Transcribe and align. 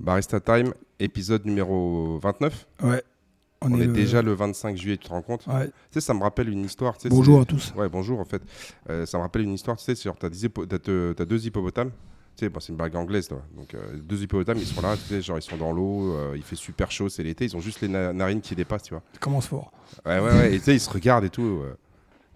Barista 0.00 0.40
Time, 0.40 0.72
épisode 1.00 1.44
numéro 1.44 2.18
29. 2.22 2.66
Ouais. 2.82 3.02
On, 3.60 3.80
est, 3.80 3.86
le- 3.86 3.92
déjà 3.92 4.22
le 4.22 4.32
25 4.34 4.76
juillet, 4.76 4.96
tu 4.96 5.08
te 5.08 5.12
rends 5.12 5.22
compte? 5.22 5.44
Ouais. 5.48 5.66
Tu 5.66 5.72
sais, 5.90 6.00
ça 6.00 6.14
me 6.14 6.22
rappelle 6.22 6.48
une 6.48 6.64
histoire. 6.64 6.96
tu 6.96 7.02
sais, 7.02 7.08
Bonjour 7.08 7.40
à 7.40 7.44
tous. 7.44 7.74
Ouais, 7.76 7.88
bonjour 7.88 8.20
en 8.20 8.24
fait. 8.24 8.40
Euh, 8.88 9.04
ça 9.04 9.18
me 9.18 9.22
rappelle 9.24 9.42
une 9.42 9.54
histoire, 9.54 9.76
tu 9.76 9.84
sais, 9.84 9.96
genre, 10.00 10.16
t'as, 10.16 10.28
des 10.28 10.44
hippo- 10.46 10.64
t'as 10.66 10.78
deux- 10.78 11.14
t'as 11.16 11.24
deux 11.24 11.44
hippopotames. 11.44 11.90
Tu 12.36 12.44
sais, 12.44 12.48
bon, 12.50 12.60
c'est 12.60 12.68
une 12.70 12.76
blague 12.76 12.94
anglaise, 12.94 13.26
toi. 13.26 13.42
Donc, 13.56 13.74
euh, 13.74 13.96
deux 13.96 14.22
hippopotames, 14.22 14.58
ils 14.58 14.66
sont 14.66 14.80
là, 14.80 14.96
tu 14.96 15.02
sais, 15.02 15.20
genre, 15.20 15.38
ils 15.38 15.42
sont 15.42 15.56
dans 15.56 15.72
l'eau, 15.72 16.12
euh, 16.14 16.34
il 16.36 16.42
fait 16.44 16.54
super 16.54 16.92
chaud, 16.92 17.08
c'est 17.08 17.24
l'été, 17.24 17.46
ils 17.46 17.56
ont 17.56 17.60
juste 17.60 17.80
les 17.80 17.88
na- 17.88 18.12
narines 18.12 18.40
qui 18.40 18.54
dépassent, 18.54 18.84
tu 18.84 18.94
vois. 18.94 19.02
Ça 19.14 19.18
commence 19.18 19.48
fort. 19.48 19.72
Ouais, 20.06 20.20
ouais, 20.20 20.30
ouais. 20.30 20.54
Et 20.54 20.58
tu 20.60 20.66
sais, 20.66 20.74
ils 20.76 20.80
se 20.80 20.88
regardent 20.90 21.24
et 21.24 21.30
tout. 21.30 21.62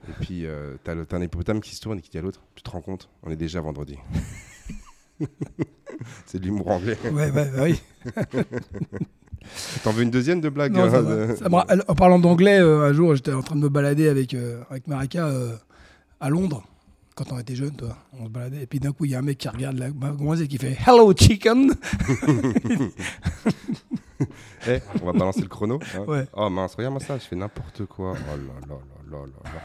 Et 0.08 0.12
puis, 0.20 0.44
t'as, 0.82 0.96
le- 0.96 1.06
t'as 1.06 1.18
un 1.18 1.22
hippopotame 1.22 1.60
qui 1.60 1.76
se 1.76 1.80
tourne 1.80 1.98
et 1.98 2.02
qui 2.02 2.10
dit 2.10 2.18
à 2.18 2.22
l'autre 2.22 2.40
Tu 2.56 2.64
te 2.64 2.70
rends 2.70 2.80
compte 2.80 3.08
On 3.22 3.30
est 3.30 3.36
déjà 3.36 3.60
vendredi. 3.60 3.96
c'est 6.26 6.38
de 6.38 6.44
l'humour 6.46 6.68
anglais. 6.68 6.96
Ouais, 7.04 7.30
ouais, 7.30 7.30
bah 7.32 7.44
oui. 7.62 7.80
T'en 9.82 9.92
veux 9.92 10.02
une 10.02 10.10
deuxième 10.10 10.40
de 10.40 10.48
blague 10.48 10.72
Non, 10.72 10.88
ça 10.90 10.96
euh, 10.98 11.26
va. 11.26 11.26
de- 11.32 11.36
Ça 11.36 11.48
me 11.48 11.54
ra- 11.56 11.66
En 11.88 11.94
parlant 11.94 12.18
d'anglais, 12.18 12.60
euh, 12.60 12.88
un 12.88 12.92
jour, 12.92 13.14
j'étais 13.14 13.32
en 13.32 13.42
train 13.42 13.56
de 13.56 13.60
me 13.60 13.68
balader 13.68 14.08
avec, 14.08 14.34
euh, 14.34 14.62
avec 14.70 14.86
Marika 14.86 15.26
euh, 15.26 15.56
à 16.20 16.30
Londres, 16.30 16.62
quand 17.16 17.32
on 17.32 17.38
était 17.38 17.54
jeunes, 17.56 17.74
toi. 17.76 17.96
On 18.18 18.24
se 18.26 18.30
baladait. 18.30 18.62
Et 18.62 18.66
puis 18.66 18.78
d'un 18.78 18.92
coup, 18.92 19.04
il 19.04 19.10
y 19.10 19.14
a 19.14 19.18
un 19.18 19.22
mec 19.22 19.38
qui 19.38 19.48
regarde 19.48 19.78
la 19.78 19.90
ma 19.90 20.10
demoiselle 20.10 20.46
qui 20.48 20.58
fait 20.58 20.76
Hello, 20.86 21.12
chicken 21.16 21.72
Eh, 24.68 24.78
on 25.02 25.06
va 25.06 25.12
balancer 25.12 25.40
le 25.40 25.48
chrono. 25.48 25.80
hein. 25.96 26.04
Ouais. 26.06 26.24
Oh 26.34 26.48
mince, 26.48 26.76
regarde-moi 26.76 27.00
ça, 27.04 27.18
je 27.18 27.24
fais 27.24 27.34
n'importe 27.34 27.84
quoi. 27.86 28.12
Oh 28.16 28.36
là 28.36 28.36
là 28.36 28.66
là 28.68 28.76
là 29.10 29.18
là 29.18 29.26
là. 29.52 29.60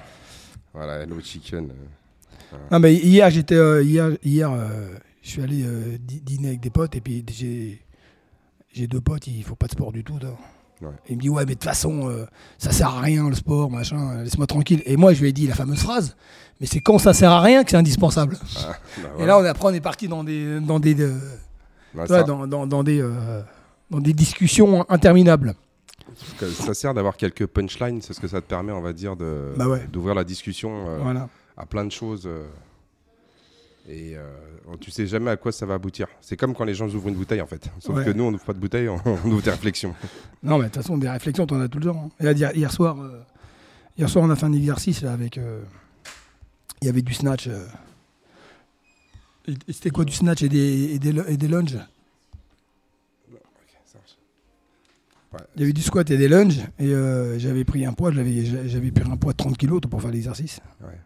Voilà, 0.73 0.93
hello 1.03 1.19
chicken. 1.21 1.69
euh. 1.69 2.57
Non, 2.71 2.79
mais 2.79 2.95
hier, 2.95 3.29
j'étais. 3.29 3.53
euh, 3.55 3.83
hier, 3.83 4.09
hier 4.23 4.51
euh, 4.51 4.95
je 5.27 5.33
suis 5.33 5.41
allé 5.43 5.63
euh, 5.65 5.97
dî- 5.99 6.21
dîner 6.21 6.47
avec 6.49 6.59
des 6.61 6.69
potes, 6.69 6.95
et 6.95 7.01
puis 7.01 7.23
j'ai. 7.29 7.81
J'ai 8.73 8.85
deux 8.85 9.01
potes, 9.01 9.25
ils 9.27 9.43
font 9.43 9.55
pas 9.55 9.65
de 9.67 9.71
sport 9.71 9.91
du 9.91 10.03
tout. 10.03 10.19
toi. 10.19 10.37
Ouais. 10.81 10.89
Et 11.07 11.13
il 11.13 11.15
me 11.17 11.21
dit, 11.21 11.29
ouais, 11.29 11.43
mais 11.45 11.53
de 11.55 11.59
toute 11.59 11.63
façon, 11.63 12.09
euh, 12.09 12.25
ça 12.59 12.71
sert 12.71 12.89
à 12.89 13.01
rien 13.01 13.27
le 13.27 13.33
sport, 13.33 13.71
machin, 13.71 14.21
laisse-moi 14.23 14.45
tranquille. 14.45 14.83
Et 14.85 14.97
moi, 14.97 15.13
je 15.13 15.21
lui 15.21 15.29
ai 15.29 15.33
dit 15.33 15.47
la 15.47 15.55
fameuse 15.55 15.79
phrase, 15.81 16.15
mais 16.61 16.67
c'est 16.67 16.79
quand 16.81 16.99
ça 16.99 17.13
sert 17.13 17.31
à 17.31 17.41
rien 17.41 17.63
que 17.63 17.71
c'est 17.71 17.77
indispensable. 17.77 18.37
Ah, 18.57 18.75
bah 19.01 19.09
Et 19.19 19.25
là, 19.25 19.39
on, 19.39 19.43
après, 19.45 19.67
on 19.69 19.73
est 19.73 19.81
parti 19.81 20.07
dans 20.07 20.23
des, 20.23 20.59
dans 20.59 20.79
des, 20.79 21.01
euh, 21.01 21.17
ça, 22.07 22.21
dans, 22.23 22.45
dans- 22.45 22.67
dans 22.67 22.83
des, 22.83 23.01
euh, 23.01 23.41
dans 23.89 23.99
des 23.99 24.13
discussions 24.13 24.85
interminables. 24.89 25.55
ça 26.61 26.73
sert 26.75 26.93
d'avoir 26.93 27.17
quelques 27.17 27.47
punchlines, 27.47 28.01
c'est 28.03 28.13
ce 28.13 28.19
que 28.19 28.27
ça 28.27 28.41
te 28.41 28.45
permet, 28.47 28.73
on 28.73 28.81
va 28.81 28.93
dire, 28.93 29.15
de, 29.15 29.53
Bah 29.57 29.67
ouais. 29.67 29.87
d'ouvrir 29.91 30.13
la 30.13 30.23
discussion 30.23 30.99
Voilà. 31.01 31.29
à 31.55 31.65
plein 31.65 31.85
de 31.85 31.91
choses. 31.91 32.29
Et 33.87 34.15
euh, 34.17 34.25
tu 34.81 34.91
sais 34.91 35.07
jamais 35.07 35.31
à 35.31 35.37
quoi 35.37 35.51
ça 35.51 35.65
va 35.65 35.75
aboutir. 35.75 36.07
C'est 36.21 36.35
comme 36.37 36.53
quand 36.53 36.65
les 36.65 36.73
gens 36.75 36.87
ouvrent 36.89 37.07
une 37.07 37.15
bouteille, 37.15 37.41
en 37.41 37.47
fait. 37.47 37.69
Sauf 37.79 37.95
Ouais. 37.95 38.05
que 38.05 38.09
nous, 38.11 38.23
on 38.25 38.31
n'ouvre 38.31 38.43
pas 38.45 38.53
de 38.53 38.59
bouteille, 38.59 38.89
on, 38.89 38.99
on 39.05 39.31
ouvre 39.31 39.41
des 39.41 39.51
réflexions. 39.51 39.95
Non, 40.43 40.57
mais 40.57 40.65
de 40.65 40.69
toute 40.69 40.81
façon, 40.83 40.97
des 40.97 41.09
réflexions, 41.09 41.45
t'en 41.47 41.59
as 41.61 41.67
tout 41.67 41.79
le 41.79 41.85
temps. 41.85 42.05
hein. 42.05 42.09
Et 42.19 42.23
là, 42.25 42.31
hier, 42.33 42.55
hier 42.55 42.71
soir, 42.71 42.99
euh, 43.01 43.21
hier 43.97 44.09
soir, 44.09 44.25
on 44.25 44.29
a 44.29 44.35
fait 44.35 44.45
un 44.45 44.53
exercice 44.53 45.01
là, 45.01 45.13
avec. 45.13 45.37
euh, 45.37 45.61
Il 46.81 46.85
y 46.85 46.89
avait 46.89 47.01
du 47.01 47.13
snatch. 47.13 47.47
euh. 47.47 47.65
C'était 49.69 49.89
quoi 49.91 50.03
du 50.03 50.11
snatch 50.13 50.43
et 50.43 50.49
des, 50.49 50.95
et 50.95 50.99
des, 50.99 51.15
et 51.29 51.37
des 51.37 51.47
lunges? 51.47 51.77
Il 55.55 55.61
y 55.61 55.63
avait 55.63 55.73
du 55.73 55.81
squat 55.81 56.09
et 56.09 56.17
des 56.17 56.27
lunges. 56.27 56.61
Et 56.79 56.89
j'avais 57.39 57.63
pris 57.63 57.85
un 57.85 57.93
poids, 57.93 58.11
j'avais, 58.11 58.43
j'avais 58.67 58.91
pris 58.91 59.09
un 59.09 59.17
poids 59.17 59.33
de 59.33 59.37
30 59.37 59.57
kg 59.57 59.79
pour 59.87 60.01
faire 60.01 60.11
l'exercice. 60.11 60.59
Ouais. 60.81 60.97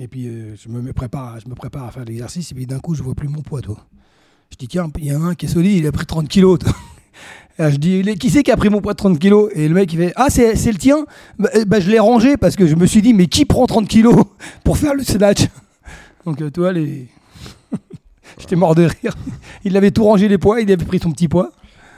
Et 0.00 0.08
puis 0.08 0.26
euh, 0.26 0.54
je, 0.56 0.68
me 0.68 0.92
prépare, 0.92 1.38
je 1.40 1.48
me 1.48 1.54
prépare 1.54 1.84
à 1.84 1.90
faire 1.90 2.04
l'exercice. 2.04 2.50
Et 2.52 2.54
puis 2.54 2.66
d'un 2.66 2.78
coup, 2.78 2.94
je 2.94 3.02
vois 3.02 3.14
plus 3.14 3.28
mon 3.28 3.42
poids, 3.42 3.60
toi. 3.60 3.76
Je 4.50 4.56
dis, 4.56 4.68
tiens, 4.68 4.90
il 4.98 5.06
y 5.06 5.14
en 5.14 5.22
a 5.22 5.26
un 5.28 5.34
qui 5.34 5.46
est 5.46 5.48
solide, 5.48 5.78
il 5.78 5.86
a 5.86 5.92
pris 5.92 6.06
30 6.06 6.28
kilos. 6.28 6.58
toi. 6.58 6.72
Je 7.58 7.76
dis, 7.76 8.02
qui 8.16 8.30
c'est 8.30 8.42
qui 8.42 8.50
a 8.50 8.56
pris 8.56 8.70
mon 8.70 8.80
poids 8.80 8.94
de 8.94 8.96
30 8.96 9.18
kilos? 9.18 9.50
Et 9.54 9.68
le 9.68 9.74
mec, 9.74 9.92
il 9.92 9.98
fait, 9.98 10.12
ah, 10.16 10.28
c'est, 10.30 10.54
le 10.54 10.78
tien? 10.78 11.04
Bah, 11.38 11.50
euh, 11.54 11.64
bah, 11.66 11.80
Je 11.80 11.90
l'ai 11.90 11.98
rangé 11.98 12.36
parce 12.36 12.56
que 12.56 12.66
je 12.66 12.74
me 12.74 12.86
suis 12.86 13.02
dit, 13.02 13.12
mais 13.12 13.26
qui 13.26 13.44
prend 13.44 13.66
30 13.66 13.86
kilos 13.86 14.24
pour 14.64 14.78
faire 14.78 14.94
le 14.94 15.04
snatch? 15.04 15.46
Donc, 16.24 16.40
euh, 16.40 16.50
tu 16.50 16.60
vois, 16.60 16.72
les... 16.72 17.08
j'étais 18.38 18.56
mort 18.56 18.74
de 18.74 18.84
rire. 18.84 19.14
Il 19.64 19.76
avait 19.76 19.90
tout 19.90 20.04
rangé 20.04 20.28
les 20.28 20.38
poids, 20.38 20.60
il 20.60 20.72
avait 20.72 20.84
pris 20.84 20.98
son 20.98 21.12
petit 21.12 21.28
poids. 21.28 21.52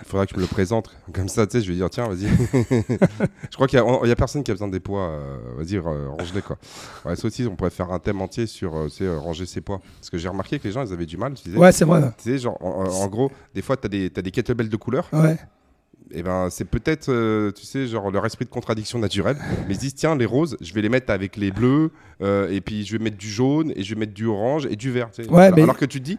Il 0.06 0.10
faudra 0.10 0.26
que 0.26 0.32
je 0.32 0.36
me 0.36 0.42
le 0.42 0.46
présente. 0.48 0.94
Comme 1.14 1.28
ça, 1.28 1.46
tu 1.46 1.52
sais, 1.58 1.64
je 1.64 1.70
vais 1.70 1.76
dire, 1.76 1.88
tiens, 1.88 2.06
vas-y. 2.08 2.26
je 3.50 3.54
crois 3.54 3.66
qu'il 3.66 3.80
n'y 3.82 4.10
a, 4.10 4.16
personne 4.16 4.42
qui 4.44 4.50
a 4.50 4.54
besoin 4.54 4.68
des 4.68 4.78
poids. 4.80 5.08
euh, 5.08 5.38
vas-y, 5.56 5.76
euh, 5.76 6.08
range-les, 6.10 6.42
quoi. 6.42 6.58
Ouais, 7.06 7.16
ça 7.16 7.26
aussi, 7.26 7.46
on 7.50 7.56
pourrait 7.56 7.70
faire 7.70 7.90
un 7.90 7.98
thème 7.98 8.20
entier 8.20 8.46
sur 8.46 8.76
euh, 8.76 8.88
tu 8.88 9.04
euh, 9.04 9.18
ranger 9.18 9.46
ses 9.46 9.62
poids. 9.62 9.80
Parce 9.98 10.10
que 10.10 10.18
j'ai 10.18 10.28
remarqué 10.28 10.58
que 10.58 10.64
les 10.68 10.72
gens, 10.72 10.84
ils 10.84 10.92
avaient 10.92 11.06
du 11.06 11.16
mal. 11.16 11.32
Tu 11.34 11.44
disais, 11.44 11.58
Ouais, 11.58 11.72
c'est 11.72 11.86
vrai. 11.86 12.02
Tu 12.18 12.30
sais, 12.32 12.38
genre, 12.38 12.58
en, 12.64 12.84
en 12.84 13.06
gros, 13.08 13.32
des 13.54 13.62
fois, 13.62 13.76
tu 13.78 13.86
as 13.86 13.88
des, 13.88 14.10
t'as 14.10 14.20
des 14.22 14.30
kettlebells 14.30 14.68
de 14.68 14.76
couleur. 14.76 15.08
Ouais. 15.12 15.38
Et 16.10 16.22
ben, 16.22 16.48
c'est 16.50 16.66
peut-être, 16.66 17.08
euh, 17.10 17.50
tu 17.52 17.64
sais, 17.64 17.86
genre 17.86 18.10
leur 18.10 18.26
esprit 18.26 18.44
de 18.44 18.50
contradiction 18.50 18.98
naturelle. 18.98 19.38
mais 19.66 19.72
ils 19.72 19.76
se 19.76 19.80
disent, 19.80 19.94
tiens, 19.94 20.14
les 20.16 20.26
roses, 20.26 20.58
je 20.60 20.74
vais 20.74 20.82
les 20.82 20.90
mettre 20.90 21.10
avec 21.10 21.36
les 21.36 21.50
bleus. 21.50 21.90
et 22.20 22.60
puis, 22.60 22.84
je 22.84 22.96
vais 22.98 23.02
mettre 23.02 23.16
du 23.16 23.28
jaune. 23.30 23.72
Et 23.74 23.82
je 23.82 23.94
vais 23.94 24.00
mettre 24.00 24.12
du 24.12 24.26
orange 24.26 24.66
et 24.66 24.76
du 24.76 24.90
vert. 24.92 25.10
tu 25.12 25.24
sais. 25.24 25.30
Ouais, 25.30 25.44
alors, 25.46 25.56
mais- 25.56 25.62
alors 25.62 25.78
que 25.78 25.86
tu 25.86 25.98
te 26.00 26.04
dis, 26.04 26.18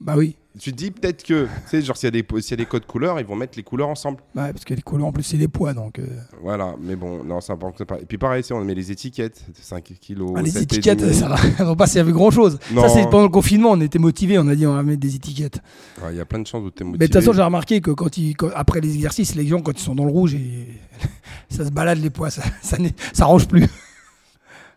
Bah 0.00 0.14
oui. 0.16 0.36
Tu 0.58 0.70
te 0.72 0.76
dis 0.76 0.90
peut-être 0.92 1.22
que, 1.24 1.44
tu 1.44 1.50
sais, 1.66 1.82
genre, 1.82 1.96
s'il 1.96 2.08
y, 2.08 2.12
des- 2.12 2.18
y 2.50 2.52
a 2.52 2.56
des 2.56 2.66
codes 2.66 2.86
couleurs, 2.86 3.18
ils 3.18 3.26
vont 3.26 3.34
mettre 3.34 3.54
les 3.56 3.62
couleurs 3.64 3.88
ensemble. 3.88 4.18
Ouais, 4.36 4.52
parce 4.52 4.64
que 4.64 4.72
les 4.74 4.82
couleurs, 4.82 5.08
en 5.08 5.12
plus, 5.12 5.22
c'est 5.24 5.36
les 5.36 5.48
poids. 5.48 5.74
Donc, 5.74 5.98
euh, 5.98 6.06
Voilà, 6.42 6.76
mais 6.80 6.94
bon, 6.96 7.24
non, 7.24 7.40
ça 7.40 7.54
importe 7.54 7.82
pas. 7.84 7.98
Et 8.00 8.04
puis 8.06 8.18
pareil, 8.18 8.42
c'est 8.44 8.54
on 8.54 8.64
met 8.64 8.74
les 8.74 8.92
étiquettes, 8.92 9.44
5 9.60 9.82
kilos. 10.00 10.32
ah, 10.36 10.42
les 10.42 10.50
7 10.50 10.60
et 10.60 10.64
étiquettes, 10.64 11.12
ça 11.12 11.28
va 11.58 11.76
pas 11.76 11.86
servir 11.86 12.14
grand 12.14 12.30
chose. 12.30 12.58
Non. 12.72 12.82
Ça, 12.82 12.88
c'est 12.88 13.02
pendant 13.04 13.24
le 13.24 13.28
confinement, 13.30 13.70
on 13.72 13.80
était 13.80 13.98
motivés, 13.98 14.38
on 14.38 14.46
a 14.48 14.54
dit, 14.54 14.66
on 14.66 14.74
va 14.74 14.82
mettre 14.82 15.00
des 15.00 15.16
étiquettes. 15.16 15.60
Ouais, 16.02 16.12
Il 16.12 16.16
y 16.18 16.20
a 16.20 16.24
plein 16.24 16.38
de 16.40 16.46
chances 16.46 16.62
où 16.64 16.70
tu 16.70 16.82
es 16.82 16.86
motivé. 16.86 16.98
Mais 17.00 17.08
de 17.08 17.12
toute 17.12 17.20
façon, 17.20 17.32
j'ai 17.32 17.42
remarqué 17.42 17.80
que 17.80 17.90
quand 17.90 18.16
ils, 18.16 18.36
quand- 18.36 18.50
après 18.54 18.80
les 18.80 18.94
exercices, 18.94 19.34
les 19.34 19.46
gens, 19.46 19.60
quand 19.60 19.72
ils 19.72 19.82
sont 19.82 19.94
dans 19.96 20.04
le 20.04 20.12
rouge, 20.12 20.34
et 20.34 20.68
ça 21.48 21.64
se 21.64 21.70
balade 21.70 21.98
les 21.98 22.10
poids, 22.10 22.30
ça, 22.30 22.42
ça, 22.62 22.76
ça 23.12 23.24
range 23.26 23.48
plus. 23.48 23.66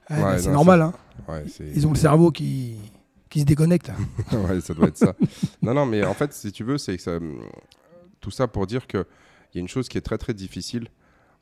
Ouais, 0.10 0.24
Ouais, 0.24 0.40
c'est 0.40 0.52
normal, 0.52 0.82
hein. 0.82 0.94
Ouais, 1.28 1.44
ils 1.76 1.86
ont 1.86 1.90
le 1.92 1.98
cerveau 1.98 2.32
qui, 2.32 2.76
qui 3.30 3.42
se 3.42 3.46
déconnecte. 3.46 3.92
ouais, 4.32 4.62
ça 4.62 4.74
doit 4.74 4.88
être 4.88 4.98
ça. 4.98 5.16
non, 5.62 5.74
non, 5.74 5.86
mais 5.86 6.04
en 6.06 6.14
fait, 6.14 6.34
si 6.34 6.52
tu 6.52 6.64
veux, 6.64 6.78
c'est 6.78 6.98
ça- 6.98 7.20
tout 8.20 8.32
ça 8.32 8.48
pour 8.48 8.68
dire 8.68 8.88
qu'il 8.88 9.06
y 9.56 9.58
a 9.58 9.62
une 9.62 9.68
chose 9.68 9.88
qui 9.90 9.98
est 9.98 10.02
très 10.02 10.18
très 10.18 10.34
difficile, 10.34 10.90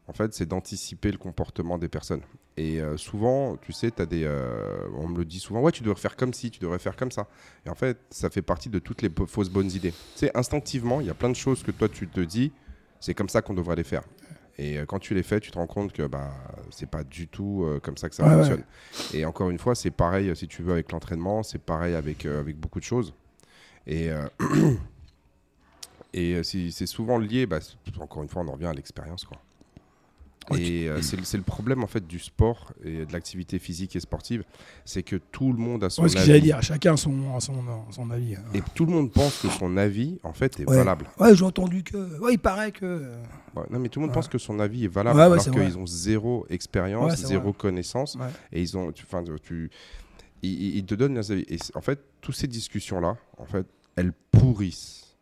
en 0.07 0.13
fait, 0.13 0.34
c'est 0.34 0.46
d'anticiper 0.46 1.12
le 1.12 1.18
comportement 1.18 1.78
des 1.79 1.88
personnes. 1.88 2.22
Et 2.57 2.79
euh, 2.79 2.96
souvent, 2.96 3.57
tu 3.57 3.73
sais, 3.73 4.00
as 4.00 4.06
des, 4.06 4.23
euh, 4.23 4.88
on 4.97 5.07
me 5.07 5.18
le 5.18 5.25
dit 5.25 5.40
souvent, 5.40 5.62
ouais, 5.62 5.72
tu 5.72 5.81
devrais 5.84 6.00
faire 6.00 6.16
comme 6.16 6.31
ci, 6.34 6.51
tu 6.51 6.59
devrais 6.59 6.78
faire 6.79 6.96
comme 6.96 7.12
ça. 7.12 7.28
Et 7.66 7.69
en 7.69 7.75
fait, 7.75 7.97
ça 8.12 8.29
fait 8.29 8.44
partie 8.44 8.69
de 8.69 8.78
toutes 8.79 9.02
les 9.02 9.09
fausses 9.28 9.50
bonnes 9.50 9.72
idées. 9.72 9.91
Tu 9.91 9.97
sais, 10.16 10.31
instinctivement, 10.38 11.02
il 11.02 11.07
y 11.07 11.09
a 11.09 11.16
plein 11.16 11.29
de 11.29 11.35
choses 11.35 11.63
que 11.63 11.72
toi, 11.72 11.90
tu 11.90 12.07
te 12.07 12.19
dis, 12.22 12.52
c'est 13.00 13.13
comme 13.16 13.29
ça 13.29 13.41
qu'on 13.41 13.56
devrait 13.56 13.75
les 13.75 13.84
faire. 13.84 14.03
Et 14.58 14.78
euh, 14.78 14.86
quand 14.86 15.00
tu 15.00 15.14
les 15.14 15.24
fais, 15.24 15.40
tu 15.40 15.52
te 15.52 15.58
rends 15.58 15.68
compte 15.68 15.92
que 15.92 16.08
bah, 16.08 16.32
c'est 16.72 16.90
pas 16.90 17.04
du 17.04 17.28
tout 17.28 17.64
euh, 17.66 17.80
comme 17.82 17.98
ça 17.98 18.08
que 18.10 18.16
ça 18.16 18.24
Ouais, 18.24 18.30
ouais. 18.30 18.38
fonctionne. 18.38 18.64
Et 19.14 19.26
encore 19.26 19.50
une 19.50 19.60
fois, 19.60 19.76
c'est 19.76 19.92
pareil, 19.92 20.30
euh, 20.30 20.36
si 20.36 20.48
tu 20.48 20.64
veux, 20.64 20.72
avec 20.74 20.92
l'entraînement, 20.92 21.44
c'est 21.44 21.60
pareil 21.60 21.94
avec, 21.96 22.26
avec 22.26 22.58
beaucoup 22.58 22.80
de 22.80 22.86
choses. 22.86 23.14
Et, 23.88 24.10
et 26.14 26.42
c'est 26.44 26.86
souvent 26.88 27.18
lié, 27.18 27.46
bah, 27.46 27.60
encore 28.00 28.24
une 28.24 28.30
fois, 28.30 28.42
on 28.44 28.48
en 28.48 28.54
revient 28.54 28.66
à 28.68 28.74
l'expérience. 28.74 29.26
quoi. 29.26 29.38
Et 30.54 30.88
euh, 30.88 31.02
c'est 31.02 31.38
le- 31.38 31.44
problème 31.44 31.84
en 31.84 31.88
fait 31.88 32.06
du 32.06 32.20
sport 32.20 32.72
et 32.84 33.06
de 33.06 33.12
l'activité 33.14 33.58
physique 33.58 33.96
et 33.96 34.00
sportive, 34.00 34.44
c'est 34.84 35.02
que 35.02 35.16
tout 35.16 35.52
le 35.52 35.58
monde 35.58 35.84
a 35.84 35.90
son 35.90 36.04
Ouais, 36.04 36.10
ce 36.10 36.14
que 36.14 36.20
avis. 36.20 36.28
j'allais 36.28 36.42
dire, 36.42 36.62
chacun 36.62 36.94
a 36.94 36.98
son, 36.98 37.40
son, 37.40 38.12
avis. 38.12 38.36
hein. 38.36 38.44
Et 38.54 38.62
tout 38.76 38.86
le 38.86 38.92
monde 38.92 39.12
pense 39.12 39.40
que 39.40 39.50
son 39.50 39.76
avis, 39.78 40.20
en 40.24 40.34
fait, 40.34 40.60
est 40.60 40.66
Ouais. 40.70 40.78
valable. 40.78 41.06
Ouais, 41.20 41.36
j'ai 41.36 41.46
entendu 41.46 41.84
que. 41.84 42.20
Ouais, 42.20 42.34
il 42.34 42.38
paraît 42.40 42.72
que. 42.72 43.12
Ouais, 43.56 43.64
non, 43.72 43.80
mais 43.80 43.90
tout 43.90 44.00
le 44.00 44.06
monde 44.06 44.14
pense 44.14 44.28
que 44.28 44.38
son 44.38 44.60
avis 44.60 44.86
est 44.86 44.90
valable, 44.90 45.20
alors 45.20 45.44
qu'ils 45.44 45.78
ont 45.78 45.88
zéro 45.88 46.46
expérience, 46.50 47.16
zéro 47.16 47.44
vrai. 47.50 47.54
connaissance, 47.58 48.18
et 48.52 48.62
ils 48.62 48.78
ont, 48.78 48.92
tu, 48.92 49.04
enfin, 49.08 49.24
tu, 49.42 49.70
ils, 50.44 50.52
ils- 50.52 50.78
ils 50.78 50.86
te 50.86 50.94
donnent 50.94 51.16
leurs 51.16 51.32
avis. 51.32 51.46
Et 51.50 51.58
en 51.74 51.82
fait, 51.82 52.00
toutes 52.22 52.36
ces 52.36 52.48
discussions-là, 52.48 53.18
en 53.38 53.46
fait, 53.46 53.66
elles 53.96 54.14
pourrissent. 54.32 55.16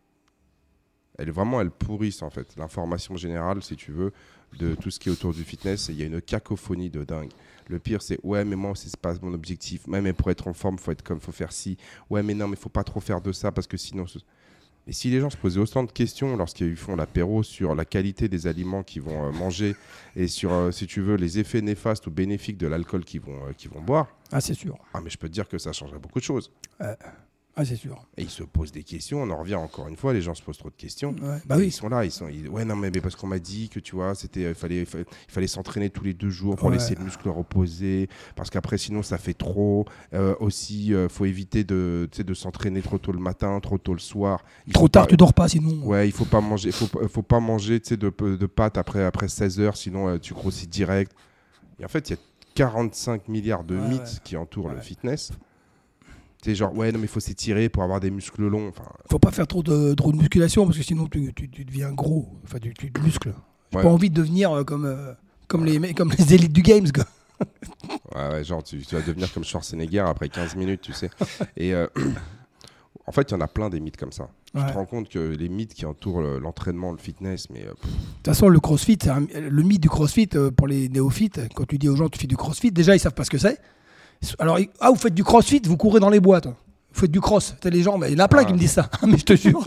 Elles 1.20 1.32
vraiment, 1.32 1.62
elles 1.62 1.70
pourrissent 1.72 2.24
en 2.24 2.30
fait 2.32 2.56
l'information 2.58 3.16
générale, 3.16 3.62
si 3.62 3.76
tu 3.76 3.92
veux, 3.92 4.12
de 4.60 4.76
tout 4.76 4.90
ce 4.92 5.00
qui 5.00 5.10
est 5.10 5.12
autour 5.12 5.34
du 5.34 5.44
fitness. 5.44 5.90
Et 5.90 5.94
Il 5.94 6.00
y 6.00 6.04
a 6.04 6.06
une 6.06 6.22
cacophonie 6.22 6.90
de 6.90 7.04
dingue. 7.04 7.32
Le 7.68 7.80
pire, 7.80 8.02
c'est 8.02 8.20
ouais, 8.24 8.44
mais 8.44 8.56
moi, 8.56 8.74
c'est 8.76 8.96
pas 8.98 9.14
mon 9.22 9.34
objectif. 9.34 9.88
Ouais, 9.88 10.02
mais 10.02 10.14
pour 10.14 10.30
être 10.32 10.48
en 10.48 10.54
forme, 10.54 10.78
faut 10.78 10.92
être 10.92 11.02
comme, 11.04 11.20
faut 11.22 11.32
faire 11.32 11.52
ci. 11.54 11.78
Ouais, 12.10 12.22
mais 12.24 12.34
non, 12.34 12.48
mais 12.48 12.56
faut 12.58 12.70
pas 12.70 12.84
trop 12.84 13.00
faire 13.00 13.22
de 13.22 13.32
ça 13.32 13.52
parce 13.52 13.68
que 13.68 13.78
sinon. 13.78 14.06
Et 14.86 14.92
si 14.92 15.10
les 15.10 15.22
gens 15.22 15.30
se 15.30 15.38
posaient 15.38 15.62
autant 15.62 15.84
de 15.86 15.92
questions 15.92 16.36
lorsqu'ils 16.36 16.76
font 16.76 16.98
l'apéro 16.98 17.42
sur 17.42 17.74
la 17.74 17.86
qualité 17.86 18.28
des 18.28 18.48
aliments 18.48 18.84
qu'ils 18.84 19.02
vont 19.02 19.28
euh, 19.28 19.32
manger 19.32 19.78
et 20.18 20.28
sur, 20.28 20.52
euh, 20.52 20.72
si 20.72 20.88
tu 20.88 21.00
veux, 21.00 21.16
les 21.16 21.40
effets 21.40 21.62
néfastes 21.62 22.06
ou 22.08 22.12
bénéfiques 22.12 22.58
de 22.58 22.68
l'alcool 22.68 23.06
qu'ils 23.06 23.22
vont, 23.22 23.48
euh, 23.48 23.54
qu'ils 23.54 23.72
vont 23.72 23.82
boire, 23.82 24.10
Ah, 24.34 24.42
c'est 24.42 24.54
sûr. 24.56 24.78
ah, 24.94 25.00
mais 25.02 25.10
je 25.10 25.18
peux 25.18 25.30
te 25.30 25.34
dire 25.34 25.48
que 25.48 25.58
ça 25.58 25.72
changerait 25.72 26.00
beaucoup 26.00 26.20
de 26.20 26.26
choses. 26.26 26.52
Ah, 27.56 27.64
c'est 27.64 27.76
sûr. 27.76 28.04
Et 28.18 28.24
ils 28.24 28.32
se 28.32 28.42
posent 28.42 28.72
des 28.72 28.82
questions. 28.84 29.22
On 29.22 29.30
en 29.30 29.38
revient 29.38 29.54
encore 29.54 29.88
une 29.88 29.96
fois. 29.96 30.12
Les 30.12 30.24
gens 30.24 30.34
se 30.34 30.42
posent 30.42 30.58
trop 30.58 30.72
de 30.72 30.76
questions. 30.76 31.12
Ouais. 31.22 31.38
Bah 31.46 31.56
oui. 31.60 31.68
Ils 31.68 31.72
sont 31.72 31.88
là, 31.88 32.04
ils 32.04 32.10
sont. 32.12 32.28
ils- 32.28 32.50
Ouais, 32.50 32.66
non, 32.66 32.76
mais, 32.76 32.90
mais 32.90 33.00
parce 33.00 33.16
qu'on 33.16 33.28
m'a 33.28 33.38
dit 33.38 33.70
que 33.70 33.80
tu 33.80 33.96
vois, 33.96 34.16
c'était, 34.16 34.42
il 34.50 34.56
fallait, 34.56 34.82
il 34.82 35.06
fallait, 35.28 35.46
s'entraîner 35.46 35.92
tous 35.92 36.04
les 36.04 36.16
deux 36.16 36.32
jours 36.32 36.56
pour 36.56 36.70
Ouais. 36.70 36.74
laisser 36.78 36.96
le 36.96 37.04
muscle 37.04 37.30
reposer, 37.30 38.10
parce 38.36 38.50
qu'après 38.50 38.80
sinon 38.80 39.04
ça 39.04 39.20
fait 39.20 39.36
trop. 39.36 39.86
Euh, 40.16 40.34
aussi, 40.40 40.96
euh, 40.96 41.08
faut 41.10 41.26
éviter 41.26 41.64
de, 41.64 42.10
de 42.18 42.34
s'entraîner 42.34 42.82
trop 42.82 42.98
tôt 42.98 43.12
le 43.12 43.20
matin, 43.20 43.60
trop 43.60 43.78
tôt 43.78 43.94
le 43.94 44.00
soir. 44.00 44.44
Il 44.66 44.74
Trop 44.74 44.88
tard, 44.88 45.04
pas- 45.04 45.10
tu 45.12 45.18
dors 45.18 45.34
pas 45.36 45.48
sinon. 45.48 45.86
Ouais, 45.86 46.08
il 46.08 46.12
faut 46.12 46.26
pas 46.26 46.42
manger, 46.42 46.72
faut, 46.72 46.88
pas- 46.88 47.08
faut 47.08 47.22
pas 47.22 47.40
manger, 47.40 47.80
de, 47.80 47.96
de 48.36 48.46
pâtes 48.48 48.80
après 48.80 49.04
après 49.04 49.28
16 49.28 49.60
heures, 49.60 49.78
sinon 49.78 50.08
euh, 50.08 50.18
tu 50.18 50.34
grossis 50.34 50.66
direct. 50.66 51.12
Et 51.80 51.86
en 51.86 51.88
fait, 51.88 52.10
il 52.10 52.14
y 52.14 52.16
a 52.16 52.20
45 52.56 53.28
milliards 53.28 53.64
de 53.64 53.76
mythes 53.76 54.22
qui 54.24 54.38
entourent 54.38 54.70
le 54.70 54.80
fitness. 54.80 55.32
Tu 56.44 56.50
sais, 56.50 56.56
genre, 56.56 56.76
ouais, 56.76 56.92
non, 56.92 57.00
mais 57.00 57.06
il 57.06 57.10
faut 57.10 57.22
s'étirer 57.22 57.70
pour 57.70 57.84
avoir 57.84 58.02
des 58.02 58.12
muscles 58.12 58.46
longs. 58.46 58.68
Enfin, 58.68 58.84
Faut 59.10 59.18
pas 59.18 59.32
faire 59.32 59.48
trop 59.48 59.64
de, 59.64 59.94
trop 59.94 60.12
de 60.12 60.18
musculation 60.18 60.66
parce 60.66 60.78
que 60.78 60.84
sinon 60.84 61.08
tu, 61.08 61.34
tu, 61.34 61.50
tu 61.50 61.64
deviens 61.64 61.92
gros. 61.94 62.28
Enfin, 62.44 62.60
tu, 62.60 62.74
tu 62.74 62.92
te 62.92 63.00
muscles. 63.00 63.34
J'ai 63.72 63.78
Ouais. 63.78 63.84
pas 63.84 63.90
envie 63.90 64.10
de 64.10 64.16
devenir 64.16 64.52
euh, 64.52 64.64
comme, 64.66 64.86
euh, 64.86 65.14
comme, 65.48 65.64
les, 65.66 65.94
comme 65.94 66.12
les 66.12 66.34
élites 66.34 66.52
du 66.54 66.62
Games. 66.62 66.88
Quoi. 66.94 67.06
Ouais, 68.16 68.30
ouais, 68.30 68.44
genre, 68.44 68.62
tu, 68.62 68.78
tu 68.86 68.94
vas 68.94 69.02
devenir 69.02 69.34
comme 69.34 69.44
Schwarzenegger 69.44 70.00
après 70.06 70.30
15 70.30 70.56
minutes, 70.56 70.82
tu 70.82 70.94
sais. 70.94 71.10
Et 71.58 71.74
euh, 71.74 71.88
en 73.08 73.12
fait, 73.12 73.32
il 73.32 73.34
y 73.34 73.38
en 73.38 73.42
a 73.42 73.48
plein 73.48 73.70
des 73.70 73.80
mythes 73.80 73.98
comme 73.98 74.12
ça. 74.12 74.30
Tu 74.54 74.60
Ouais. 74.62 74.68
te 74.68 74.74
rends 74.74 74.86
compte 74.86 75.10
que 75.10 75.18
les 75.18 75.50
mythes 75.50 75.74
qui 75.74 75.86
entourent 75.88 76.22
le- 76.22 76.38
l'entraînement, 76.38 76.92
le 76.92 77.00
fitness, 77.00 77.50
mais 77.50 77.62
De 77.62 77.70
toute 77.70 77.78
façon, 78.26 78.50
le 78.50 78.60
crossfit, 78.60 79.00
un- 79.08 79.26
le 79.50 79.64
mythe 79.64 79.82
du 79.82 79.90
crossfit 79.90 80.30
euh, 80.36 80.52
pour 80.52 80.68
les 80.68 80.90
néophytes, 80.90 81.42
quand 81.56 81.66
tu 81.66 81.80
dis 81.80 81.90
aux 81.90 81.96
gens 81.96 82.08
tu 82.10 82.20
fais 82.20 82.28
du 82.28 82.38
crossfit, 82.38 82.72
déjà 82.72 82.96
ils 82.96 83.00
savent 83.00 83.16
pas 83.16 83.24
ce 83.24 83.32
que 83.32 83.40
c'est. 83.40 83.58
Alors, 84.40 84.58
ah, 84.80 84.90
vous 84.90 84.96
faites 84.96 85.14
du 85.14 85.24
crossfit, 85.24 85.62
vous 85.66 85.78
courez 85.78 86.00
dans 86.00 86.10
les 86.10 86.20
bois, 86.20 86.42
toi. 86.42 86.56
Vous 86.94 87.02
faites 87.02 87.12
du 87.12 87.22
cross. 87.22 87.56
T'as 87.60 87.72
les 87.72 87.82
gens, 87.82 87.98
mais 87.98 88.12
il 88.12 88.18
y 88.20 88.22
en 88.22 88.26
a 88.26 88.28
plein 88.28 88.42
Ah. 88.44 88.46
qui 88.46 88.54
me 88.54 88.58
disent 88.60 88.74
ça, 88.74 88.88
mais 89.08 89.18
je 89.18 89.24
te 89.24 89.36
jure. 89.36 89.66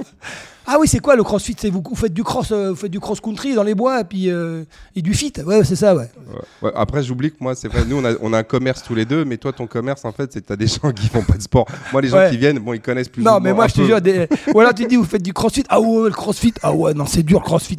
Ah 0.68 0.76
oui, 0.80 0.86
c'est 0.88 1.00
quoi 1.00 1.16
le 1.16 1.22
crossfit? 1.24 1.56
C'est 1.58 1.70
vous, 1.70 1.82
vous 1.84 1.96
faites 1.96 2.12
du 2.14 2.22
cross, 2.24 2.50
euh, 2.52 2.70
vous 2.70 2.76
faites 2.76 2.90
du 2.90 2.98
cross 3.00 3.20
country 3.20 3.54
dans 3.54 3.62
les 3.64 3.74
bois 3.74 4.00
et 4.00 4.04
puis 4.04 4.30
euh, 4.30 4.64
et 4.94 5.02
du 5.02 5.12
fit? 5.12 5.32
Ouais, 5.44 5.64
c'est 5.64 5.74
ça, 5.76 5.94
ouais. 5.96 6.08
ouais. 6.32 6.40
Ouais, 6.62 6.72
après, 6.76 7.02
j'oublie 7.02 7.30
que 7.32 7.36
moi, 7.40 7.54
c'est 7.56 7.66
vrai, 7.68 7.84
nous, 7.84 7.96
on 7.98 8.04
a, 8.04 8.12
on 8.20 8.32
a 8.32 8.38
un 8.38 8.42
commerce 8.44 8.82
tous 8.84 8.94
les 8.94 9.04
deux, 9.04 9.24
mais 9.24 9.38
toi, 9.38 9.52
ton 9.52 9.66
commerce, 9.66 10.04
en 10.04 10.12
fait, 10.12 10.32
c'est 10.32 10.40
que 10.40 10.46
tu 10.46 10.52
as 10.52 10.56
des 10.56 10.66
gens 10.68 10.92
qui 10.94 11.08
font 11.08 11.22
pas 11.22 11.36
de 11.36 11.42
sport. 11.42 11.66
Moi, 11.92 12.00
les 12.02 12.08
gens 12.08 12.18
Ouais. 12.18 12.30
qui 12.30 12.36
viennent, 12.36 12.58
bon, 12.60 12.72
ils 12.74 12.80
connaissent 12.80 13.08
plus 13.08 13.22
Non, 13.24 13.38
mais 13.40 13.52
moi 13.52 13.66
je 13.68 13.74
te 13.74 13.82
jure, 13.82 14.00
des... 14.00 14.28
ou 14.54 14.60
alors 14.60 14.72
tu 14.74 14.86
dis 14.86 14.94
vous 14.96 15.04
faites 15.04 15.22
du 15.22 15.32
crossfit. 15.32 15.64
Ah 15.68 15.80
ouais, 15.80 16.04
le 16.08 16.14
crossfit. 16.14 16.54
Ah 16.62 16.72
ouais, 16.72 16.94
non, 16.94 17.06
c'est 17.06 17.22
dur 17.24 17.40
le 17.40 17.44
crossfit. 17.44 17.76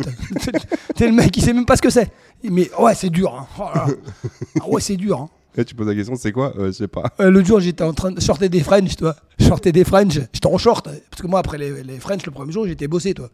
c'est 0.97 1.07
le 1.07 1.13
mec, 1.13 1.35
il 1.37 1.43
sait 1.43 1.53
même 1.53 1.65
pas 1.65 1.77
ce 1.77 1.81
que 1.81 1.89
c'est. 1.89 2.09
Mais 2.43 2.69
ouais, 2.79 2.95
c'est 2.95 3.09
dur. 3.09 3.33
hein. 3.33 3.47
Oh 3.59 3.63
là 3.73 3.85
là. 3.87 3.93
Ah 4.61 4.67
ouais, 4.67 4.81
c'est 4.81 4.97
dur. 4.97 5.21
hein. 5.21 5.29
Tu 5.65 5.75
poses 5.75 5.87
la 5.87 5.95
question, 5.95 6.15
c'est 6.15 6.31
quoi 6.31 6.53
Euh, 6.57 6.67
Je 6.67 6.71
sais 6.71 6.87
pas. 6.87 7.03
Euh, 7.19 7.29
L'autre 7.31 7.47
jour, 7.47 7.59
j'étais 7.59 7.83
en 7.83 7.93
train 7.93 8.11
de 8.11 8.19
sortir 8.19 8.49
des 8.49 8.61
French, 8.61 8.95
toi. 8.95 9.15
Sortais 9.39 9.71
des 9.71 9.83
French. 9.83 10.19
J'étais 10.33 10.47
en 10.47 10.57
short. 10.57 10.85
Parce 11.09 11.21
que 11.21 11.27
moi, 11.27 11.39
après 11.39 11.57
les, 11.57 11.83
les 11.83 11.99
French, 11.99 12.25
le 12.25 12.31
premier 12.31 12.51
jour, 12.51 12.67
j'étais 12.67 12.87
bossé, 12.87 13.13
toi. 13.13 13.29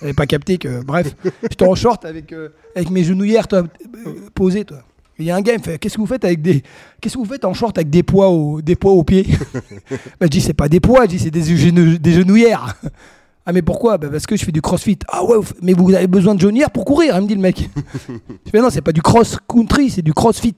J'avais 0.00 0.14
pas 0.14 0.26
capté 0.26 0.58
que. 0.58 0.82
Bref, 0.82 1.14
j'étais 1.42 1.64
en 1.66 1.74
short 1.74 2.04
avec, 2.04 2.32
euh, 2.32 2.48
avec 2.74 2.90
mes 2.90 3.04
genouillères, 3.04 3.46
toi, 3.48 3.62
euh, 4.06 4.12
posées, 4.34 4.64
toi. 4.64 4.78
Il 5.18 5.26
y 5.26 5.30
a 5.30 5.36
un 5.36 5.42
gars, 5.42 5.52
il 5.52 5.58
me 5.58 5.62
fait 5.62 5.78
Qu'est-ce 5.78 5.96
que 5.96 6.00
vous 6.00 6.06
faites 6.06 6.24
avec 6.24 6.40
des. 6.40 6.62
Qu'est-ce 7.00 7.14
que 7.14 7.18
vous 7.18 7.26
faites 7.26 7.44
en 7.44 7.52
short 7.52 7.76
avec 7.76 7.90
des 7.90 8.02
poids, 8.02 8.30
au, 8.30 8.62
des 8.62 8.74
poids 8.74 8.92
aux 8.92 9.04
pieds 9.04 9.26
bah, 9.90 9.96
Je 10.22 10.26
dis 10.28 10.40
C'est 10.40 10.54
pas 10.54 10.68
des 10.70 10.80
poids, 10.80 11.02
je 11.04 11.10
dis 11.10 11.18
C'est 11.18 11.30
des, 11.30 11.42
genou- 11.42 11.98
des 11.98 12.12
genouillères. 12.12 12.74
Ah, 13.44 13.52
mais 13.52 13.60
pourquoi 13.60 13.98
bah, 13.98 14.08
Parce 14.10 14.24
que 14.26 14.34
je 14.36 14.44
fais 14.46 14.52
du 14.52 14.62
crossfit. 14.62 14.98
Ah 15.08 15.22
ouais, 15.24 15.36
mais 15.60 15.74
vous 15.74 15.92
avez 15.94 16.06
besoin 16.06 16.34
de 16.34 16.40
genouillères 16.40 16.70
pour 16.70 16.86
courir, 16.86 17.14
il 17.16 17.22
me 17.22 17.26
dit 17.28 17.34
le 17.34 17.40
mec. 17.42 17.68
je 18.46 18.50
fais 18.50 18.60
Non, 18.60 18.70
c'est 18.70 18.80
pas 18.80 18.92
du 18.92 19.02
cross 19.02 19.36
country, 19.46 19.90
c'est 19.90 20.00
du 20.02 20.14
crossfit. 20.14 20.54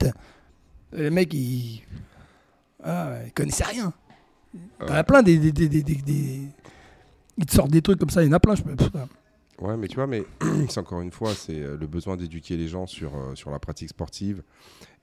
Le 0.95 1.09
mec, 1.09 1.33
il. 1.33 1.81
Ah, 2.83 3.17
il 3.25 3.31
connaissait 3.33 3.63
rien. 3.63 3.93
Il 4.53 4.87
y 4.87 4.91
en 4.91 4.95
a 4.95 5.03
plein 5.03 5.23
des, 5.23 5.37
des, 5.51 5.67
des, 5.69 6.41
Ils 7.37 7.45
te 7.45 7.51
sortent 7.53 7.71
des 7.71 7.81
trucs 7.81 7.99
comme 7.99 8.09
ça, 8.09 8.23
il 8.23 8.27
y 8.27 8.29
en 8.29 8.33
a 8.33 8.39
plein. 8.39 8.55
Je... 8.55 8.63
peux- 8.63 8.75
Ouais, 9.61 9.77
mais 9.77 9.87
tu 9.87 9.95
vois, 9.95 10.07
mais 10.07 10.25
c'est 10.69 10.79
encore 10.79 11.01
une 11.01 11.11
fois, 11.11 11.33
c'est 11.33 11.61
euh, 11.61 11.77
le 11.77 11.87
besoin 11.87 12.17
d'éduquer 12.17 12.57
les 12.57 12.67
gens 12.67 12.85
sur, 12.87 13.15
euh, 13.15 13.35
sur 13.35 13.49
la 13.51 13.59
pratique 13.59 13.89
sportive. 13.89 14.41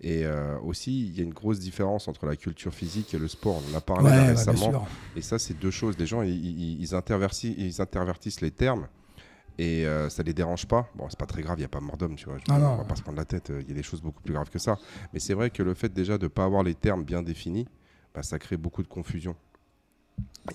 Et 0.01 0.25
euh, 0.27 0.59
aussi, 0.61 1.07
il 1.07 1.17
y 1.17 1.21
a 1.21 1.25
une 1.25 1.33
grosse 1.33 1.61
différence 1.61 2.09
entre 2.09 2.27
la 2.27 2.37
culture 2.37 2.75
physique 2.75 3.15
et 3.15 3.19
le 3.19 3.29
sport. 3.29 3.63
On 3.69 3.75
en 3.75 3.79
a 3.79 3.81
parlé 3.81 4.11
Ouais, 4.11 4.29
récemment. 4.31 4.87
Et 5.17 5.23
ça, 5.23 5.39
c'est 5.39 5.55
deux 5.55 5.71
choses. 5.71 5.97
Les 5.99 6.07
gens, 6.07 6.23
ils, 6.23 6.31
ils, 6.35 6.81
ils 6.81 6.95
intervertissent, 6.95 7.55
ils 7.57 7.81
intervertissent 7.81 8.41
les 8.41 8.51
termes 8.51 8.87
et 9.63 9.85
euh, 9.87 10.09
ça 10.09 10.23
les 10.23 10.33
dérange 10.33 10.67
pas. 10.67 10.89
Bon, 10.97 11.07
c'est 11.11 11.19
pas 11.19 11.27
très 11.27 11.43
grave, 11.43 11.59
il 11.59 11.61
n'y 11.61 11.65
a 11.67 11.69
pas 11.69 11.81
mort 11.81 11.97
d'homme, 11.97 12.17
tu 12.17 12.25
vois. 12.25 12.37
Ah 12.49 12.55
on 12.59 12.77
va 12.79 12.85
pas 12.85 12.97
se 12.97 13.03
prendre 13.03 13.19
la 13.19 13.25
tête. 13.25 13.53
Il 13.61 13.69
y 13.69 13.73
a 13.73 13.75
des 13.75 13.83
choses 13.83 14.01
beaucoup 14.01 14.23
plus 14.23 14.33
graves 14.33 14.49
que 14.51 14.59
ça. 14.59 14.79
Mais 15.13 15.21
c'est 15.21 15.35
vrai 15.35 15.51
que 15.51 15.63
le 15.63 15.75
fait 15.75 15.93
déjà 15.93 16.17
de 16.19 16.25
ne 16.25 16.29
pas 16.29 16.45
avoir 16.45 16.63
les 16.63 16.75
termes 16.75 17.05
bien 17.05 17.23
définis, 17.23 17.67
bah, 18.15 18.23
ça 18.23 18.39
crée 18.39 18.57
beaucoup 18.57 18.83
de 18.83 18.89
confusion. 18.89 19.37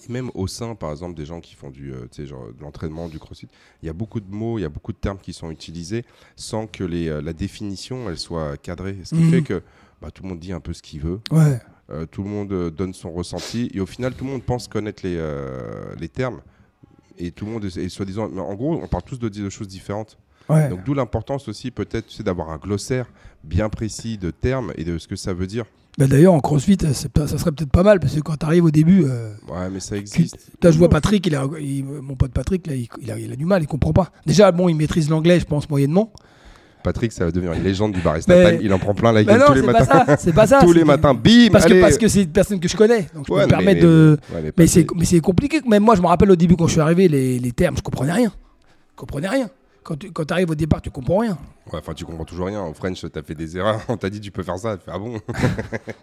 Et 0.08 0.12
même 0.12 0.32
au 0.34 0.48
sein, 0.48 0.74
par 0.76 0.92
exemple, 0.92 1.16
des 1.16 1.26
gens 1.26 1.40
qui 1.42 1.54
font 1.56 1.70
du, 1.70 1.94
euh, 1.94 2.08
genre, 2.26 2.52
de 2.52 2.62
l'entraînement, 2.62 3.08
du 3.08 3.20
crossfit, 3.20 3.48
il 3.82 3.86
y 3.86 3.90
a 3.90 3.94
beaucoup 3.94 4.20
de 4.20 4.30
mots, 4.34 4.58
il 4.58 4.62
y 4.64 4.66
a 4.66 4.70
beaucoup 4.70 4.92
de 4.94 4.98
termes 4.98 5.20
qui 5.20 5.34
sont 5.34 5.52
utilisés 5.52 6.04
sans 6.36 6.66
que 6.68 6.84
les, 6.84 7.08
euh, 7.08 7.22
la 7.22 7.34
définition 7.34 8.10
elle 8.10 8.18
soit 8.18 8.58
cadrée. 8.58 8.98
Ce 9.04 9.14
qui 9.16 9.22
Mhm. 9.22 9.30
fait 9.32 9.42
que 9.44 9.62
bah, 10.02 10.10
tout 10.12 10.24
le 10.24 10.30
monde 10.30 10.40
dit 10.40 10.52
un 10.54 10.60
peu 10.60 10.74
ce 10.74 10.82
qu'il 10.82 11.02
veut. 11.02 11.20
Ouais. 11.32 11.60
Euh, 11.92 12.08
tout 12.08 12.24
le 12.24 12.30
monde 12.30 12.52
euh, 12.52 12.72
donne 12.72 12.96
son 12.96 13.12
ressenti 13.12 13.70
et 13.74 13.80
au 13.80 13.86
final 13.86 14.16
tout 14.16 14.26
le 14.26 14.32
monde 14.32 14.44
pense 14.44 14.68
connaître 14.68 15.06
les, 15.06 15.16
euh, 15.18 15.94
les 16.00 16.10
termes 16.10 16.42
et 17.18 17.32
tout 17.32 17.46
le 17.46 17.52
monde 17.52 17.66
est, 17.66 17.78
est 17.78 17.90
soi-disant 17.90 18.30
mais 18.34 18.42
en 18.42 18.54
gros 18.56 18.80
on 18.82 18.88
parle 18.88 19.04
tous 19.04 19.20
de, 19.20 19.30
de 19.30 19.50
choses 19.50 19.68
différentes 19.68 20.18
Ouais. 20.48 20.70
donc 20.70 20.84
d'où 20.84 20.94
l'importance 20.94 21.48
aussi 21.48 21.72
peut-être 21.72 22.06
tu 22.06 22.18
sais, 22.18 22.22
d'avoir 22.24 22.52
un 22.52 22.58
glossaire 22.58 23.08
bien 23.44 23.68
précis 23.68 24.20
de 24.20 24.30
termes 24.30 24.74
et 24.76 24.84
de 24.84 25.00
ce 25.00 25.08
que 25.08 25.16
ça 25.16 25.34
veut 25.34 25.48
dire 25.48 25.66
Bah, 25.98 26.06
D'ailleurs, 26.06 26.34
en 26.36 26.40
crossfit, 26.40 26.78
pas- 26.78 26.94
ça 26.94 27.38
serait 27.40 27.52
peut-être 27.52 27.72
pas 27.72 27.82
mal 27.82 28.00
parce 28.00 28.14
que 28.14 28.20
quand 28.20 28.38
tu 28.38 28.46
arrives 28.46 28.66
au 28.66 28.70
début. 28.70 29.06
euh, 29.08 29.34
ouais 29.50 29.72
mais 29.72 29.80
ça 29.80 29.96
tu- 29.96 30.02
existe 30.02 30.52
Là, 30.62 30.70
je 30.70 30.78
vois 30.78 30.90
Patrick, 30.90 31.26
il 31.26 31.36
a, 31.36 31.48
il- 31.60 31.84
mon 31.84 32.16
pote 32.16 32.32
Patrick, 32.32 32.68
là, 32.68 32.76
il, 32.76 32.88
il 33.02 33.10
a, 33.12 33.18
il 33.18 33.32
a 33.32 33.36
du 33.36 33.46
mal, 33.46 33.64
il 33.64 33.68
comprend 33.68 33.92
pas. 33.94 34.12
Déjà, 34.28 34.52
bon, 34.52 34.70
il 34.70 34.76
maîtrise 34.76 35.10
l'anglais, 35.10 35.40
je 35.40 35.46
pense, 35.46 35.68
moyennement. 35.68 36.12
Patrick 36.86 37.12
ça 37.12 37.26
va 37.26 37.32
devenir 37.32 37.52
une 37.54 37.64
légende 37.64 37.92
du 37.92 38.00
barista 38.00 38.34
Mais- 38.34 38.52
time 38.58 38.60
il 38.64 38.72
en 38.74 38.80
prend 38.80 38.94
plein 38.94 39.12
la 39.12 39.24
gueule 39.24 39.40
non, 39.40 39.46
tous 39.48 39.54
les 39.56 39.62
c'est 39.62 39.66
matins. 39.66 40.16
C'est 40.18 40.34
pas 40.34 40.48
ça. 40.48 40.60
tous 40.62 40.72
les 40.72 40.84
matins 40.86 41.14
bim 41.14 41.50
Parce 41.52 41.66
que, 41.66 41.72
allez. 41.72 41.82
parce 41.82 41.98
que 41.98 42.08
c'est 42.08 42.22
une 42.24 42.30
personne 42.30 42.60
que 42.60 42.68
je 42.70 42.78
connais. 42.78 43.08
Donc 43.14 43.26
je 43.28 43.34
Ouais, 43.34 43.40
peux 43.42 43.42
me 43.42 43.42
mais- 43.42 43.48
permettre 43.48 43.82
de. 43.82 44.18
Ouais, 44.34 44.54
mais 44.58 44.68
c'est, 44.68 44.84
Patrick- 44.84 45.00
mais 45.00 45.06
c'est 45.06 45.20
compliqué. 45.20 45.62
Même 45.68 45.84
moi, 45.84 45.96
je 45.96 46.02
me 46.02 46.08
rappelle 46.08 46.32
au 46.32 46.36
début, 46.36 46.56
quand 46.56 46.68
je 46.68 46.74
suis 46.74 46.82
arrivé, 46.82 47.08
les, 47.08 47.40
les 47.40 47.52
termes, 47.52 47.76
je 47.76 47.82
comprenais 47.82 48.14
rien. 48.14 48.32
Je 48.92 48.96
comprenais 48.96 49.28
rien. 49.28 49.50
Quand 49.84 49.98
tu 50.00 50.12
quand 50.12 50.32
arrives 50.32 50.50
au 50.50 50.56
départ, 50.56 50.82
tu 50.82 50.90
comprends 50.92 51.18
rien. 51.20 51.38
Ouais, 51.72 51.80
enfin 51.80 51.94
tu 51.94 52.06
comprends 52.06 52.26
toujours 52.26 52.48
rien 52.48 52.64
au 52.64 52.74
French 52.74 53.06
t'as 53.12 53.24
fait 53.24 53.36
des 53.36 53.58
erreurs 53.58 53.82
on 53.88 53.98
t'a 53.98 54.10
dit 54.10 54.20
tu 54.20 54.32
peux 54.32 54.44
faire 54.44 54.58
ça 54.58 54.78
Tu 54.78 54.86
fais, 54.86 54.92
ah 54.94 55.00
bon 55.00 55.20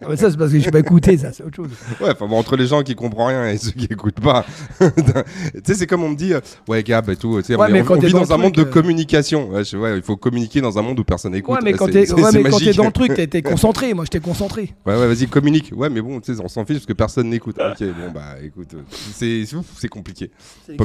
Ah, 0.02 0.06
mais 0.08 0.16
ça, 0.16 0.30
c'est 0.30 0.36
parce 0.36 0.50
que 0.52 0.58
je 0.58 0.70
pas 0.70 0.80
écouté, 0.80 1.16
ça, 1.16 1.32
c'est 1.32 1.44
autre 1.44 1.56
chose. 1.56 1.70
Ouais, 2.00 2.10
enfin 2.10 2.26
bon, 2.26 2.36
entre 2.36 2.56
les 2.56 2.66
gens 2.66 2.82
qui 2.82 2.94
comprennent 2.94 3.26
rien 3.28 3.48
et 3.48 3.58
ceux 3.58 3.70
qui 3.70 3.84
écoutent 3.84 4.20
pas. 4.20 4.44
tu 4.80 4.86
sais, 5.64 5.74
c'est 5.74 5.86
comme 5.86 6.02
on 6.02 6.08
me 6.08 6.16
dit, 6.16 6.32
euh, 6.34 6.40
ouais, 6.68 6.82
Gab 6.82 7.08
et 7.10 7.16
tout. 7.16 7.34
Ouais, 7.36 7.42
on, 7.56 7.68
mais 7.68 7.82
quand 7.82 7.96
on 7.96 8.00
vit 8.00 8.12
dans 8.12 8.32
un 8.32 8.36
monde 8.36 8.54
truc, 8.54 8.64
de 8.64 8.70
euh, 8.70 8.72
communication. 8.72 9.50
Ouais, 9.50 9.64
je- 9.64 9.76
ouais, 9.76 9.96
il 9.96 10.02
faut 10.02 10.16
communiquer 10.16 10.60
dans 10.60 10.78
un 10.78 10.82
monde 10.82 10.98
où 10.98 11.04
personne 11.04 11.34
écoute. 11.34 11.54
Ouais, 11.54 11.60
mais 11.62 11.74
quand 11.74 11.86
t'es 11.86 12.10
ouais, 12.12 12.72
dans 12.74 12.84
le 12.84 12.90
truc, 12.90 13.14
t'es, 13.14 13.42
concentré. 13.42 13.94
Moi, 13.94 14.04
j'étais 14.04 14.20
concentré. 14.20 14.74
Ouais, 14.86 14.96
ouais, 14.96 15.14
vas-y, 15.14 15.28
communique. 15.28 15.72
Ouais, 15.74 15.88
mais 15.90 16.00
bon, 16.00 16.20
tu 16.20 16.34
sais, 16.34 16.40
on 16.42 16.48
s'en 16.48 16.64
fiche 16.64 16.76
parce 16.78 16.86
que 16.86 16.92
personne 16.94 17.28
n'écoute. 17.28 17.58
Ok, 17.58 17.82
bon, 17.82 18.10
bah 18.12 18.36
écoute, 18.42 18.74
euh, 18.74 19.44
c'est 19.76 19.88
compliqué. 19.88 20.30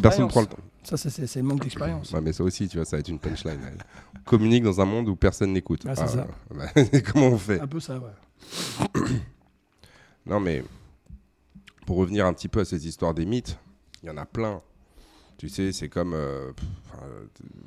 Personne 0.01 0.27
prend 0.27 0.41
le 0.41 0.47
temps. 0.47 0.57
Ça, 0.83 0.95
c'est, 0.97 1.35
le 1.35 1.43
manque 1.43 1.63
d'expérience. 1.63 2.11
Ouais, 2.11 2.21
mais 2.21 2.31
ça 2.33 2.43
aussi, 2.43 2.67
tu 2.67 2.77
vois, 2.77 2.85
ça 2.85 2.95
va 2.95 3.01
être 3.01 3.09
une 3.09 3.19
punchline. 3.19 3.59
Communique 4.25 4.65
dans 4.67 4.81
un 4.81 4.85
monde 4.85 5.09
où 5.09 5.15
personne 5.15 5.53
n'écoute. 5.53 5.83
C'est 5.85 5.95
ça. 6.07 6.27
bah, 6.53 6.67
comment 7.11 7.27
on 7.27 7.37
fait 7.37 7.59
Un 7.59 7.67
peu 7.67 7.79
ça, 7.79 7.99
ouais. 7.99 9.01
Non, 10.25 10.39
mais 10.39 10.63
pour 11.85 11.97
revenir 11.97 12.25
un 12.25 12.33
petit 12.33 12.49
peu 12.49 12.59
à 12.59 12.65
cette 12.65 12.83
histoire 12.83 13.13
des 13.13 13.25
mythes, 13.25 13.57
il 14.03 14.07
y 14.07 14.09
en 14.09 14.17
a 14.17 14.25
plein. 14.25 14.61
Tu 15.37 15.49
sais, 15.49 15.71
c'est 15.71 15.87
comme. 15.87 16.13
euh, 16.13 16.51
euh, 17.03 17.25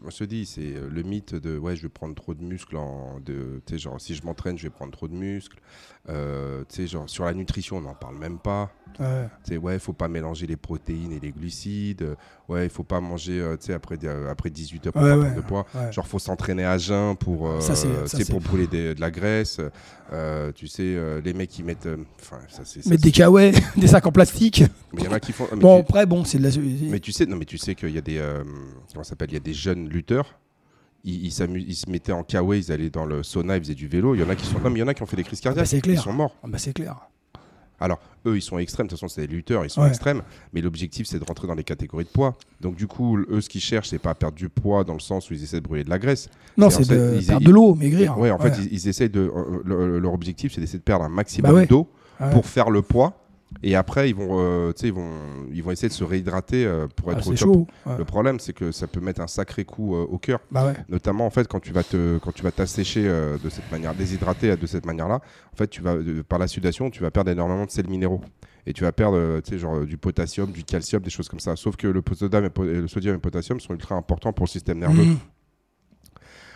je 0.08 0.16
te 0.18 0.24
dis, 0.24 0.44
c'est 0.44 0.74
euh, 0.74 0.88
le 0.90 1.02
mythe 1.02 1.34
de 1.36 1.56
ouais, 1.56 1.76
je 1.76 1.82
vais 1.82 1.88
prendre 1.88 2.14
trop 2.16 2.34
de 2.34 2.42
muscles. 2.42 2.76
En, 2.76 3.20
de, 3.20 3.62
tu 3.64 3.74
sais, 3.74 3.78
genre, 3.78 4.00
si 4.00 4.14
je 4.14 4.24
m'entraîne, 4.24 4.58
je 4.58 4.64
vais 4.64 4.70
prendre 4.70 4.92
trop 4.92 5.06
de 5.08 5.14
muscles. 5.14 5.58
Euh, 6.08 6.64
tu 6.68 6.76
sais, 6.76 6.86
genre, 6.88 7.08
sur 7.08 7.24
la 7.24 7.32
nutrition, 7.32 7.76
on 7.76 7.82
n'en 7.82 7.94
parle 7.94 8.16
même 8.18 8.38
pas. 8.40 8.72
Ouais. 8.98 9.28
Sais, 9.44 9.56
ouais, 9.56 9.74
il 9.74 9.80
faut 9.80 9.92
pas 9.92 10.08
mélanger 10.08 10.46
les 10.46 10.56
protéines 10.56 11.12
et 11.12 11.20
les 11.20 11.30
glucides. 11.30 12.16
Ouais, 12.48 12.64
il 12.66 12.70
faut 12.70 12.82
pas 12.82 13.00
manger, 13.00 13.40
euh, 13.40 13.56
après, 13.74 13.96
euh, 14.04 14.30
après 14.30 14.50
18 14.50 14.86
heures 14.88 14.92
pour 14.92 15.02
Ouais, 15.02 15.34
de 15.34 15.40
poids. 15.40 15.66
Genre, 15.92 16.06
faut 16.06 16.18
s'entraîner 16.18 16.64
à 16.64 16.76
jeun 16.78 17.16
pour, 17.16 17.48
euh, 17.48 17.60
Ça, 17.60 17.74
ça, 17.74 17.86
pour 18.28 18.40
brûler 18.40 18.66
des- 18.66 18.94
de 18.94 19.00
la 19.00 19.10
graisse. 19.10 19.58
Euh, 20.12 20.50
tu 20.52 20.66
sais, 20.66 20.96
les 21.24 21.32
mecs 21.32 21.50
qui 21.50 21.62
mettent. 21.62 21.88
ça, 22.48 22.62
Mettre 22.90 23.02
des 23.02 23.12
kawaii, 23.12 23.52
des 23.76 23.86
sacs 23.86 24.06
en 24.06 24.12
plastique. 24.12 24.64
mais 24.92 25.02
il 25.02 25.04
y 25.04 25.08
en 25.08 25.12
a 25.12 25.20
qui 25.20 25.32
font. 25.32 25.46
Bon, 25.56 25.76
tu- 25.76 25.80
après, 25.88 26.06
bon, 26.06 26.24
c'est 26.24 26.38
de 26.38 26.42
la. 26.42 26.50
mais 26.90 27.00
tu 27.00 27.12
sais, 27.12 27.26
non, 27.26 27.36
mais 27.36 27.44
tu 27.44 27.58
sais 27.58 27.74
qu'il 27.74 27.90
y 27.90 27.98
a 27.98 28.02
des, 28.02 28.20
comment 28.92 29.04
s'appelle, 29.04 29.30
il 29.30 29.34
y 29.34 29.36
a 29.36 29.40
des 29.40 29.54
jeunes 29.54 29.88
lutteurs. 29.88 30.38
Ils, 31.02 31.24
ils, 31.24 31.64
ils 31.68 31.74
se 31.74 31.88
mettaient 31.88 32.12
en 32.12 32.22
kawaii, 32.22 32.60
ils 32.60 32.72
allaient 32.72 32.90
dans 32.90 33.06
le 33.06 33.22
sauna, 33.22 33.56
ils 33.56 33.62
faisaient 33.62 33.74
du 33.74 33.88
vélo. 33.88 34.14
Il 34.14 34.20
y 34.20 34.22
en 34.24 34.28
a 34.28 34.34
qui 34.36 34.44
sont, 34.44 34.58
non, 34.60 34.68
mais 34.68 34.80
il 34.80 34.82
y 34.82 34.84
en 34.84 34.88
a 34.88 34.92
qui 34.92 35.02
ont 35.02 35.06
fait 35.06 35.16
des 35.16 35.24
crises 35.24 35.40
cardiaques. 35.40 35.64
bah, 35.64 35.66
c'est 35.66 35.80
clair. 35.80 35.98
Ils 35.98 36.02
sont 36.02 36.12
morts. 36.12 36.36
Ah 36.42 36.46
bah, 36.46 36.58
c'est 36.58 36.74
clair. 36.74 37.08
Alors, 37.80 37.98
eux, 38.26 38.36
ils 38.36 38.42
sont 38.42 38.58
extrêmes. 38.58 38.86
De 38.86 38.90
toute 38.90 38.98
façon, 39.00 39.08
c'est 39.08 39.26
des 39.26 39.34
lutteurs, 39.34 39.64
ils 39.64 39.70
sont 39.70 39.80
Ouais. 39.82 39.88
extrêmes. 39.88 40.22
Mais 40.52 40.60
l'objectif, 40.60 41.06
c'est 41.06 41.18
de 41.18 41.24
rentrer 41.24 41.46
dans 41.46 41.54
les 41.54 41.64
catégories 41.64 42.04
de 42.04 42.10
poids. 42.10 42.36
Donc, 42.60 42.76
du 42.76 42.86
coup, 42.86 43.18
eux, 43.18 43.40
ce 43.40 43.48
qu'ils 43.48 43.60
cherchent, 43.60 43.88
c'est 43.88 43.98
pas 43.98 44.14
perdre 44.14 44.36
du 44.36 44.48
poids 44.48 44.84
dans 44.84 44.92
le 44.94 45.00
sens 45.00 45.30
où 45.30 45.34
ils 45.34 45.42
essaient 45.42 45.60
de 45.60 45.64
brûler 45.66 45.84
de 45.84 45.90
la 45.90 45.98
graisse. 45.98 46.28
Non, 46.58 46.68
C'est 46.70 46.88
de 46.88 47.16
ils- 47.18 47.26
perdre 47.26 47.40
ils- 47.42 47.46
de 47.46 47.50
l'eau, 47.52 47.74
maigrir. 47.74 48.18
Ouais, 48.18 48.30
en 48.30 48.38
fait, 48.38 48.54
ils, 48.58 48.72
ils 48.72 48.88
essayent 48.88 49.08
de. 49.10 49.20
euh, 49.34 49.60
le- 49.64 49.98
leur 49.98 50.12
objectif, 50.12 50.52
c'est 50.54 50.60
d'essayer 50.60 50.78
de 50.78 50.84
perdre 50.84 51.04
un 51.04 51.08
maximum 51.08 51.50
Bah 51.52 51.56
ouais. 51.58 51.66
d'eau 51.66 51.88
Ouais. 52.20 52.30
pour 52.30 52.44
faire 52.46 52.68
le 52.70 52.82
poids 52.82 53.19
Et 53.62 53.74
après, 53.74 54.08
ils 54.08 54.14
vont, 54.14 54.38
euh, 54.40 54.72
ils 54.82 54.92
vont, 54.92 55.10
ils 55.52 55.62
vont 55.62 55.70
essayer 55.72 55.88
de 55.88 55.92
se 55.92 56.04
réhydrater 56.04 56.64
euh, 56.64 56.86
pour 56.94 57.10
Ah, 57.10 57.12
être 57.12 57.26
au 57.26 57.32
c'est 57.32 57.44
top. 57.44 57.54
chaud. 57.54 57.66
ouais. 57.86 57.98
Le 57.98 58.04
problème, 58.04 58.38
c'est 58.38 58.52
que 58.52 58.70
ça 58.72 58.86
peut 58.86 59.00
mettre 59.00 59.20
un 59.20 59.26
sacré 59.26 59.64
coup 59.64 59.96
euh, 59.96 60.06
au 60.08 60.18
cœur. 60.18 60.38
Bah 60.50 60.66
ouais. 60.66 60.74
Notamment, 60.88 61.26
en 61.26 61.30
fait, 61.30 61.48
quand 61.48 61.60
tu 61.60 61.72
vas 61.72 61.82
te, 61.82 62.18
quand 62.18 62.32
tu 62.32 62.42
vas 62.42 62.52
t'assécher 62.52 63.06
euh, 63.08 63.38
de 63.42 63.50
cette 63.50 63.70
manière, 63.72 63.94
déshydrater 63.94 64.56
de 64.56 64.66
cette 64.66 64.86
manière-là, 64.86 65.20
en 65.52 65.56
fait, 65.56 65.66
tu 65.68 65.82
vas, 65.82 65.96
par 66.28 66.38
la 66.38 66.46
sudation, 66.46 66.90
tu 66.90 67.02
vas 67.02 67.10
perdre 67.10 67.30
énormément 67.30 67.64
de 67.66 67.70
sels 67.70 67.88
minéraux. 67.88 68.20
Et 68.66 68.72
tu 68.72 68.84
vas 68.84 68.92
perdre, 68.92 69.40
tu 69.40 69.50
sais, 69.52 69.58
genre 69.58 69.80
du 69.84 69.96
potassium, 69.96 70.50
du 70.52 70.62
calcium, 70.62 71.02
des 71.02 71.10
choses 71.10 71.28
comme 71.28 71.40
ça. 71.40 71.56
Sauf 71.56 71.76
que 71.76 71.86
le 71.88 72.02
sodium 72.14 72.44
et, 72.44 72.50
le 72.80 72.88
sodium 72.88 73.14
et 73.14 73.16
le 73.16 73.20
potassium 73.20 73.58
sont 73.58 73.72
ultra 73.74 73.94
importants 73.96 74.32
pour 74.32 74.44
le 74.46 74.50
système 74.50 74.78
nerveux. 74.78 75.02
Mhm. 75.04 75.16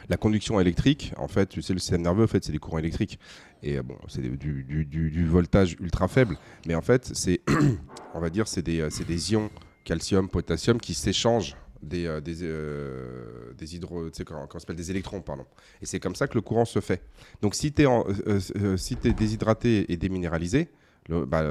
La 0.08 0.16
conduction 0.16 0.60
électrique, 0.60 1.12
en 1.16 1.28
fait, 1.28 1.46
tu 1.48 1.62
sais, 1.62 1.72
le 1.72 1.78
système 1.78 2.02
nerveux, 2.02 2.24
en 2.24 2.28
fait, 2.28 2.44
c'est 2.44 2.52
des 2.52 2.58
courants 2.58 2.78
électriques. 2.78 3.18
Et 3.62 3.78
euh, 3.78 3.82
bon, 3.82 3.96
c'est 4.08 4.20
du, 4.20 4.36
du- 4.64 4.84
du- 4.84 5.10
du 5.10 5.24
voltage 5.26 5.76
ultra 5.80 6.08
faible. 6.08 6.36
Mais 6.66 6.74
en 6.74 6.82
fait, 6.82 7.10
c'est, 7.14 7.40
on 8.14 8.20
va 8.20 8.30
dire, 8.30 8.46
c'est 8.48 8.62
des, 8.62 8.80
euh, 8.80 8.90
des 9.04 9.32
ions 9.32 9.50
calcium, 9.84 10.28
potassium 10.28 10.78
qui 10.80 10.94
s'échangent 10.94 11.56
des, 11.82 12.06
euh, 12.06 12.20
des, 12.20 12.38
euh, 12.42 13.52
des 13.58 13.76
hydro, 13.76 14.08
s'appelle, 14.60 14.76
des 14.76 14.90
électrons, 14.90 15.20
pardon. 15.20 15.44
Et 15.82 15.86
c'est 15.86 16.00
comme 16.00 16.14
ça 16.14 16.26
que 16.26 16.34
le 16.34 16.40
courant 16.40 16.64
se 16.64 16.80
fait. 16.80 17.02
Donc, 17.42 17.54
si 17.54 17.72
tu 17.72 17.82
es, 17.82 17.86
déshydraté 19.12 19.90
et 19.92 19.96
déminéralisé, 19.96 20.68
le- 21.08 21.26
bah, 21.26 21.42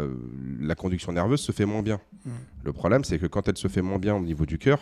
la 0.59 0.75
conduction 0.75 1.11
nerveuse 1.11 1.41
se 1.41 1.51
fait 1.51 1.65
moins 1.65 1.83
bien. 1.83 1.99
Mm. 2.25 2.29
Le 2.65 2.73
problème, 2.73 3.03
c'est 3.03 3.19
que 3.19 3.27
quand 3.27 3.47
elle 3.47 3.57
se 3.57 3.67
fait 3.67 3.81
moins 3.83 3.99
bien 3.99 4.15
au 4.15 4.21
niveau 4.21 4.45
du 4.45 4.57
cœur, 4.57 4.79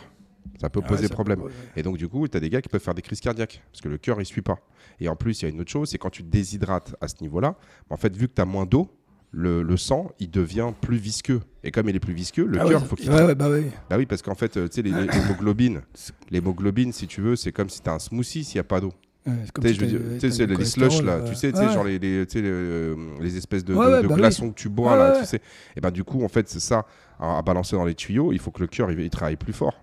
ça 0.60 0.68
peut 0.70 0.80
Ah 0.84 0.88
poser 0.88 1.02
ouais, 1.02 1.08
ça- 1.08 1.14
problème. 1.14 1.40
ouais. 1.42 1.50
Et 1.76 1.82
donc, 1.82 1.96
du 1.96 2.08
coup, 2.08 2.26
tu 2.28 2.36
as 2.36 2.40
des 2.40 2.50
gars 2.50 2.60
qui 2.62 2.68
peuvent 2.68 2.80
faire 2.82 2.94
des 2.94 3.02
crises 3.02 3.20
cardiaques 3.20 3.62
parce 3.72 3.80
que 3.80 3.88
le 3.88 3.98
cœur, 3.98 4.20
il 4.20 4.26
suit 4.26 4.42
pas. 4.42 4.58
Et 5.00 5.08
en 5.08 5.16
plus, 5.16 5.40
il 5.42 5.44
y 5.44 5.48
a 5.48 5.50
une 5.50 5.60
autre 5.60 5.70
chose 5.70 5.88
c'est 5.90 5.98
quand 5.98 6.10
tu 6.10 6.22
te 6.22 6.28
déshydrates 6.30 6.94
à 7.00 7.08
ce 7.08 7.14
niveau-là, 7.22 7.56
en 7.90 7.96
fait, 7.96 8.16
vu 8.16 8.28
que 8.28 8.34
tu 8.34 8.42
as 8.42 8.46
moins 8.46 8.66
d'eau, 8.66 8.88
le, 9.34 9.62
le 9.62 9.76
sang, 9.78 10.10
il 10.20 10.30
devient 10.30 10.72
plus 10.80 10.98
visqueux. 10.98 11.40
Et 11.64 11.70
comme 11.70 11.88
il 11.88 11.96
est 11.96 12.00
plus 12.00 12.12
visqueux, 12.12 12.44
le 12.44 12.60
Ah 12.60 12.64
cœur, 12.66 12.82
ouais, 12.82 12.86
faut 12.88 12.96
qu'il. 12.96 13.10
ouais, 13.10 13.22
ouais, 13.24 13.34
bah 13.34 13.48
ouais. 13.48 13.64
Bah 13.88 13.96
oui, 13.98 14.04
parce 14.04 14.20
qu'en 14.20 14.34
fait, 14.34 14.56
euh, 14.58 14.68
tu 14.68 14.74
sais, 14.76 14.82
les 14.82 14.90
hémoglobines, 15.16 15.80
l'hémoglobine, 16.30 16.92
si 16.92 17.06
tu 17.06 17.20
veux, 17.22 17.34
c'est 17.36 17.50
comme 17.52 17.68
si 17.70 17.80
tu 17.80 17.88
as 17.88 17.94
un 17.94 17.98
smoothie 17.98 18.44
s'il 18.44 18.56
n'y 18.56 18.60
a 18.60 18.64
pas 18.64 18.80
d'eau. 18.80 18.92
Ouais, 19.26 19.32
c'est 19.44 19.52
comme 19.52 19.64
Tu 19.64 19.74
sais, 20.18 20.30
si 20.32 20.38
tu 20.38 20.46
les 20.46 20.64
slush 20.64 21.02
là, 21.02 21.20
tu 21.22 21.34
sais, 21.34 21.52
genre 21.54 21.84
les, 21.84 21.98
les, 21.98 22.26
euh, 22.36 22.96
les 23.20 23.36
espèces 23.36 23.64
de, 23.64 23.72
bah 23.74 24.00
oui. 24.02 24.08
glaçons 24.08 24.50
que 24.50 24.54
tu 24.56 24.68
bois 24.68 24.96
là, 24.96 25.20
tu 25.20 25.24
sais. 25.26 25.40
Et 25.76 25.80
ben 25.80 25.90
du 25.92 26.02
coup, 26.04 26.24
en 26.24 26.28
fait, 26.28 26.48
c'est 26.48 26.60
ça 26.60 26.84
à, 27.20 27.38
à 27.38 27.42
balancer 27.42 27.76
dans 27.76 27.84
les 27.84 27.94
tuyaux. 27.94 28.32
Il 28.32 28.38
faut 28.40 28.50
que 28.50 28.60
le 28.60 28.66
cœur 28.66 28.90
il, 28.90 28.98
il 29.00 29.10
travaille 29.10 29.36
plus 29.36 29.52
fort. 29.52 29.80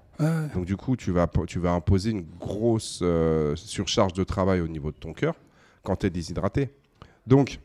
Donc 0.53 0.65
du 0.65 0.75
coup, 0.75 0.95
tu 0.95 1.11
vas, 1.11 1.27
tu 1.47 1.59
vas 1.59 1.71
imposer 1.71 2.11
une 2.11 2.25
grosse 2.39 2.99
euh, 3.01 3.55
surcharge 3.55 4.13
de 4.13 4.23
travail 4.23 4.59
au 4.61 4.67
niveau 4.67 4.91
de 4.91 4.97
ton 4.97 5.13
cœur 5.13 5.35
quand 5.83 5.95
tu 5.97 6.07
es 6.07 6.09
déshydraté. 6.09 6.69
Donc, 7.25 7.59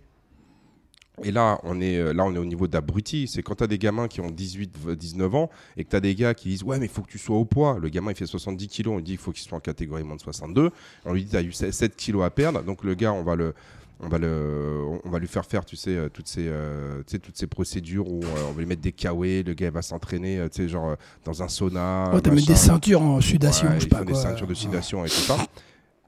et 1.23 1.30
là, 1.30 1.61
on 1.62 1.80
est, 1.80 1.99
euh, 1.99 2.12
là, 2.12 2.25
on 2.25 2.34
est 2.34 2.38
au 2.38 2.44
niveau 2.44 2.66
d'abruti. 2.66 3.28
C'est 3.28 3.42
quand 3.42 3.56
tu 3.56 3.64
as 3.64 3.66
des 3.68 3.78
gamins 3.78 4.08
qui 4.08 4.20
ont 4.20 4.30
18, 4.30 4.76
v- 4.84 4.96
19 4.96 5.34
ans 5.34 5.50
et 5.76 5.84
que 5.84 5.90
tu 5.90 5.96
as 5.96 6.00
des 6.00 6.14
gars 6.14 6.34
qui 6.34 6.49
disent 6.49 6.64
Ouais, 6.64 6.78
mais 6.78 6.87
il 6.87 6.90
faut 6.92 7.02
que 7.02 7.11
tu 7.11 7.18
sois 7.18 7.37
au 7.37 7.44
poids. 7.44 7.78
Le 7.80 7.88
gamin, 7.88 8.11
il 8.11 8.16
fait 8.16 8.26
70 8.26 8.66
kilos. 8.68 8.92
On 8.94 8.96
lui 8.96 9.04
dit 9.04 9.12
qu'il 9.12 9.20
faut 9.20 9.30
qu'il 9.32 9.42
soit 9.49 9.56
en 9.56 9.61
catégorie 9.61 10.02
moins 10.02 10.16
de 10.16 10.20
62. 10.20 10.70
On 11.04 11.12
lui 11.12 11.25
dit 11.25 11.30
Tu 11.30 11.37
as 11.37 11.42
eu 11.42 11.52
7 11.52 11.96
kilos 11.96 12.25
à 12.25 12.30
perdre. 12.30 12.62
Donc 12.62 12.82
le 12.84 12.94
gars, 12.94 13.12
on 13.12 13.23
va 13.23 13.37
le. 13.37 13.54
On 14.00 14.08
va, 14.08 14.18
le, 14.18 14.82
on 15.04 15.08
va 15.08 15.18
lui 15.18 15.28
faire 15.28 15.44
faire, 15.46 15.64
tu 15.64 15.76
sais, 15.76 15.96
euh, 15.96 16.08
toutes 16.08 16.26
ces, 16.28 16.46
euh, 16.48 16.98
tu 17.06 17.12
sais, 17.12 17.18
toutes 17.18 17.36
ces 17.38 17.46
procédures 17.46 18.06
où 18.10 18.20
euh, 18.22 18.48
on 18.48 18.52
va 18.52 18.58
lui 18.58 18.66
mettre 18.66 18.82
des 18.82 18.92
kawaii, 18.92 19.42
le 19.44 19.54
gars 19.54 19.70
va 19.70 19.82
s'entraîner, 19.82 20.38
euh, 20.38 20.48
tu 20.48 20.62
sais, 20.62 20.68
genre 20.68 20.90
euh, 20.90 20.94
dans 21.24 21.42
un 21.42 21.48
sauna. 21.48 22.10
Ouais, 22.12 22.20
t'as 22.20 22.30
mis 22.32 22.44
des 22.44 22.56
ceintures 22.56 23.00
en 23.00 23.20
sudation, 23.20 23.68
Ouais, 23.68 23.74
je 23.76 23.80
sais 23.84 23.88
pas 23.88 23.98
font 23.98 24.04
des 24.04 24.12
quoi. 24.12 24.20
ceintures 24.22 24.46
de 24.48 24.54
sudation 24.54 25.04
et 25.04 25.08
tout 25.08 25.14
ça. 25.14 25.36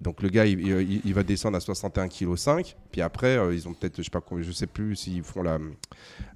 Donc 0.00 0.22
le 0.22 0.28
gars, 0.28 0.44
il, 0.44 0.60
il- 0.60 1.00
il 1.04 1.14
va 1.14 1.22
descendre 1.22 1.56
à 1.56 1.60
61 1.60 2.08
kg 2.08 2.36
5. 2.36 2.76
Puis 2.92 3.00
après, 3.00 3.38
euh, 3.38 3.54
ils 3.54 3.66
ont 3.66 3.72
peut-être, 3.72 3.96
je 3.96 4.02
sais 4.02 4.10
pas, 4.10 4.20
combien- 4.20 4.44
je 4.44 4.52
sais 4.52 4.66
plus 4.66 4.94
s'ils 4.96 5.22
font 5.22 5.42
la. 5.42 5.58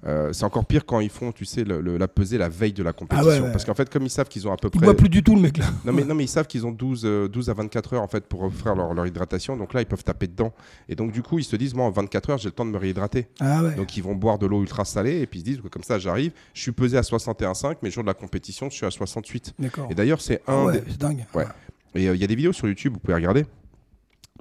euh, 0.07 0.33
c'est 0.33 0.45
encore 0.45 0.65
pire 0.65 0.85
quand 0.85 0.99
ils 0.99 1.09
font, 1.09 1.31
tu 1.31 1.45
sais, 1.45 1.63
le- 1.63 1.79
le- 1.81 1.97
la 1.97 2.07
pesée 2.07 2.37
la 2.37 2.49
veille 2.49 2.73
de 2.73 2.81
la 2.83 2.93
compétition. 2.93 3.29
Ah 3.31 3.35
ouais, 3.35 3.39
ouais. 3.45 3.51
Parce 3.51 3.63
qu'en 3.65 3.73
fait, 3.75 3.89
comme 3.89 4.03
ils 4.03 4.09
savent 4.09 4.27
qu'ils 4.27 4.47
ont 4.47 4.51
à 4.51 4.57
peu 4.57 4.69
Il 4.73 4.77
près. 4.79 4.85
boit 4.87 4.95
plus 4.97 5.09
du 5.09 5.21
tout 5.23 5.35
le 5.35 5.41
mec 5.41 5.57
là. 5.57 5.65
Non 5.85 5.93
mais, 5.93 6.03
non 6.03 6.15
mais 6.15 6.23
ils 6.23 6.27
savent 6.27 6.47
qu'ils 6.47 6.65
ont 6.65 6.71
12, 6.71 7.03
euh, 7.05 7.27
12 7.27 7.49
à 7.49 7.53
24 7.53 7.93
heures 7.93 8.01
en 8.01 8.07
fait 8.07 8.25
pour 8.25 8.41
offrir 8.43 8.75
leur, 8.75 8.93
leur 8.93 9.05
hydratation. 9.05 9.55
Donc 9.57 9.73
là, 9.73 9.81
ils 9.81 9.85
peuvent 9.85 10.03
taper 10.03 10.27
dedans. 10.27 10.53
Et 10.89 10.95
donc 10.95 11.11
du 11.11 11.21
coup, 11.21 11.37
ils 11.39 11.43
se 11.43 11.55
disent, 11.55 11.75
moi, 11.75 11.85
en 11.85 11.91
24 11.91 12.31
heures, 12.31 12.37
j'ai 12.39 12.49
le 12.49 12.53
temps 12.53 12.65
de 12.65 12.71
me 12.71 12.77
réhydrater. 12.77 13.27
Ah 13.39 13.61
ouais. 13.63 13.75
Donc 13.75 13.95
ils 13.95 14.01
vont 14.03 14.15
boire 14.15 14.39
de 14.39 14.47
l'eau 14.47 14.61
ultra 14.61 14.85
salée 14.85 15.19
et 15.21 15.27
puis 15.27 15.39
ils 15.39 15.43
se 15.43 15.45
disent, 15.45 15.61
comme 15.71 15.83
ça, 15.83 15.99
j'arrive, 15.99 16.31
je 16.53 16.61
suis 16.61 16.71
pesé 16.71 16.97
à 16.97 17.03
61,5, 17.03 17.77
mais 17.83 17.89
le 17.89 17.93
jour 17.93 18.03
de 18.03 18.07
la 18.07 18.13
compétition, 18.15 18.69
je 18.71 18.75
suis 18.75 18.85
à 18.85 18.91
68. 18.91 19.53
D'accord. 19.59 19.87
Et 19.91 19.95
d'ailleurs, 19.95 20.19
c'est 20.21 20.41
Ah 20.47 20.53
un 20.55 20.65
ouais, 20.65 20.79
des- 20.79 20.91
c'est 20.91 20.97
dingue. 20.97 21.25
Et 21.95 22.07
euh, 22.07 22.15
il 22.15 22.21
y 22.21 22.23
a 22.23 22.27
des 22.27 22.35
vidéos 22.35 22.53
sur 22.53 22.67
YouTube, 22.67 22.93
vous 22.93 22.99
pouvez 22.99 23.13
regarder, 23.15 23.45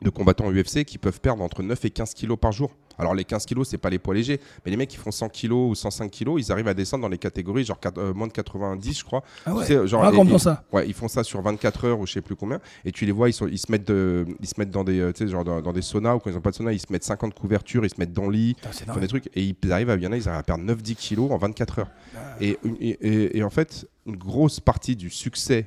de 0.03 0.09
combattants 0.11 0.51
UFC 0.51 0.85
qui 0.85 0.97
peuvent 0.99 1.21
perdre 1.21 1.43
entre 1.43 1.63
9 1.63 1.85
et 1.85 1.91
15 1.91 2.15
kilos 2.15 2.39
par 2.41 2.53
jour. 2.53 2.71
Alors 2.99 3.15
les 3.15 3.25
15 3.25 3.47
kilos, 3.47 3.67
c'est 3.69 3.79
pas 3.79 3.89
les 3.91 3.99
poids 3.99 4.13
légers, 4.15 4.41
mais 4.65 4.71
les 4.71 4.77
mecs 4.77 4.89
qui 4.91 4.97
font 4.99 5.11
100 5.11 5.31
kilos 5.31 5.71
ou 5.71 5.75
105 5.75 6.11
kilos, 6.11 6.41
ils 6.47 6.53
arrivent 6.53 6.69
à 6.69 6.75
descendre 6.75 7.01
dans 7.03 7.09
les 7.09 7.17
catégories 7.19 7.65
genre 7.65 7.81
quatre- 7.81 7.99
euh, 7.99 8.13
moins 8.15 8.27
de 8.27 8.33
90, 8.33 8.99
je 8.99 9.05
crois. 9.05 9.23
Ah 9.47 9.55
ouais. 9.55 9.65
Tu 9.67 9.73
sais, 9.73 9.87
genre, 9.87 10.03
et- 10.13 10.17
et- 10.37 10.39
ça. 10.39 10.65
Ouais, 10.73 10.87
ils 10.87 10.93
font 10.95 11.09
ça 11.09 11.25
sur 11.25 11.41
24 11.41 11.85
heures 11.87 11.99
ou 12.01 12.07
je 12.07 12.13
sais 12.13 12.21
plus 12.21 12.37
combien. 12.37 12.61
Et 12.85 12.93
tu 12.93 13.07
les 13.07 13.13
vois, 13.13 13.31
ils, 13.31 13.33
sont, 13.33 13.47
ils, 13.47 13.59
se, 13.59 13.71
mettent 13.73 13.89
de- 13.89 14.27
ils 14.41 14.47
se 14.47 14.55
mettent 14.59 14.71
dans 14.71 14.85
des, 14.85 15.01
euh, 15.01 15.13
tu 15.13 15.25
sais, 15.25 15.31
genre 15.31 15.45
dans, 15.45 15.61
dans 15.63 15.73
des 15.73 15.81
saunas 15.83 16.15
ou 16.15 16.19
quand 16.19 16.29
ils 16.31 16.37
ont 16.37 16.43
pas 16.43 16.51
de 16.51 16.57
sauna, 16.57 16.73
ils 16.75 16.79
se 16.81 16.91
mettent 16.91 17.05
50 17.05 17.33
couvertures, 17.35 17.85
ils 17.87 17.91
se 17.91 17.97
mettent 17.99 18.13
dans 18.13 18.27
le 18.27 18.33
lit, 18.33 18.55
Putain, 18.55 18.69
ils 18.71 18.93
font 18.93 19.01
des 19.01 19.09
trucs 19.09 19.31
et 19.35 19.43
ils 19.63 19.73
arrivent 19.73 19.91
à, 19.91 19.95
il 19.97 20.03
y 20.03 20.07
en 20.07 20.13
a, 20.13 20.17
ils 20.17 20.29
arrivent 20.29 20.41
à 20.41 20.43
perdre 20.43 20.65
9-10 20.65 20.95
kilos 20.95 21.31
en 21.31 21.39
24 21.39 21.79
heures. 21.81 21.91
Ah. 22.17 22.37
Et 22.41 23.43
en 23.43 23.51
fait, 23.51 23.87
une 24.07 24.17
grosse 24.17 24.61
partie 24.61 24.95
du 24.97 25.09
succès 25.11 25.67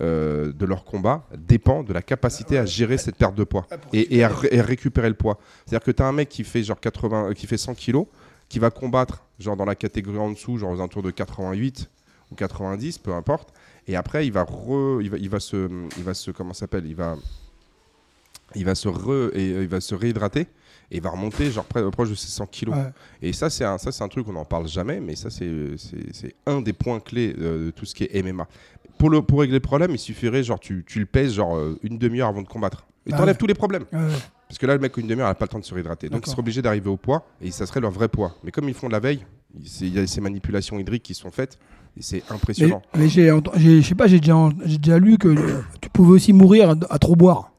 euh, 0.00 0.52
de 0.52 0.66
leur 0.66 0.84
combat 0.84 1.26
dépend 1.36 1.82
de 1.82 1.92
la 1.92 2.02
capacité 2.02 2.58
à 2.58 2.66
gérer 2.66 2.98
cette 2.98 3.16
perte 3.16 3.34
de 3.34 3.44
poids 3.44 3.66
Ah, 3.70 3.76
et, 3.92 4.16
et 4.18 4.24
à, 4.24 4.28
ré- 4.28 4.48
et 4.52 4.60
à 4.60 4.62
récupérer 4.62 5.08
le 5.08 5.14
poids. 5.14 5.38
C'est-à-dire 5.64 5.84
que 5.84 5.90
tu 5.90 6.02
as 6.02 6.06
un 6.06 6.12
mec 6.12 6.28
qui 6.28 6.44
fait 6.44 6.62
genre 6.62 6.78
80, 6.80 7.30
euh, 7.30 7.32
qui 7.32 7.46
fait 7.46 7.56
100 7.56 7.74
kilos, 7.74 8.06
qui 8.48 8.58
va 8.58 8.70
combattre 8.70 9.22
genre 9.38 9.56
dans 9.56 9.64
la 9.64 9.74
catégorie 9.74 10.18
en 10.18 10.30
dessous, 10.30 10.58
genre 10.58 10.70
aux 10.70 10.74
alentours 10.74 11.02
de 11.02 11.10
88 11.10 11.88
ou 12.30 12.34
90, 12.34 12.98
peu 12.98 13.12
importe. 13.14 13.52
Et 13.88 13.96
après, 13.96 14.26
il 14.26 14.32
va, 14.32 14.44
re- 14.44 15.00
il 15.02 15.10
va, 15.10 15.16
il 15.16 15.28
va 15.30 15.40
se, 15.40 15.68
il 15.96 16.02
va 16.04 16.12
se, 16.14 16.30
comment 16.30 16.52
s'appelle, 16.54 16.84
il 16.86 16.94
va, 16.94 17.16
il 18.54 18.64
va 18.64 18.74
se 18.74 18.88
re, 18.88 19.30
et, 19.34 19.52
euh, 19.52 19.62
il 19.62 19.68
va 19.68 19.80
se 19.80 19.94
réhydrater 19.94 20.46
et 20.90 20.96
il 20.98 21.00
va 21.02 21.10
remonter 21.10 21.50
genre 21.50 21.64
près, 21.64 21.88
proche 21.90 22.10
de 22.10 22.14
ses 22.14 22.28
100 22.28 22.46
kilos. 22.46 22.74
Ouais. 22.76 22.92
Et 23.22 23.32
ça, 23.32 23.50
c'est 23.50 23.64
un, 23.64 23.76
ça, 23.78 23.90
c'est 23.90 24.04
un 24.04 24.08
truc 24.08 24.26
qu'on 24.26 24.32
n'en 24.34 24.44
parle 24.44 24.68
jamais, 24.68 25.00
mais 25.00 25.16
ça, 25.16 25.30
c'est, 25.30 25.50
c'est, 25.78 26.12
c'est 26.14 26.34
un 26.46 26.60
des 26.60 26.72
points 26.72 27.00
clés 27.00 27.34
euh, 27.38 27.66
de 27.66 27.70
tout 27.72 27.84
ce 27.84 27.94
qui 27.94 28.04
est 28.04 28.22
MMA. 28.22 28.46
Pour, 28.98 29.10
le, 29.10 29.22
pour 29.22 29.40
régler 29.40 29.56
le 29.56 29.60
problème, 29.60 29.90
il 29.92 29.98
suffirait, 29.98 30.42
genre, 30.42 30.58
tu, 30.60 30.84
tu 30.86 30.98
le 31.00 31.06
pèses, 31.06 31.34
genre, 31.34 31.56
euh, 31.56 31.78
une 31.82 31.98
demi-heure 31.98 32.28
avant 32.28 32.42
de 32.42 32.48
combattre. 32.48 32.86
Et 33.06 33.10
Ah 33.12 33.18
t'enlèves 33.18 33.34
ouais. 33.34 33.38
tous 33.38 33.46
les 33.46 33.54
problèmes. 33.54 33.84
Ouais. 33.92 33.98
Parce 34.48 34.58
que 34.58 34.66
là, 34.66 34.74
le 34.74 34.80
mec, 34.80 34.96
une 34.96 35.06
demi-heure, 35.06 35.26
il 35.26 35.30
n'a 35.30 35.34
pas 35.34 35.44
le 35.44 35.48
temps 35.50 35.58
de 35.58 35.64
se 35.64 35.74
réhydrater. 35.74 36.06
Donc, 36.08 36.16
il 36.16 36.20
D'accord. 36.20 36.30
serait 36.32 36.40
obligé 36.40 36.62
d'arriver 36.62 36.88
au 36.88 36.96
poids, 36.96 37.26
et 37.42 37.50
ça 37.50 37.66
serait 37.66 37.80
leur 37.80 37.90
vrai 37.90 38.08
poids. 38.08 38.34
Mais 38.42 38.50
comme 38.50 38.68
ils 38.68 38.74
font 38.74 38.86
de 38.88 38.92
la 38.92 39.00
veille, 39.00 39.24
il 39.80 39.94
y 39.94 39.98
a 39.98 40.06
ces 40.06 40.20
manipulations 40.20 40.78
hydriques 40.78 41.02
qui 41.02 41.14
sont 41.14 41.30
faites, 41.30 41.58
et 41.98 42.02
c'est 42.02 42.22
Mais, 42.28 42.34
impressionnant. 42.36 42.82
mais 42.96 43.08
j'ai, 43.08 43.30
ent- 43.30 43.42
j'ai- 43.56 43.80
je 43.82 43.88
sais 43.88 43.94
pas, 43.94 44.06
j'ai 44.06 44.20
déjà, 44.20 44.98
lu 44.98 45.18
que 45.18 45.34
tu 45.80 45.88
pouvais 45.90 46.12
aussi 46.12 46.32
mourir 46.32 46.70
à, 46.70 46.74
à 46.90 46.98
trop 46.98 47.16
boire. 47.16 47.52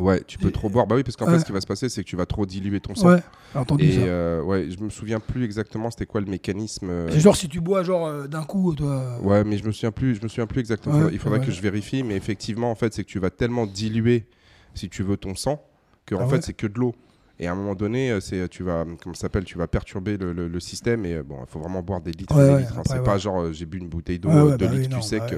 Ouais, 0.00 0.22
tu 0.26 0.38
peux 0.38 0.48
Et- 0.48 0.52
trop 0.52 0.68
boire. 0.68 0.86
Bah 0.86 0.96
oui, 0.96 1.02
parce 1.02 1.16
qu'en 1.16 1.26
Ouais. 1.26 1.32
fait, 1.34 1.40
ce 1.40 1.44
qui 1.44 1.52
va 1.52 1.60
se 1.60 1.66
passer, 1.66 1.88
c'est 1.88 2.02
que 2.02 2.08
tu 2.08 2.16
vas 2.16 2.26
trop 2.26 2.46
diluer 2.46 2.80
ton 2.80 2.94
sang. 2.94 3.10
Ouais, 3.14 3.22
entendu 3.54 3.84
Et 3.84 3.92
ça. 3.92 4.00
euh, 4.00 4.42
ouais, 4.42 4.68
je 4.70 4.82
me 4.82 4.88
souviens 4.90 5.20
plus 5.20 5.44
exactement 5.44 5.90
c'était 5.90 6.06
quoi 6.06 6.20
le 6.20 6.26
mécanisme. 6.26 6.88
euh, 6.90 7.08
C'est 7.10 7.20
genre 7.20 7.36
si 7.36 7.48
tu 7.48 7.60
bois 7.60 7.82
genre 7.82 8.06
euh, 8.06 8.26
d'un 8.26 8.42
coup, 8.44 8.74
toi. 8.74 9.18
Ouais, 9.22 9.44
mais 9.44 9.58
je 9.58 9.64
me 9.64 9.72
souviens 9.72 9.92
plus, 9.92 10.14
je 10.16 10.22
me 10.22 10.28
souviens 10.28 10.46
plus 10.46 10.60
exactement. 10.60 10.98
Ouais, 10.98 11.10
il 11.12 11.18
faudrait 11.18 11.40
que 11.40 11.50
je 11.52 11.60
vérifie, 11.60 12.02
mais 12.02 12.16
effectivement, 12.16 12.70
en 12.70 12.74
fait, 12.74 12.92
c'est 12.94 13.04
que 13.04 13.08
tu 13.10 13.18
vas 13.18 13.30
tellement 13.30 13.66
diluer, 13.66 14.26
si 14.74 14.88
tu 14.88 15.02
veux, 15.02 15.16
ton 15.16 15.34
sang, 15.34 15.62
que 16.06 16.14
en 16.14 16.20
Ah 16.22 16.26
fait, 16.26 16.42
c'est 16.42 16.54
que 16.54 16.66
de 16.66 16.78
l'eau. 16.78 16.94
Et 17.42 17.46
à 17.46 17.52
un 17.52 17.54
moment 17.54 17.74
donné, 17.74 18.10
euh, 18.10 18.20
c'est 18.20 18.48
tu 18.50 18.62
vas, 18.62 18.84
comment 19.02 19.14
ça 19.14 19.22
s'appelle, 19.22 19.44
tu 19.44 19.56
vas 19.56 19.66
perturber 19.66 20.18
le, 20.18 20.34
le- 20.34 20.46
le 20.46 20.60
système. 20.60 21.06
Et 21.06 21.14
euh, 21.14 21.22
bon, 21.22 21.36
il 21.40 21.50
faut 21.50 21.58
vraiment 21.58 21.80
boire 21.82 22.02
des 22.02 22.12
litres, 22.12 22.36
Ouais, 22.36 22.44
et 22.44 22.48
des 22.48 22.54
ouais, 22.54 22.60
litres. 22.60 22.78
hein. 22.78 22.82
c'est 22.86 22.98
ouais. 22.98 23.02
pas 23.02 23.16
genre 23.16 23.40
euh, 23.40 23.52
j'ai 23.52 23.64
bu 23.64 23.78
une 23.78 23.88
bouteille 23.88 24.18
d'eau, 24.18 24.28
Ouais, 24.28 24.34
euh, 24.36 24.44
ouais, 24.50 24.56
deux 24.58 24.66
bah 24.66 24.72
oui, 24.74 24.80
litres, 24.82 24.94
non, 24.94 25.00
tu 25.00 25.08
sais 25.08 25.20
bah 25.20 25.26
que. 25.26 25.36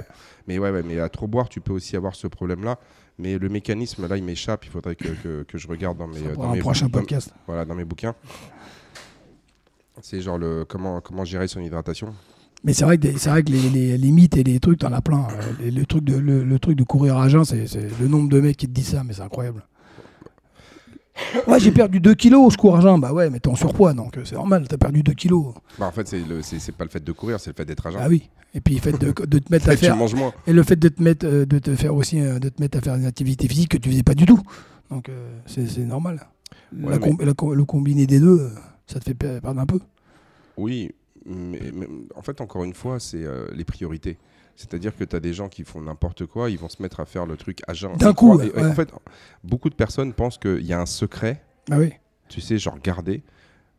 Mais 0.49 0.59
ouais, 0.59 0.83
mais 0.83 0.99
à 0.99 1.09
trop 1.09 1.29
boire, 1.29 1.49
tu 1.49 1.61
peux 1.61 1.73
aussi 1.73 1.97
avoir 1.97 2.17
ce 2.17 2.27
problème-là. 2.27 2.79
Mais 3.19 3.39
le 3.39 3.49
mécanisme, 3.49 4.07
là, 4.09 4.17
il 4.17 4.25
m'échappe. 4.25 4.65
Il 4.65 4.71
faudrait 4.71 4.97
que, 4.97 5.09
que- 5.09 5.43
que 5.45 5.59
je 5.59 5.69
regarde 5.69 5.99
dans 5.99 6.07
mes, 6.09 6.21
dans 6.35 6.43
un 6.51 6.53
mes 6.55 6.59
prochain 6.61 6.89
podcast. 6.89 7.33
voilà, 7.47 7.65
dans 7.65 7.75
mes 7.75 7.85
bouquins. 7.85 8.15
C'est 10.01 10.21
genre 10.21 10.39
le 10.39 10.65
comment 10.65 11.01
comment 11.01 11.25
gérer 11.25 11.47
son 11.49 11.61
hydratation. 11.61 12.15
Mais 12.65 12.73
c'est 12.73 12.85
vrai 12.85 12.97
que, 12.97 13.17
c'est 13.19 13.29
vrai 13.29 13.43
que 13.43 13.51
les, 13.51 13.69
les, 13.71 13.99
les 13.99 14.11
mythes 14.13 14.37
et 14.37 14.45
les 14.45 14.59
trucs, 14.61 14.79
t'en 14.79 14.93
as 14.93 15.03
plein. 15.03 15.27
Euh, 15.61 15.71
le, 15.71 15.85
truc 15.85 16.05
de, 16.05 16.17
le, 16.17 16.45
le 16.45 16.59
truc 16.59 16.77
de 16.79 16.85
courir 16.85 17.17
à 17.19 17.29
jeun, 17.29 17.45
c'est, 17.45 17.67
c'est 17.67 17.89
le 18.01 18.09
nombre 18.09 18.29
de 18.29 18.41
mecs 18.41 18.57
qui 18.57 18.67
te 18.69 18.73
disent 18.73 18.91
ça, 18.91 19.03
mais 19.05 19.13
c'est 19.13 19.23
incroyable. 19.23 19.65
Ouais, 21.47 21.61
j'ai 21.61 21.71
perdu 21.73 22.01
2 22.01 22.15
kilos, 22.15 22.53
je 22.53 22.59
cours 22.59 22.77
à 22.77 22.81
jeun. 22.81 22.99
Bah 23.01 23.13
ouais, 23.13 23.29
mais 23.31 23.39
t'es 23.39 23.49
en 23.49 23.55
surpoids, 23.55 23.93
donc 23.95 24.17
euh, 24.17 24.23
c'est 24.25 24.35
normal, 24.35 24.67
t'as 24.69 24.79
perdu 24.79 25.03
2 25.03 25.13
kilos. 25.13 25.55
Bah, 25.79 25.87
en 25.87 25.93
fait, 25.93 26.09
c'est 26.09 26.21
le- 26.27 26.43
c'est 26.43 26.59
c'est 26.59 26.73
pas 26.73 26.85
le 26.85 26.91
fait 26.91 27.03
de 27.05 27.13
courir, 27.13 27.39
c'est 27.41 27.51
le 27.51 27.55
fait 27.55 27.65
d'être 27.65 27.87
à 27.87 27.91
jeun. 27.91 28.01
Ah 28.03 28.09
oui. 28.09 28.29
Et 28.55 28.61
puis 28.61 28.75
le 28.75 28.81
fait 28.81 28.93
de, 28.93 29.13
de 29.27 29.39
te 29.39 29.51
mettre 29.53 29.69
à 29.71 29.77
faire. 29.77 29.97
Et 30.47 30.53
le 30.53 30.63
fait 30.63 30.77
de 30.77 30.89
te 30.89 31.03
mettre, 31.03 31.27
euh, 31.27 31.45
de 31.47 31.59
te 31.59 31.75
faire 31.75 31.95
aussi, 31.95 32.21
euh, 32.21 32.39
de 32.39 32.49
te 32.49 32.61
mettre 32.61 32.79
à 32.79 32.81
faire 32.81 32.95
une 32.97 33.05
activité 33.07 33.47
physique 33.49 33.71
que 33.71 33.77
tu 33.79 33.91
faisais 33.91 34.03
pas 34.03 34.15
du 34.15 34.27
tout. 34.27 34.41
Donc 34.91 35.09
euh, 35.09 35.39
c'est, 35.47 35.67
c'est 35.69 35.85
normal. 35.85 36.27
Ouais, 36.75 36.91
La 36.93 36.99
mais- 36.99 37.09
com- 37.09 37.17
la 37.21 37.35
com- 37.35 37.55
le 37.55 37.65
combiné 37.65 38.07
des 38.07 38.21
deux, 38.21 38.51
ça 38.87 38.99
te 38.99 39.05
fait 39.05 39.15
per- 39.15 39.41
perdre 39.43 39.61
un 39.61 39.67
peu. 39.67 39.81
Oui, 40.57 40.91
mais, 41.25 41.61
mais 41.75 41.89
en 42.15 42.23
fait, 42.23 42.41
encore 42.41 42.65
une 42.65 42.75
fois, 42.75 43.01
c'est 43.01 43.25
euh, 43.25 43.47
les 43.55 43.65
priorités. 43.65 44.19
C'est-à-dire 44.57 44.95
que 44.97 45.05
tu 45.05 45.17
as 45.17 45.21
des 45.21 45.33
gens 45.33 45.49
qui 45.49 45.65
font 45.65 45.81
n'importe 45.81 46.27
quoi, 46.27 46.51
ils 46.51 46.59
vont 46.59 46.69
se 46.69 46.81
mettre 46.83 47.01
à 47.01 47.05
faire 47.05 47.27
le 47.27 47.37
truc 47.37 47.61
à 47.67 47.73
jeun. 47.75 47.97
D'un 47.97 48.13
coup, 48.13 48.41
et- 48.41 48.51
ouais, 48.53 48.65
En 48.65 48.75
fait, 48.75 48.91
beaucoup 49.43 49.71
de 49.71 49.75
personnes 49.75 50.13
pensent 50.13 50.39
qu'il 50.39 50.65
y 50.65 50.73
a 50.73 50.81
un 50.81 50.87
secret, 50.87 51.43
Ah 51.71 51.79
oui. 51.79 51.93
tu 52.29 52.41
sais, 52.41 52.59
genre 52.59 52.79
gardé 52.83 53.23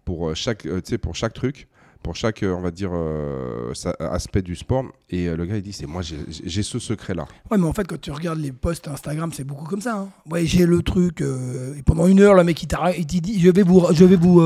pour, 0.06 0.30
euh, 0.30 0.34
chaque, 0.34 0.66
euh, 0.66 0.82
pour 1.02 1.16
chaque 1.16 1.34
truc. 1.34 1.68
pour 2.02 2.18
chaque, 2.18 2.44
euh, 2.44 2.52
on 2.54 2.60
va 2.60 2.70
dire, 2.70 2.90
euh, 2.94 3.72
aspect 4.02 4.42
du 4.42 4.58
sport. 4.58 4.84
Et 5.10 5.30
le 5.30 5.46
gars, 5.46 5.56
il 5.56 5.62
dit, 5.62 5.72
c'est 5.72 5.86
moi, 5.86 6.02
j'ai- 6.02 6.62
ce 6.62 6.78
secret-là. 6.78 7.26
Ouais, 7.50 7.58
mais 7.58 7.64
en 7.66 7.72
fait, 7.72 7.88
quand 7.88 8.02
tu 8.02 8.12
regardes 8.12 8.40
les 8.40 8.52
posts 8.52 8.90
Instagram, 8.90 9.32
c'est 9.34 9.46
beaucoup 9.46 9.64
comme 9.64 9.80
ça. 9.80 9.96
hein. 10.00 10.10
Ouais, 10.30 10.46
j'ai 10.46 10.66
le 10.66 10.82
truc. 10.82 11.22
et 11.22 11.82
pendant 11.84 12.06
une 12.08 12.20
heure, 12.20 12.34
le 12.34 12.44
mec, 12.44 12.62
il 12.62 12.68
il 12.98 13.06
dit 13.06 13.40
Je 13.40 13.50
vais 13.50 13.64
vous. 13.64 13.86
Je 13.94 14.04
vais 14.04 14.18
vous 14.18 14.42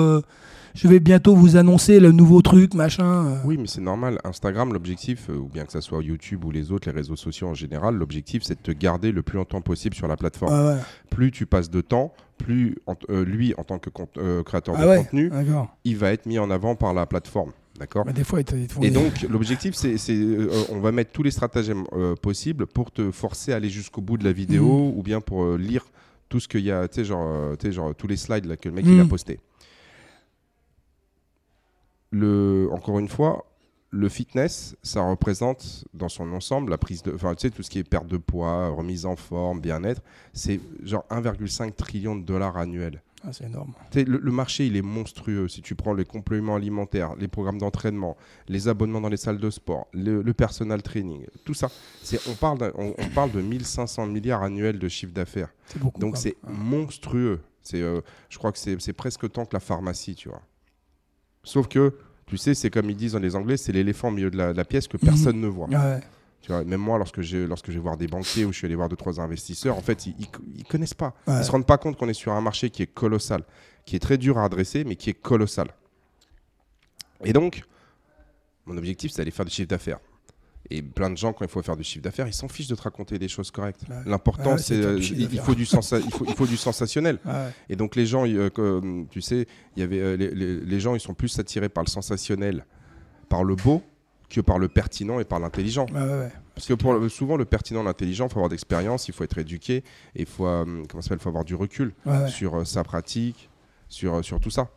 je 0.77 0.87
vais 0.87 0.99
bientôt 0.99 1.35
vous 1.35 1.55
annoncer 1.57 1.99
le 1.99 2.11
nouveau 2.11 2.41
truc, 2.41 2.73
machin. 2.73 3.39
Oui, 3.45 3.57
mais 3.57 3.67
c'est 3.67 3.81
normal. 3.81 4.19
Instagram, 4.23 4.71
l'objectif, 4.73 5.29
euh, 5.29 5.35
ou 5.37 5.47
bien 5.47 5.65
que 5.65 5.71
ça 5.71 5.81
soit 5.81 6.03
YouTube 6.03 6.45
ou 6.45 6.51
les 6.51 6.71
autres, 6.71 6.89
les 6.89 6.95
réseaux 6.95 7.15
sociaux 7.15 7.47
en 7.47 7.53
général, 7.53 7.95
l'objectif, 7.95 8.43
c'est 8.43 8.55
de 8.55 8.61
te 8.61 8.71
garder 8.77 9.11
le 9.11 9.21
plus 9.23 9.37
longtemps 9.37 9.61
possible 9.61 9.95
sur 9.95 10.07
la 10.07 10.17
plateforme. 10.17 10.53
Ouais. 10.53 10.77
Plus 11.09 11.31
tu 11.31 11.45
passes 11.45 11.69
de 11.69 11.81
temps, 11.81 12.13
plus 12.37 12.75
en- 12.85 12.95
euh, 13.09 13.25
lui, 13.25 13.53
en 13.57 13.63
tant 13.63 13.79
que 13.79 13.89
euh, 14.17 14.43
créateur 14.43 14.75
Ah 14.77 14.83
de 14.83 14.87
ouais, 14.89 14.97
contenu, 14.97 15.31
il 15.83 15.97
va 15.97 16.11
être 16.11 16.25
mis 16.25 16.37
en 16.39 16.49
avant 16.51 16.75
par 16.75 16.93
la 16.93 17.05
plateforme. 17.05 17.51
D'accord 17.79 18.05
Mais 18.07 18.13
des 18.13 18.23
fois, 18.23 18.39
ils 18.39 18.43
te, 18.45 18.55
ils 18.55 18.67
te 18.67 18.83
Et 18.83 18.89
donc, 18.89 19.21
l'objectif, 19.29 19.75
c'est, 19.75 19.95
euh, 20.09 20.49
on 20.71 20.79
va 20.79 20.91
mettre 20.91 21.11
tous 21.11 21.21
les 21.21 21.29
stratagèmes 21.31 21.83
euh, 21.93 22.15
possibles 22.15 22.65
pour 22.65 22.91
te 22.91 23.11
forcer 23.11 23.53
à 23.53 23.57
aller 23.57 23.69
jusqu'au 23.69 24.01
bout 24.01 24.17
de 24.17 24.23
la 24.23 24.31
vidéo 24.31 24.65
Mhm. 24.65 24.97
ou 24.97 25.03
bien 25.03 25.21
pour 25.21 25.43
euh, 25.43 25.57
lire 25.57 25.85
tout 26.29 26.39
ce 26.39 26.47
qu'il 26.47 26.61
y 26.61 26.71
a, 26.71 26.87
tu 26.87 26.95
sais, 26.95 27.05
genre, 27.05 27.53
genre 27.69 27.93
tous 27.95 28.07
les 28.07 28.17
slides 28.17 28.45
là, 28.45 28.57
que 28.57 28.67
le 28.67 28.73
mec 28.75 28.85
il 28.87 28.99
a 28.99 29.03
Mhm. 29.03 29.09
posté. 29.09 29.39
Le, 32.11 32.69
encore 32.71 32.99
une 32.99 33.09
fois, 33.09 33.45
le 33.89 34.09
fitness, 34.09 34.75
ça 34.83 35.01
représente 35.01 35.85
dans 35.93 36.09
son 36.09 36.31
ensemble 36.33 36.69
la 36.71 36.77
prise 36.77 37.03
de, 37.03 37.13
enfin, 37.13 37.33
tu 37.35 37.41
sais, 37.41 37.49
tout 37.49 37.63
ce 37.63 37.69
qui 37.69 37.79
est 37.79 37.83
perte 37.83 38.07
de 38.07 38.17
poids, 38.17 38.69
remise 38.69 39.05
en 39.05 39.15
forme, 39.15 39.59
bien-être, 39.61 40.01
c'est 40.33 40.59
genre 40.83 41.05
1,5 41.09 41.73
trillion 41.73 42.15
de 42.15 42.23
dollars 42.23 42.57
annuels. 42.57 43.01
Ah, 43.23 43.33
c'est 43.33 43.45
énorme. 43.45 43.73
Le, 43.95 44.03
le 44.03 44.31
marché, 44.31 44.67
il 44.67 44.77
est 44.77 44.81
monstrueux. 44.83 45.47
Si 45.47 45.61
tu 45.61 45.73
prends 45.73 45.93
les 45.93 46.05
compléments 46.05 46.55
alimentaires, 46.55 47.15
les 47.17 47.27
programmes 47.27 47.57
d'entraînement, 47.57 48.15
les 48.47 48.67
abonnements 48.67 49.01
dans 49.01 49.09
les 49.09 49.17
salles 49.17 49.39
de 49.39 49.49
sport, 49.49 49.87
le, 49.91 50.21
le 50.21 50.33
personal 50.33 50.83
training, 50.83 51.25
tout 51.43 51.55
ça, 51.55 51.69
c'est, 52.03 52.19
on, 52.29 52.35
parle 52.35 52.59
d'un- 52.59 52.71
on, 52.75 52.93
on 52.97 53.09
parle 53.09 53.31
de 53.31 53.41
1500 53.41 54.05
milliards 54.07 54.43
annuels 54.43 54.77
de 54.79 54.87
chiffre 54.87 55.13
d'affaires. 55.13 55.49
C'est 55.65 55.79
beaucoup. 55.79 55.99
Donc 55.99 56.15
c'est 56.17 56.35
monstrueux. 56.47 57.41
C'est, 57.63 57.81
euh, 57.81 58.01
je 58.29 58.37
crois 58.37 58.51
que 58.51 58.59
c'est, 58.59 58.79
c'est 58.79 58.93
presque 58.93 59.23
autant 59.23 59.45
que 59.45 59.53
la 59.55 59.59
pharmacie, 59.59 60.13
tu 60.15 60.29
vois. 60.29 60.41
Sauf 61.47 61.67
que, 61.69 61.93
tu 62.25 62.37
sais, 62.37 62.53
c'est 62.53 62.69
comme 62.69 62.89
ils 62.89 62.95
disent 62.95 63.13
dans 63.13 63.19
les 63.19 63.35
Anglais, 63.35 63.55
c'est 63.55 63.71
l'éléphant 63.71 64.09
au 64.09 64.11
milieu 64.11 64.29
de 64.29 64.37
la, 64.37 64.51
de 64.51 64.57
la 64.57 64.65
pièce 64.65 64.87
que 64.87 64.97
personne 64.97 65.39
ne 65.39 65.47
voit. 65.47 65.67
Ouais. 65.69 66.01
Tu 66.41 66.51
vois, 66.51 66.63
même 66.65 66.81
moi, 66.81 66.97
lorsque, 66.97 67.21
j'ai, 67.21 67.47
lorsque 67.47 67.67
je 67.67 67.73
vais 67.73 67.79
voir 67.79 67.95
des 67.95 68.07
banquiers 68.07 68.43
ou 68.43 68.51
je 68.51 68.57
suis 68.57 68.65
allé 68.65 68.75
voir 68.75 68.89
deux, 68.89 68.97
trois 68.97 69.21
investisseurs, 69.21 69.77
en 69.77 69.81
fait, 69.81 70.05
ils, 70.07 70.15
ils, 70.19 70.27
ils 70.57 70.63
connaissent 70.65 70.93
pas. 70.93 71.15
Ouais. 71.25 71.39
Ils 71.39 71.45
se 71.45 71.51
rendent 71.51 71.65
pas 71.65 71.77
compte 71.77 71.97
qu'on 71.97 72.09
est 72.09 72.13
sur 72.13 72.33
un 72.33 72.41
marché 72.41 72.69
qui 72.69 72.83
est 72.83 72.87
colossal, 72.93 73.43
qui 73.85 73.95
est 73.95 73.99
très 73.99 74.17
dur 74.17 74.37
à 74.37 74.43
adresser, 74.43 74.83
mais 74.83 74.97
qui 74.97 75.09
est 75.09 75.13
colossal. 75.13 75.69
Et 77.23 77.31
donc, 77.31 77.63
mon 78.65 78.77
objectif, 78.77 79.11
c'est 79.11 79.19
d'aller 79.19 79.31
faire 79.31 79.45
du 79.45 79.51
chiffre 79.51 79.69
d'affaires. 79.69 79.99
Et 80.69 80.81
plein 80.81 81.09
de 81.09 81.15
gens, 81.17 81.31
quand 81.31 81.45
il 81.45 81.49
faut 81.49 81.61
faire 81.61 81.77
du 81.77 81.83
chiffre 81.83 82.03
d'affaires, 82.03 82.27
ils 82.27 82.33
s'en 82.33 82.49
fichent 82.49 82.67
de 82.67 82.75
te 82.75 82.81
raconter 82.81 83.17
des 83.17 83.29
choses 83.29 83.51
correctes. 83.51 83.81
Ouais. 83.89 83.95
L'important, 84.05 84.53
Ouais, 84.53 84.57
c'est 84.57 84.75
euh, 84.75 84.99
il, 84.99 85.39
faut 85.39 85.55
du 85.55 85.63
sensa- 85.65 86.01
il, 86.03 86.11
faut, 86.11 86.25
il 86.27 86.33
faut 86.35 86.45
du 86.45 86.57
sensationnel. 86.57 87.19
Ouais. 87.25 87.49
Et 87.69 87.75
donc 87.77 87.95
les 87.95 88.05
gens, 88.05 88.25
euh, 88.27 89.03
tu 89.09 89.21
sais, 89.21 89.47
il 89.75 89.79
y 89.79 89.83
avait 89.83 89.99
euh, 90.01 90.17
les, 90.17 90.29
les- 90.35 90.59
les 90.59 90.79
gens, 90.81 90.93
ils 90.93 90.99
sont 90.99 91.13
plus 91.13 91.39
attirés 91.39 91.69
par 91.69 91.85
le 91.85 91.89
sensationnel, 91.89 92.65
par 93.29 93.45
le 93.45 93.55
beau, 93.55 93.81
que 94.29 94.41
par 94.41 94.59
le 94.59 94.67
pertinent 94.67 95.21
et 95.21 95.23
par 95.23 95.39
l'intelligent. 95.39 95.85
Parce 96.53 96.67
que 96.67 96.73
pour 96.73 97.09
souvent 97.09 97.37
le 97.37 97.45
pertinent, 97.45 97.81
l'intelligent, 97.83 98.25
il 98.27 98.29
faut 98.33 98.39
avoir 98.39 98.49
d'expérience, 98.49 99.07
il 99.07 99.13
faut 99.13 99.23
être 99.23 99.37
éduqué, 99.37 99.77
et 100.15 100.21
il 100.21 100.25
faut, 100.25 100.47
euh, 100.47 100.83
comment 100.89 101.01
ça 101.01 101.17
faut 101.17 101.29
avoir 101.29 101.45
du 101.45 101.55
recul 101.55 101.93
sur 102.27 102.67
sa 102.67 102.83
pratique, 102.83 103.49
sur, 103.87 104.25
sur 104.25 104.41
tout 104.41 104.49
ça. 104.49 104.69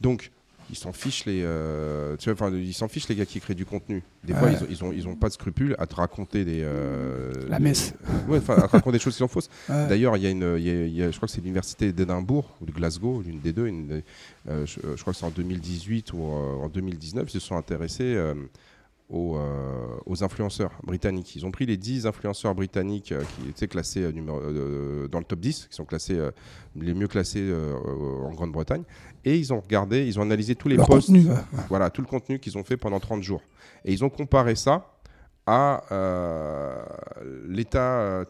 Donc 0.00 0.30
ils 0.70 0.76
s'en 0.76 0.92
fichent 0.92 1.24
les, 1.26 1.42
euh, 1.44 2.16
tu 2.16 2.30
vois, 2.30 2.34
enfin, 2.46 2.54
ils 2.56 2.72
s'en 2.74 2.88
fichent 2.88 3.08
les 3.08 3.14
gars 3.16 3.26
qui 3.26 3.40
créent 3.40 3.54
du 3.54 3.66
contenu. 3.66 4.02
Des 4.24 4.32
fois, 4.34 4.50
ils 4.50 4.56
ont, 4.62 4.66
ils 4.70 4.84
ont, 4.84 4.92
ils 4.92 5.08
ont 5.08 5.14
pas 5.16 5.28
de 5.28 5.34
scrupules 5.34 5.74
à 5.78 5.86
te 5.86 5.94
raconter 5.94 6.44
des, 6.44 6.62
euh, 6.62 7.32
La 7.48 7.58
des- 7.58 7.64
messe. 7.64 7.94
Ouais, 8.28 8.38
à 8.38 8.40
te 8.40 8.60
raconter 8.72 8.92
des 8.92 8.98
choses 8.98 9.12
qui 9.14 9.18
sont 9.18 9.28
fausses. 9.28 9.50
Ouais. 9.68 9.86
D'ailleurs, 9.88 10.16
il 10.16 10.22
y 10.22 10.26
a 10.26 10.30
une, 10.30 10.54
il 10.58 10.64
y 10.64 10.70
a- 10.70 10.86
il 10.86 10.94
y 10.94 11.02
a- 11.02 11.10
je 11.10 11.16
crois 11.16 11.26
que 11.28 11.32
c'est 11.34 11.40
l'université 11.42 11.92
d'Édimbourg 11.92 12.56
ou 12.60 12.66
de 12.66 12.72
Glasgow, 12.72 13.22
l'une 13.22 13.40
des 13.40 13.52
deux. 13.52 13.66
une 13.66 14.02
euh, 14.48 14.64
je, 14.66 14.80
je 14.96 15.00
crois 15.00 15.12
que 15.12 15.18
c'est 15.18 15.26
en 15.26 15.30
2018 15.30 16.12
ou 16.12 16.18
euh, 16.22 16.64
en 16.64 16.68
2019, 16.68 17.28
ils 17.28 17.32
se 17.32 17.40
sont 17.40 17.56
intéressés 17.56 18.14
aux, 19.10 19.36
euh, 19.36 19.86
aux 20.06 20.24
influenceurs 20.24 20.72
britanniques. 20.82 21.36
Ils 21.36 21.44
ont 21.44 21.50
pris 21.50 21.66
les 21.66 21.76
10 21.76 22.06
influenceurs 22.06 22.54
britanniques 22.54 23.12
euh, 23.12 23.22
qui 23.42 23.48
étaient 23.50 23.68
classés 23.68 24.02
euh, 24.02 24.12
numéro- 24.12 24.40
dans 25.08 25.18
le 25.18 25.24
top 25.24 25.40
10, 25.40 25.66
qui 25.68 25.74
sont 25.76 25.84
classés 25.84 26.18
les 26.76 26.94
mieux 26.94 27.06
classés 27.08 27.52
en 28.24 28.30
Grande-Bretagne, 28.32 28.82
et 29.24 29.36
ils 29.38 29.52
ont 29.52 29.60
regardé, 29.60 30.06
ils 30.06 30.18
ont 30.18 30.22
analysé 30.22 30.54
tous 30.54 30.68
les 30.68 30.76
Leur 30.76 30.86
posts 30.86 31.08
contenu. 31.08 31.26
voilà, 31.68 31.90
tout 31.90 32.00
le 32.00 32.06
contenu 32.08 32.38
qu'ils 32.38 32.56
ont 32.58 32.64
fait 32.64 32.76
pendant 32.76 32.98
30 33.00 33.22
jours. 33.22 33.42
Et 33.84 33.92
ils 33.92 34.04
ont 34.04 34.10
comparé 34.10 34.54
ça 34.54 34.90
à 35.46 35.82
l'état 37.46 38.24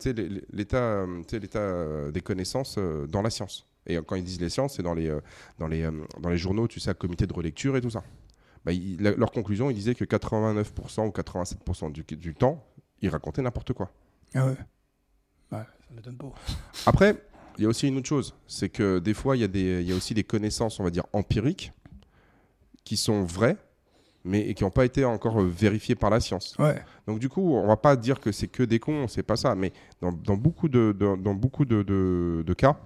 l'état 0.52 1.06
l'état, 1.32 2.10
des 2.12 2.20
connaissances 2.20 2.78
dans 3.08 3.22
la 3.22 3.30
science. 3.30 3.66
Et 3.87 3.96
quand 4.04 4.16
ils 4.16 4.24
disent 4.24 4.40
les 4.40 4.48
sciences, 4.48 4.76
c'est 4.76 4.82
dans 4.82 4.94
les, 4.94 5.14
dans, 5.58 5.66
les, 5.68 5.88
dans 6.20 6.30
les 6.30 6.38
journaux, 6.38 6.66
tu 6.66 6.80
sais, 6.80 6.90
à 6.90 6.94
comité 6.94 7.26
de 7.26 7.32
relecture 7.34 7.76
et 7.76 7.80
tout 7.80 7.90
ça. 7.90 8.02
Bah, 8.64 8.72
la- 8.98 9.12
leur 9.16 9.31
conclusion, 9.31 9.70
ils 9.70 9.74
disaient 9.74 9.94
que 9.94 10.05
89% 10.05 11.07
ou 11.07 11.11
87% 11.11 11.90
du, 11.92 12.03
du 12.16 12.35
temps, 12.35 12.64
ils 13.03 13.09
racontaient 13.11 13.42
n'importe 13.42 13.72
quoi. 13.74 13.90
Ah 14.35 14.46
ouais. 14.46 14.53
Ouais, 15.53 15.59
ça 15.59 15.94
m'étonne 15.94 16.16
pas. 16.16 16.33
Après, 16.87 17.16
il 17.59 17.62
y 17.62 17.66
a 17.66 17.68
aussi 17.68 17.87
une 17.88 17.98
autre 17.98 18.09
chose, 18.09 18.35
c'est 18.46 18.68
que 18.70 18.98
des 18.98 19.14
fois, 19.14 19.37
il 19.37 19.40
y, 19.40 19.44
a 19.44 19.48
des- 19.48 19.81
il 19.83 19.88
y 19.88 19.92
a 19.92 19.94
aussi 19.96 20.14
des 20.14 20.24
connaissances, 20.24 20.81
on 20.81 20.85
va 20.85 20.90
dire, 20.90 21.05
empiriques, 21.12 21.72
qui 22.85 22.96
sont 22.96 23.22
vraies, 23.24 23.57
mais 24.24 24.55
qui 24.55 24.64
n'ont 24.64 24.70
pas 24.70 24.85
été 24.87 25.05
encore 25.05 25.40
euh, 25.40 25.46
vérifiées 25.46 25.94
par 25.94 26.09
la 26.11 26.18
science. 26.20 26.57
Ouais. 26.59 26.83
Donc 27.07 27.18
du 27.18 27.29
coup, 27.29 27.55
on 27.55 27.66
va 27.66 27.77
pas 27.77 27.96
dire 27.96 28.20
que 28.20 28.33
c'est 28.33 28.48
que 28.48 28.62
des 28.62 28.79
cons, 28.79 29.07
c'est 29.09 29.22
pas 29.22 29.37
ça. 29.37 29.55
Mais 29.55 29.72
dans, 30.00 30.12
dans 30.12 30.37
beaucoup 30.37 30.68
de, 30.68 30.94
dans 30.98 31.35
beaucoup 31.35 31.64
de, 31.66 31.83
de- 31.83 32.42
de 32.46 32.55
cas, 32.55 32.79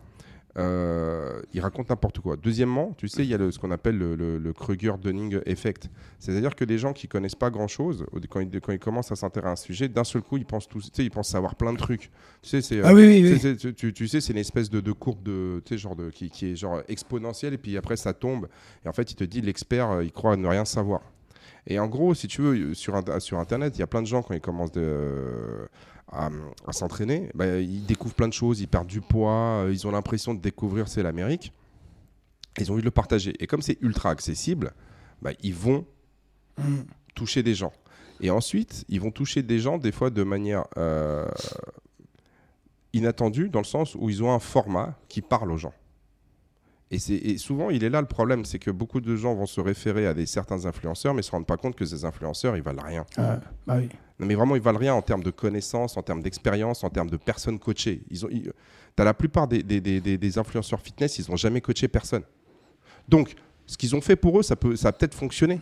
euh, 0.59 1.41
ils 1.55 1.61
racontent 1.61 1.87
n'importe 1.93 2.19
quoi. 2.21 2.37
Deuxièmement, 2.37 2.93
tu 2.99 3.09
sais, 3.09 3.23
il 3.23 3.29
y 3.29 3.35
a 3.35 3.39
le- 3.39 3.51
ce 3.51 3.59
qu'on 3.59 3.71
appelle 3.71 3.97
le, 3.97 4.15
le, 4.17 4.39
le 4.39 4.53
Kruger-Dunning 4.53 5.41
effect. 5.47 5.89
C'est-à-dire 6.19 6.55
que 6.57 6.65
des 6.65 6.79
gens 6.79 6.93
qui 6.93 7.07
connaissent 7.09 7.35
pas 7.35 7.51
grand-chose, 7.51 8.05
quand 8.29 8.41
ils, 8.41 8.61
quand 8.61 8.73
ils 8.73 8.79
commencent 8.79 9.13
à 9.13 9.17
s'intéresser 9.17 9.49
à 9.49 9.53
un 9.53 9.57
sujet, 9.57 9.89
d'un 9.89 10.05
seul 10.05 10.23
coup, 10.23 10.37
ils 10.37 10.45
pensent 10.45 10.69
tous, 10.69 10.91
tu 10.91 10.97
sais, 10.97 11.05
ils 11.05 11.11
pensent 11.11 11.29
savoir 11.29 11.55
plein 11.55 11.73
de 11.73 11.79
trucs. 11.79 12.11
Tu 12.43 12.49
sais, 12.49 12.61
c'est 12.61 12.79
euh, 12.79 12.83
Ah 12.85 12.93
oui, 12.95 13.07
oui, 13.07 13.39
oui. 13.43 13.57
tu, 13.57 13.75
tu- 13.75 13.93
tu 13.93 14.09
sais, 14.09 14.21
c'est 14.21 14.33
une 14.33 14.39
espèce 14.39 14.69
de, 14.69 14.81
de 14.81 14.93
courbe 14.93 15.23
de, 15.23 15.63
tu 15.65 15.75
sais, 15.75 15.79
genre 15.79 15.95
de, 15.97 16.11
qui, 16.11 16.29
qui 16.31 16.51
est 16.53 16.57
genre 16.57 16.83
exponentielle 16.89 17.55
et 17.55 17.59
puis 17.59 17.77
après 17.77 17.97
ça 17.97 18.13
tombe. 18.13 18.49
Et 18.85 18.89
en 18.89 18.93
fait, 18.93 19.11
il 19.13 19.15
te 19.15 19.25
dit 19.25 19.41
l'expert, 19.41 19.91
euh, 19.91 20.05
il 20.05 20.13
croit 20.13 20.37
ne 20.37 20.47
rien 20.49 20.65
savoir. 20.65 21.01
Et 21.67 21.79
en 21.79 21.87
gros, 21.87 22.15
si 22.15 22.29
tu 22.29 22.41
veux, 22.41 22.75
sur, 22.75 22.95
sur 23.21 23.39
Internet, 23.39 23.77
il 23.77 23.81
y 23.81 23.83
a 23.83 23.87
plein 23.87 24.01
de 24.03 24.07
gens 24.07 24.23
quand 24.23 24.35
ils 24.35 24.41
commencent 24.41 24.73
de- 24.73 25.69
à, 26.13 26.31
s'entraîner, 26.73 27.31
bah, 27.35 27.59
ils 27.59 27.85
découvrent 27.85 28.15
plein 28.15 28.29
de 28.29 28.33
choses, 28.33 28.61
ils 28.61 28.69
perdent 28.69 28.87
du 28.87 29.01
poids, 29.01 29.65
euh, 29.65 29.73
ils 29.73 29.87
ont 29.87 29.91
l'impression 29.91 30.35
de 30.35 30.41
découvrir 30.41 30.89
c'est 30.89 31.03
l'Amérique. 31.03 31.53
Ils 32.59 32.71
ont 32.71 32.75
envie 32.75 32.83
de 32.83 32.87
le 32.87 32.91
partager. 32.91 33.35
Et 33.41 33.47
comme 33.47 33.63
c'est 33.63 33.79
ultra 33.83 34.11
accessible, 34.11 34.73
bah, 35.23 35.31
ils 35.43 35.55
vont 35.55 35.87
toucher 37.15 37.43
des 37.43 37.55
gens. 37.55 37.73
Et 38.21 38.31
ensuite, 38.31 38.85
ils 38.89 39.01
vont 39.01 39.11
toucher 39.11 39.43
des 39.43 39.61
gens 39.61 39.79
des 39.79 39.93
fois 39.93 40.11
de 40.11 40.23
manière 40.23 40.65
euh, 40.77 41.29
inattendue, 42.93 43.49
dans 43.49 43.61
le 43.61 43.65
sens 43.65 43.95
où 43.95 44.11
ils 44.11 44.23
ont 44.23 44.33
un 44.33 44.41
format 44.41 44.99
qui 45.09 45.23
parle 45.23 45.53
aux 45.53 45.57
gens. 45.57 45.75
Et, 46.91 46.99
c'est- 46.99 47.15
et 47.15 47.37
souvent, 47.39 47.69
il 47.71 47.85
est 47.85 47.91
là 47.91 48.01
le 48.01 48.07
problème, 48.07 48.45
c'est 48.47 48.59
que 48.59 48.71
beaucoup 48.71 49.01
de 49.03 49.15
gens 49.15 49.35
vont 49.35 49.45
se 49.47 49.61
référer 49.61 50.07
à 50.07 50.15
des 50.15 50.25
certains 50.25 50.65
influenceurs, 50.65 51.13
mais 51.15 51.21
se 51.23 51.31
rendent 51.31 51.47
pas 51.47 51.59
compte 51.59 51.75
que 51.77 51.85
ces 51.85 52.05
influenceurs, 52.07 52.57
ils 52.57 52.63
valent 52.63 52.83
rien. 52.83 53.05
Ah, 53.19 53.41
bah 53.67 53.75
oui. 53.79 53.89
Non, 54.19 54.27
mais 54.27 54.35
vraiment, 54.35 54.57
ils 54.57 54.63
valent 54.63 54.79
rien 54.79 54.95
en 54.95 55.03
termes 55.03 55.23
de 55.23 55.31
connaissances, 55.31 55.97
en 55.99 56.03
termes 56.03 56.23
d'expérience, 56.23 56.83
en 56.85 56.91
termes 56.91 57.11
de 57.11 57.19
personnes 57.19 57.59
coachées. 57.59 58.03
Ils 58.11 58.25
ont, 58.25 58.29
ils- 58.31 58.51
t'as 58.97 59.05
la 59.05 59.13
plupart 59.15 59.47
des, 59.49 59.63
des- 59.63 59.81
des- 59.83 60.39
influenceurs 60.39 60.81
fitness, 60.81 61.19
ils 61.19 61.31
n'ont 61.31 61.37
jamais 61.37 61.61
coaché 61.61 61.89
personne. 61.89 62.23
Donc, 63.09 63.35
ce 63.67 63.77
qu'ils 63.77 63.95
ont 63.95 64.01
fait 64.01 64.17
pour 64.17 64.39
eux, 64.39 64.43
ça, 64.43 64.57
peut, 64.57 64.75
ça 64.75 64.89
a 64.89 64.93
peut-être 64.93 65.15
fonctionné. 65.15 65.61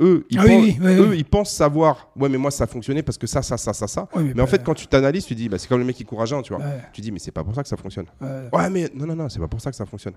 Eux, 0.00 0.24
ils, 0.30 0.38
Ah 0.38 0.42
pensent, 0.44 0.62
oui, 0.62 0.78
oui, 0.80 0.86
eux 1.00 1.16
ils 1.16 1.24
pensent 1.24 1.52
savoir, 1.52 2.08
ouais, 2.14 2.28
mais 2.28 2.38
moi, 2.38 2.52
ça 2.52 2.64
a 2.64 2.66
fonctionné 2.68 3.02
parce 3.02 3.18
que 3.18 3.26
ça, 3.26 3.42
ça, 3.42 3.56
ça, 3.56 3.72
ça, 3.72 3.88
ça. 3.88 4.08
Mais 4.32 4.40
en 4.42 4.46
fait, 4.46 4.62
quand 4.62 4.74
tu 4.74 4.86
t'analyses, 4.86 5.26
tu 5.26 5.34
dis, 5.34 5.48
bah, 5.48 5.58
c'est 5.58 5.66
comme 5.66 5.80
le 5.80 5.84
mec 5.84 5.96
qui 5.96 6.06
à 6.16 6.24
jeun, 6.24 6.40
tu 6.42 6.54
vois. 6.54 6.64
Tu 6.92 7.00
dis, 7.00 7.10
mais 7.10 7.18
c'est 7.18 7.32
pas 7.32 7.42
pour 7.42 7.52
ça 7.52 7.64
que 7.64 7.68
ça 7.68 7.76
fonctionne. 7.76 8.06
ouais. 8.20 8.48
Ouais, 8.52 8.70
mais 8.70 8.88
non, 8.94 9.06
non, 9.06 9.16
non, 9.16 9.28
c'est 9.28 9.40
pas 9.40 9.48
pour 9.48 9.60
ça 9.60 9.70
que 9.72 9.76
ça 9.76 9.84
fonctionne. 9.86 10.14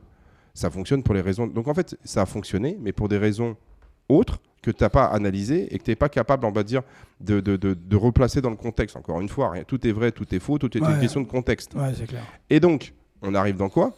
Ça 0.54 0.70
fonctionne 0.70 1.04
pour 1.04 1.14
les 1.14 1.22
raisons. 1.22 1.48
Donc 1.48 1.68
en 1.68 1.74
fait, 1.74 1.98
ça 2.04 2.24
a 2.24 2.26
fonctionné, 2.26 2.78
mais 2.82 2.92
pour 2.92 3.08
des 3.10 3.18
raisons 3.18 3.56
autres 4.10 4.40
que 4.62 4.70
tu 4.72 4.84
n'as 4.84 4.90
pas 4.90 5.06
analysées 5.06 5.74
et 5.74 5.80
que 5.80 5.84
tu 5.84 5.92
n'es 5.92 5.96
pas 5.96 6.10
capable, 6.10 6.46
on 6.46 6.52
va 6.52 6.64
dire, 6.64 6.82
de, 7.20 7.40
de, 7.40 7.56
de- 7.56 7.74
de 7.74 7.96
replacer 7.96 8.42
dans 8.42 8.50
le 8.52 8.56
contexte. 8.56 8.96
Encore 8.96 9.20
une 9.22 9.30
fois, 9.30 9.52
rien, 9.52 9.64
tout 9.64 9.86
est 9.88 9.92
vrai, 9.92 10.12
tout 10.12 10.34
est 10.36 10.40
faux, 10.40 10.58
tout 10.60 10.76
est 10.78 10.82
une 10.82 11.00
question 11.00 11.22
de 11.22 11.28
contexte. 11.28 11.74
Ouais, 11.74 11.94
c'est 11.96 12.06
clair. 12.06 12.24
Et 12.50 12.60
donc, 12.60 12.94
on 13.22 13.34
arrive 13.34 13.56
dans 13.58 13.70
quoi? 13.70 13.94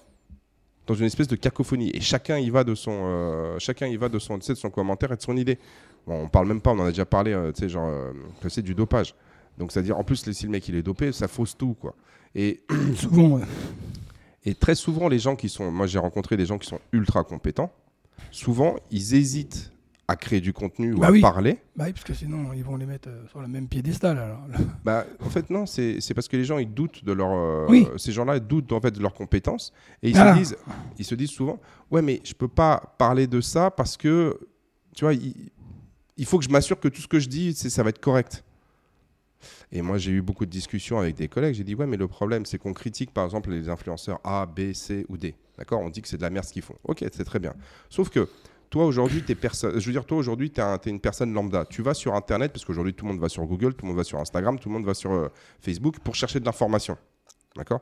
Dans 0.88 0.94
une 0.94 1.06
espèce 1.06 1.28
de 1.28 1.36
cacophonie. 1.36 1.92
Et 1.94 2.02
chacun 2.02 2.38
y 2.38 2.50
va 2.50 2.64
de 2.64 2.76
son, 2.76 2.92
euh, 2.94 3.56
chacun 3.60 3.88
y 3.88 3.96
va 3.98 4.08
de 4.10 4.20
son, 4.20 4.38
de 4.38 4.44
son 4.44 4.70
commentaire 4.70 5.12
et 5.12 5.16
de 5.18 5.22
son 5.22 5.36
idée. 5.36 5.58
Bon, 6.06 6.24
on 6.24 6.28
parle 6.30 6.48
même 6.48 6.62
pas, 6.62 6.72
on 6.72 6.80
en 6.80 6.86
a 6.86 6.90
déjà 6.90 7.06
parlé, 7.06 7.34
euh, 7.34 7.52
tu 7.52 7.62
sais, 7.62 7.70
genre, 7.70 7.88
euh, 7.90 8.12
que 8.42 8.48
c'est 8.50 8.62
du 8.62 8.76
dopage. 8.76 9.16
Donc, 9.58 9.72
c'est-à-dire, 9.72 9.98
en 9.98 10.04
plus, 10.04 10.30
si 10.32 10.46
le 10.46 10.52
mec 10.52 10.68
il 10.70 10.76
est 10.76 10.82
dopé, 10.84 11.12
ça 11.12 11.28
fausse 11.28 11.58
tout, 11.58 11.76
quoi. 11.80 11.94
Et 12.36 12.62
Souvent, 12.96 13.38
ouais. 13.38 13.42
et 14.46 14.56
très 14.56 14.76
souvent, 14.76 15.08
les 15.08 15.20
gens 15.20 15.36
qui 15.36 15.50
sont. 15.50 15.72
Moi, 15.72 15.88
j'ai 15.88 16.00
rencontré 16.00 16.38
des 16.38 16.46
gens 16.46 16.58
qui 16.58 16.68
sont 16.68 16.80
ultra 16.92 17.24
compétents. 17.24 17.72
Souvent, 18.32 18.76
ils 18.92 19.16
hésitent 19.16 19.72
à 20.08 20.16
créer 20.18 20.42
du 20.42 20.52
contenu 20.52 20.94
ou 20.94 21.00
Bah 21.00 21.08
à 21.08 21.12
oui. 21.12 21.22
parler. 21.22 21.60
Bah 21.78 21.86
oui, 21.88 21.94
parce 21.94 22.04
que 22.04 22.14
sinon, 22.14 22.52
ils 22.54 22.64
vont 22.64 22.76
les 22.76 22.86
mettre 22.86 23.08
euh, 23.10 23.26
sur 23.30 23.40
le 23.42 23.48
même 23.48 23.68
piédestal. 23.70 24.18
Alors. 24.18 24.40
Bah, 24.84 25.06
en 25.26 25.30
fait, 25.30 25.50
non, 25.50 25.66
c'est 25.66 26.00
parce 26.14 26.28
que 26.28 26.36
les 26.36 26.44
gens, 26.44 26.58
ils 26.58 26.72
doutent 26.72 27.06
de 27.06 27.14
leur. 27.14 27.32
euh, 27.32 27.66
Oui. 27.70 27.88
Ces 27.98 28.12
gens-là, 28.12 28.40
doutent 28.40 28.72
en 28.74 28.82
fait 28.82 28.92
de 28.92 29.00
leurs 29.00 29.14
compétences. 29.14 29.72
Et 30.02 30.10
ils, 30.10 30.18
Ah. 30.18 30.34
se 30.34 30.38
disent, 30.40 30.58
ils 31.00 31.06
se 31.06 31.16
disent 31.16 31.30
souvent 31.32 31.60
Ouais, 31.90 32.02
mais 32.02 32.22
je 32.26 32.34
peux 32.34 32.50
pas 32.50 32.96
parler 32.98 33.28
de 33.28 33.40
ça 33.40 33.72
parce 33.72 33.96
que, 33.96 34.38
tu 34.96 35.06
vois, 35.06 35.14
il, 35.14 35.52
il 36.18 36.26
faut 36.26 36.38
que 36.38 36.44
je 36.46 36.50
m'assure 36.50 36.80
que 36.80 36.90
tout 36.90 37.02
ce 37.02 37.08
que 37.08 37.20
je 37.20 37.30
dis, 37.30 37.54
ça 37.54 37.82
va 37.82 37.90
être 37.90 38.02
correct. 38.02 38.44
Et 39.76 39.82
moi, 39.82 39.98
j'ai 39.98 40.12
eu 40.12 40.22
beaucoup 40.22 40.46
de 40.46 40.52
discussions 40.52 41.00
avec 41.00 41.16
des 41.16 41.28
collègues. 41.28 41.56
J'ai 41.56 41.64
dit 41.64 41.74
Ouais, 41.74 41.88
mais 41.88 41.98
le 41.98 42.08
problème, 42.08 42.46
c'est 42.46 42.60
qu'on 42.60 42.74
critique 42.74 43.12
par 43.12 43.26
exemple 43.26 43.50
les 43.50 43.70
influenceurs 43.70 44.20
A, 44.24 44.46
B, 44.46 44.72
C 44.74 45.04
ou 45.10 45.18
D. 45.18 45.36
D'accord? 45.58 45.82
On 45.82 45.90
dit 45.90 46.02
que 46.02 46.08
c'est 46.08 46.18
de 46.18 46.22
la 46.22 46.30
merde 46.30 46.46
ce 46.46 46.54
qu'ils 46.54 46.62
font. 46.62 46.76
Ok, 46.84 47.04
c'est 47.12 47.26
très 47.26 47.40
bien. 47.40 47.54
Sauf 47.90 48.10
que. 48.10 48.30
Toi 48.70 48.86
aujourd'hui, 48.86 49.22
t'es 49.22 49.36
personne. 49.36 49.80
Je 49.80 49.86
veux 49.86 49.92
dire, 49.92 50.04
toi 50.04 50.18
aujourd'hui, 50.18 50.52
une 50.88 51.00
personne 51.00 51.32
lambda. 51.32 51.64
Tu 51.66 51.84
vas 51.84 51.94
sur 51.94 52.16
Internet 52.16 52.52
parce 52.52 52.66
qu'aujourd'hui 52.66 52.96
tout 52.96 53.06
le 53.06 53.12
monde 53.12 53.22
va 53.22 53.30
sur 53.30 53.46
Google, 53.46 53.76
tout 53.76 53.86
le 53.86 53.90
monde 53.90 53.98
va 53.98 54.04
sur 54.04 54.20
Instagram, 54.20 54.58
tout 54.58 54.68
le 54.68 54.74
monde 54.74 54.86
va 54.86 54.96
sur 54.96 55.12
euh, 55.12 55.28
Facebook 55.60 56.00
pour 56.00 56.16
chercher 56.16 56.40
de 56.40 56.46
l'information. 56.46 56.98
D'accord? 57.56 57.82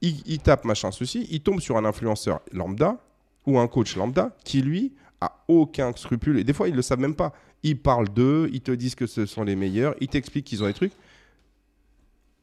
Il, 0.00 0.22
il 0.24 0.38
tape 0.38 0.64
machin 0.64 0.90
ceci, 0.90 1.28
il 1.30 1.42
tombe 1.42 1.60
sur 1.60 1.76
un 1.76 1.84
influenceur 1.84 2.40
lambda 2.50 2.96
ou 3.46 3.58
un 3.58 3.68
coach 3.68 3.94
lambda 3.94 4.34
qui 4.42 4.62
lui 4.62 4.94
a 5.20 5.44
aucun 5.48 5.92
scrupule 5.94 6.38
et 6.38 6.44
des 6.44 6.54
fois 6.54 6.70
ils 6.70 6.74
le 6.74 6.80
savent 6.80 7.00
même 7.00 7.14
pas. 7.14 7.34
Ils 7.62 7.78
parlent 7.80 8.08
d'eux, 8.08 8.48
ils 8.52 8.60
te 8.62 8.72
disent 8.72 8.94
que 8.94 9.06
ce 9.06 9.26
sont 9.26 9.44
les 9.44 9.56
meilleurs, 9.56 9.94
ils 10.00 10.08
t'expliquent 10.08 10.46
qu'ils 10.46 10.62
ont 10.62 10.66
des 10.66 10.72
trucs. 10.74 10.92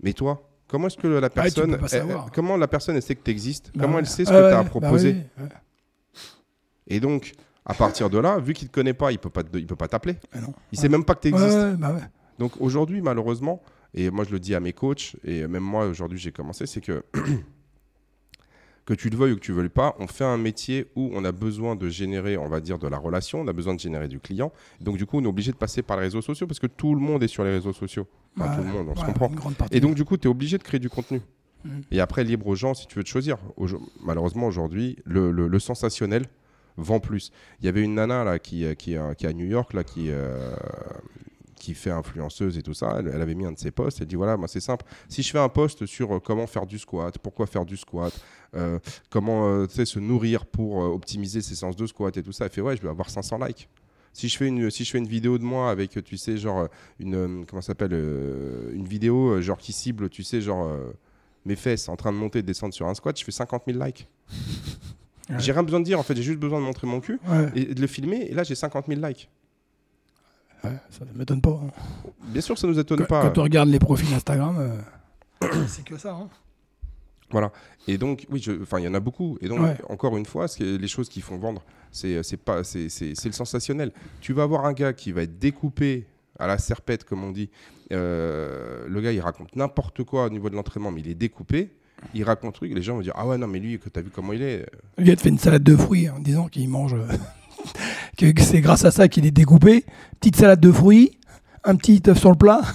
Mais 0.03 0.13
toi, 0.13 0.47
comment 0.67 0.87
est-ce 0.87 0.97
que 0.97 1.07
la 1.07 1.29
tu 1.29 1.35
personne, 1.35 1.77
elle- 1.81 1.89
savoir. 1.89 2.31
comment 2.31 2.55
la 2.57 2.67
personne 2.67 2.95
elle 2.95 3.01
sait 3.01 3.15
que 3.15 3.23
tu 3.23 3.31
existes 3.31 3.71
Bah 3.73 3.81
Comment 3.81 3.95
ouais. 3.95 4.01
elle 4.01 4.07
sait 4.07 4.25
ce 4.25 4.29
Ouais, 4.31 4.35
que 4.37 4.41
tu 4.41 4.45
as 4.53 4.57
à 4.57 4.57
ouais, 4.59 4.63
bah 4.63 4.69
proposer? 4.69 5.15
ouais. 5.39 5.49
Et 6.87 6.99
donc, 6.99 7.33
à 7.65 7.73
partir 7.73 8.09
de 8.09 8.17
là, 8.17 8.39
vu 8.39 8.53
qu'il 8.53 8.67
te 8.69 8.73
connaît 8.73 8.93
pas, 8.93 9.11
il 9.11 9.15
il 9.55 9.65
peut 9.67 9.75
pas 9.75 9.87
t'appeler. 9.87 10.15
Non. 10.35 10.53
Il 10.71 10.79
sait 10.79 10.87
même 10.89 11.03
pas 11.03 11.15
que 11.15 11.27
tu 11.27 11.33
Ouais, 11.33 11.41
existes. 11.41 11.57
ouais, 11.57 11.75
bah 11.75 11.93
ouais. 11.93 12.01
Donc 12.39 12.53
aujourd'hui, 12.61 13.01
malheureusement, 13.01 13.61
et 13.93 14.09
moi 14.11 14.23
je 14.23 14.31
le 14.31 14.39
dis 14.39 14.53
à 14.53 14.59
mes 14.59 14.71
coachs, 14.73 15.15
et 15.23 15.47
même 15.47 15.63
moi 15.63 15.87
aujourd'hui 15.87 16.19
j'ai 16.19 16.31
commencé, 16.31 16.65
c'est 16.67 16.81
que 16.81 17.03
que 18.87 18.93
tu 18.95 19.09
le 19.11 19.17
veuilles 19.17 19.33
ou 19.33 19.35
que 19.35 19.41
tu 19.41 19.51
ne 19.51 19.57
veuilles 19.57 19.69
pas, 19.69 19.95
on 19.99 20.07
fait 20.07 20.23
un 20.23 20.37
métier 20.37 20.87
où 20.95 21.11
on 21.13 21.23
a 21.25 21.31
besoin 21.31 21.75
de 21.75 21.89
générer, 21.89 22.37
on 22.37 22.47
va 22.47 22.59
dire, 22.61 22.79
de 22.79 22.87
la 22.87 22.97
relation, 22.97 23.41
on 23.41 23.47
a 23.47 23.53
besoin 23.53 23.75
de 23.75 23.79
générer 23.79 24.07
du 24.07 24.19
client. 24.19 24.51
Donc 24.81 24.97
du 24.97 25.05
coup, 25.05 25.17
on 25.19 25.23
est 25.23 25.27
obligé 25.27 25.51
de 25.51 25.57
passer 25.57 25.81
par 25.83 25.97
les 25.97 26.03
réseaux 26.03 26.21
sociaux 26.21 26.47
parce 26.47 26.59
que 26.59 26.67
tout 26.67 26.95
le 26.95 27.01
monde 27.01 27.21
est 27.21 27.27
sur 27.27 27.43
les 27.43 27.51
réseaux 27.51 27.73
sociaux. 27.73 28.07
Enfin, 28.39 28.49
Ouais, 28.49 28.55
tout 28.57 28.63
le 28.63 28.69
monde, 28.69 28.87
on 28.89 28.95
se 28.95 29.05
comprend. 29.05 29.29
Et 29.71 29.79
donc 29.81 29.93
du 29.95 30.05
coup, 30.05 30.15
tu 30.17 30.27
es 30.27 30.31
obligé 30.31 30.57
de 30.57 30.63
créer 30.63 30.79
du 30.79 30.89
contenu. 30.89 31.21
Mhm. 31.65 31.81
Et 31.91 31.99
après, 31.99 32.23
libre 32.23 32.47
aux 32.47 32.55
gens 32.55 32.73
si 32.73 32.87
tu 32.87 32.95
veux 32.95 33.03
te 33.03 33.09
choisir. 33.09 33.37
Malheureusement, 34.03 34.47
aujourd'hui, 34.47 34.97
le, 35.05 35.31
le- 35.31 35.47
le 35.49 35.59
sensationnel 35.59 36.25
vend 36.77 36.99
plus. 37.01 37.31
Il 37.59 37.65
y 37.65 37.69
avait 37.69 37.81
une 37.83 37.95
nana 37.95 38.23
là, 38.23 38.39
qui, 38.39 38.63
euh, 38.63 38.73
qui, 38.73 38.95
euh, 38.95 39.13
qui 39.15 39.27
à 39.27 39.33
New 39.33 39.47
York, 39.47 39.73
là, 39.73 39.83
qui, 39.83 40.11
euh, 40.11 40.55
qui 41.67 41.73
fait 41.73 41.91
influenceuse 41.91 42.57
et 42.57 42.61
tout 42.61 42.73
ça. 42.73 42.95
Elle, 42.97 43.11
elle 43.13 43.21
avait 43.21 43.35
mis 43.35 43.45
un 43.45 43.51
de 43.51 43.59
ses 43.59 43.71
posts. 43.71 43.99
Elle 43.99 44.07
dit 44.07 44.15
voilà, 44.15 44.37
moi 44.37 44.47
c'est 44.47 44.61
simple. 44.61 44.85
Si 45.09 45.21
je 45.21 45.31
fais 45.31 45.39
un 45.39 45.49
post 45.49 45.85
sur 45.85 46.15
euh, 46.15 46.19
comment 46.21 46.47
faire 46.47 46.65
du 46.65 46.79
squat, 46.79 47.17
pourquoi 47.17 47.45
faire 47.45 47.65
du 47.65 47.75
squat, 47.75 48.13
euh, 48.55 48.79
comment 49.09 49.49
euh, 49.49 49.67
se 49.67 49.99
nourrir 49.99 50.45
pour 50.45 50.77
optimiser 50.77 51.41
ses 51.41 51.55
séances 51.55 51.75
de 51.75 51.85
squat 51.85 52.15
et 52.15 52.23
tout 52.23 52.31
ça, 52.31 52.45
elle 52.45 52.51
fait 52.51 52.61
ouais, 52.61 52.77
je 52.77 52.81
vais 52.81 52.87
avoir 52.87 53.09
500 53.09 53.39
likes. 53.45 53.67
Si 54.13 54.29
je 54.29 54.37
fais 54.37 54.47
une 54.47 54.71
si 54.71 54.85
je 54.85 54.91
fais 54.91 54.97
une 54.97 55.07
vidéo 55.07 55.37
de 55.37 55.43
moi 55.43 55.69
avec 55.69 56.01
tu 56.03 56.15
sais 56.15 56.37
genre 56.37 56.69
une 56.99 57.45
comment 57.45 57.61
ça 57.61 57.67
s'appelle 57.67 57.93
une 58.73 58.87
vidéo 58.87 59.41
genre 59.41 59.57
qui 59.57 59.73
cible 59.73 60.09
tu 60.09 60.23
sais 60.23 60.41
genre 60.41 60.71
mes 61.45 61.55
fesses 61.55 61.87
en 61.87 61.97
train 61.97 62.11
de 62.11 62.17
monter 62.17 62.39
et 62.39 62.41
de 62.41 62.47
descendre 62.47 62.73
sur 62.73 62.87
un 62.87 62.95
squat, 62.95 63.19
je 63.19 63.23
fais 63.23 63.31
50 63.31 63.63
000 63.67 63.83
likes. 63.83 64.07
Ouais. 65.29 65.35
J'ai 65.39 65.51
rien 65.51 65.63
besoin 65.63 65.81
de 65.81 65.85
dire 65.85 65.99
en 65.99 66.03
fait, 66.03 66.15
j'ai 66.15 66.23
juste 66.23 66.39
besoin 66.39 66.59
de 66.61 66.65
montrer 66.65 66.87
mon 66.87 67.01
cul 67.01 67.19
Ouais, 67.27 67.51
et 67.53 67.65
de 67.73 67.81
le 67.81 67.87
filmer 67.87 68.27
et 68.29 68.33
là 68.33 68.43
j'ai 68.43 68.55
50 68.55 68.85
000 68.87 69.05
likes. 69.05 69.29
Ça 70.89 71.05
ne 71.11 71.17
m'étonne 71.17 71.41
pas. 71.41 71.59
hein. 71.63 71.71
Bien 72.27 72.41
sûr, 72.41 72.57
ça 72.57 72.67
nous 72.67 72.77
étonne 72.79 72.99
Quand, 72.99 73.05
pas. 73.05 73.21
quand 73.23 73.31
tu 73.31 73.39
regardes 73.39 73.69
les 73.69 73.79
profils 73.79 74.13
Instagram, 74.13 74.57
euh, 74.59 75.47
c'est 75.67 75.83
que 75.83 75.97
ça. 75.97 76.13
Hein. 76.13 76.29
Voilà. 77.31 77.51
Et 77.87 77.97
donc, 77.97 78.25
oui, 78.29 78.43
enfin, 78.61 78.79
il 78.79 78.85
y 78.85 78.87
en 78.87 78.93
a 78.93 78.99
beaucoup. 78.99 79.37
Et 79.41 79.47
donc, 79.49 79.59
Ouais. 79.59 79.75
encore 79.89 80.15
une 80.17 80.25
fois, 80.25 80.45
les 80.59 80.87
choses 80.87 81.09
qui 81.09 81.21
font 81.21 81.37
vendre, 81.37 81.61
c'est 81.91 82.23
c'est 82.23 82.37
pas, 82.37 82.61
le 82.61 83.31
sensationnel. 83.31 83.91
Tu 84.21 84.33
vas 84.33 84.43
avoir 84.43 84.65
un 84.65 84.73
gars 84.73 84.93
qui 84.93 85.11
va 85.11 85.23
être 85.23 85.37
découpé 85.37 86.05
à 86.39 86.47
la 86.47 86.57
serpette, 86.57 87.03
comme 87.03 87.23
on 87.23 87.31
dit. 87.31 87.49
Euh, 87.91 88.85
le 88.87 89.01
gars, 89.01 89.11
il 89.11 89.19
raconte 89.21 89.55
n'importe 89.55 90.03
quoi 90.03 90.25
au 90.25 90.29
niveau 90.29 90.49
de 90.49 90.55
l'entraînement, 90.55 90.91
mais 90.91 91.01
il 91.01 91.07
est 91.09 91.15
découpé. 91.15 91.71
Il 92.13 92.23
raconte 92.23 92.53
truc. 92.55 92.71
Les 92.73 92.81
gens 92.81 92.95
vont 92.95 93.01
dire 93.01 93.13
ah 93.15 93.25
ouais 93.25 93.37
non 93.39 93.47
mais 93.47 93.59
lui 93.59 93.79
que 93.79 93.89
t'as 93.89 94.01
vu 94.01 94.09
comment 94.11 94.31
il 94.33 94.41
est. 94.43 94.65
Le 94.97 95.03
gars 95.03 95.15
te 95.15 95.21
fait 95.21 95.29
une 95.29 95.39
salade 95.39 95.63
de 95.63 95.75
fruits 95.75 96.09
en 96.09 96.19
disant 96.19 96.47
qu'il 96.47 96.69
mange. 96.69 96.95
Euh, 98.23 98.33
c'est 98.39 98.61
grâce 98.61 98.85
à 98.85 98.91
ça 98.91 99.07
qu'il 99.07 99.25
est 99.25 99.31
découpé. 99.31 99.85
Petite 100.19 100.35
salade 100.37 100.59
de 100.59 100.71
fruits, 100.71 101.17
un 101.63 101.75
petit 101.75 102.01
œuf 102.07 102.17
sur 102.19 102.29
le 102.31 102.37
plat. 102.37 102.61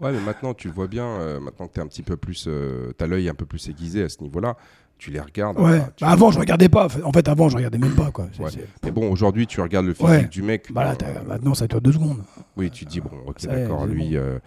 Ouais 0.00 0.12
mais 0.12 0.20
maintenant 0.20 0.54
tu 0.54 0.68
le 0.68 0.74
vois 0.74 0.86
bien. 0.86 1.04
euh, 1.04 1.40
maintenant 1.40 1.66
que 1.66 1.72
t'es 1.72 1.80
un 1.80 1.88
petit 1.88 2.04
peu 2.04 2.16
plus, 2.16 2.44
euh, 2.46 2.92
t'as 2.96 3.08
l'œil 3.08 3.28
un 3.28 3.34
peu 3.34 3.46
plus 3.46 3.68
aiguisé 3.68 4.04
à 4.04 4.08
ce 4.08 4.22
niveau-là. 4.22 4.56
Tu 4.96 5.10
les 5.10 5.18
regardes. 5.18 5.58
Ouais. 5.58 5.80
tu- 5.96 6.04
Bah, 6.04 6.10
avant, 6.10 6.30
je 6.30 6.38
regardais 6.38 6.68
pas. 6.68 6.86
En 7.04 7.12
fait, 7.12 7.26
avant, 7.28 7.48
je 7.48 7.56
regardais 7.56 7.78
même 7.78 7.96
pas. 7.96 8.12
Quoi. 8.12 8.28
Ouais. 8.38 8.50
Mais 8.84 8.92
bon, 8.92 9.10
aujourd'hui, 9.10 9.46
tu 9.48 9.60
regardes 9.60 9.86
le 9.86 9.94
physique 9.94 10.08
Ouais. 10.10 10.24
du 10.28 10.42
mec. 10.42 10.72
Bah 10.72 10.84
là, 10.84 10.96
euh, 11.02 11.22
maintenant, 11.26 11.54
ça 11.54 11.66
dure 11.66 11.80
deux 11.80 11.92
secondes. 11.92 12.22
Oui, 12.56 12.70
tu 12.70 12.84
te 12.84 12.90
dis, 12.90 13.00
bon, 13.00 13.10
ok, 13.26 13.44
d'accord, 13.46 13.86
lui, 13.86 14.10
bon. 14.10 14.16
euh, 14.16 14.38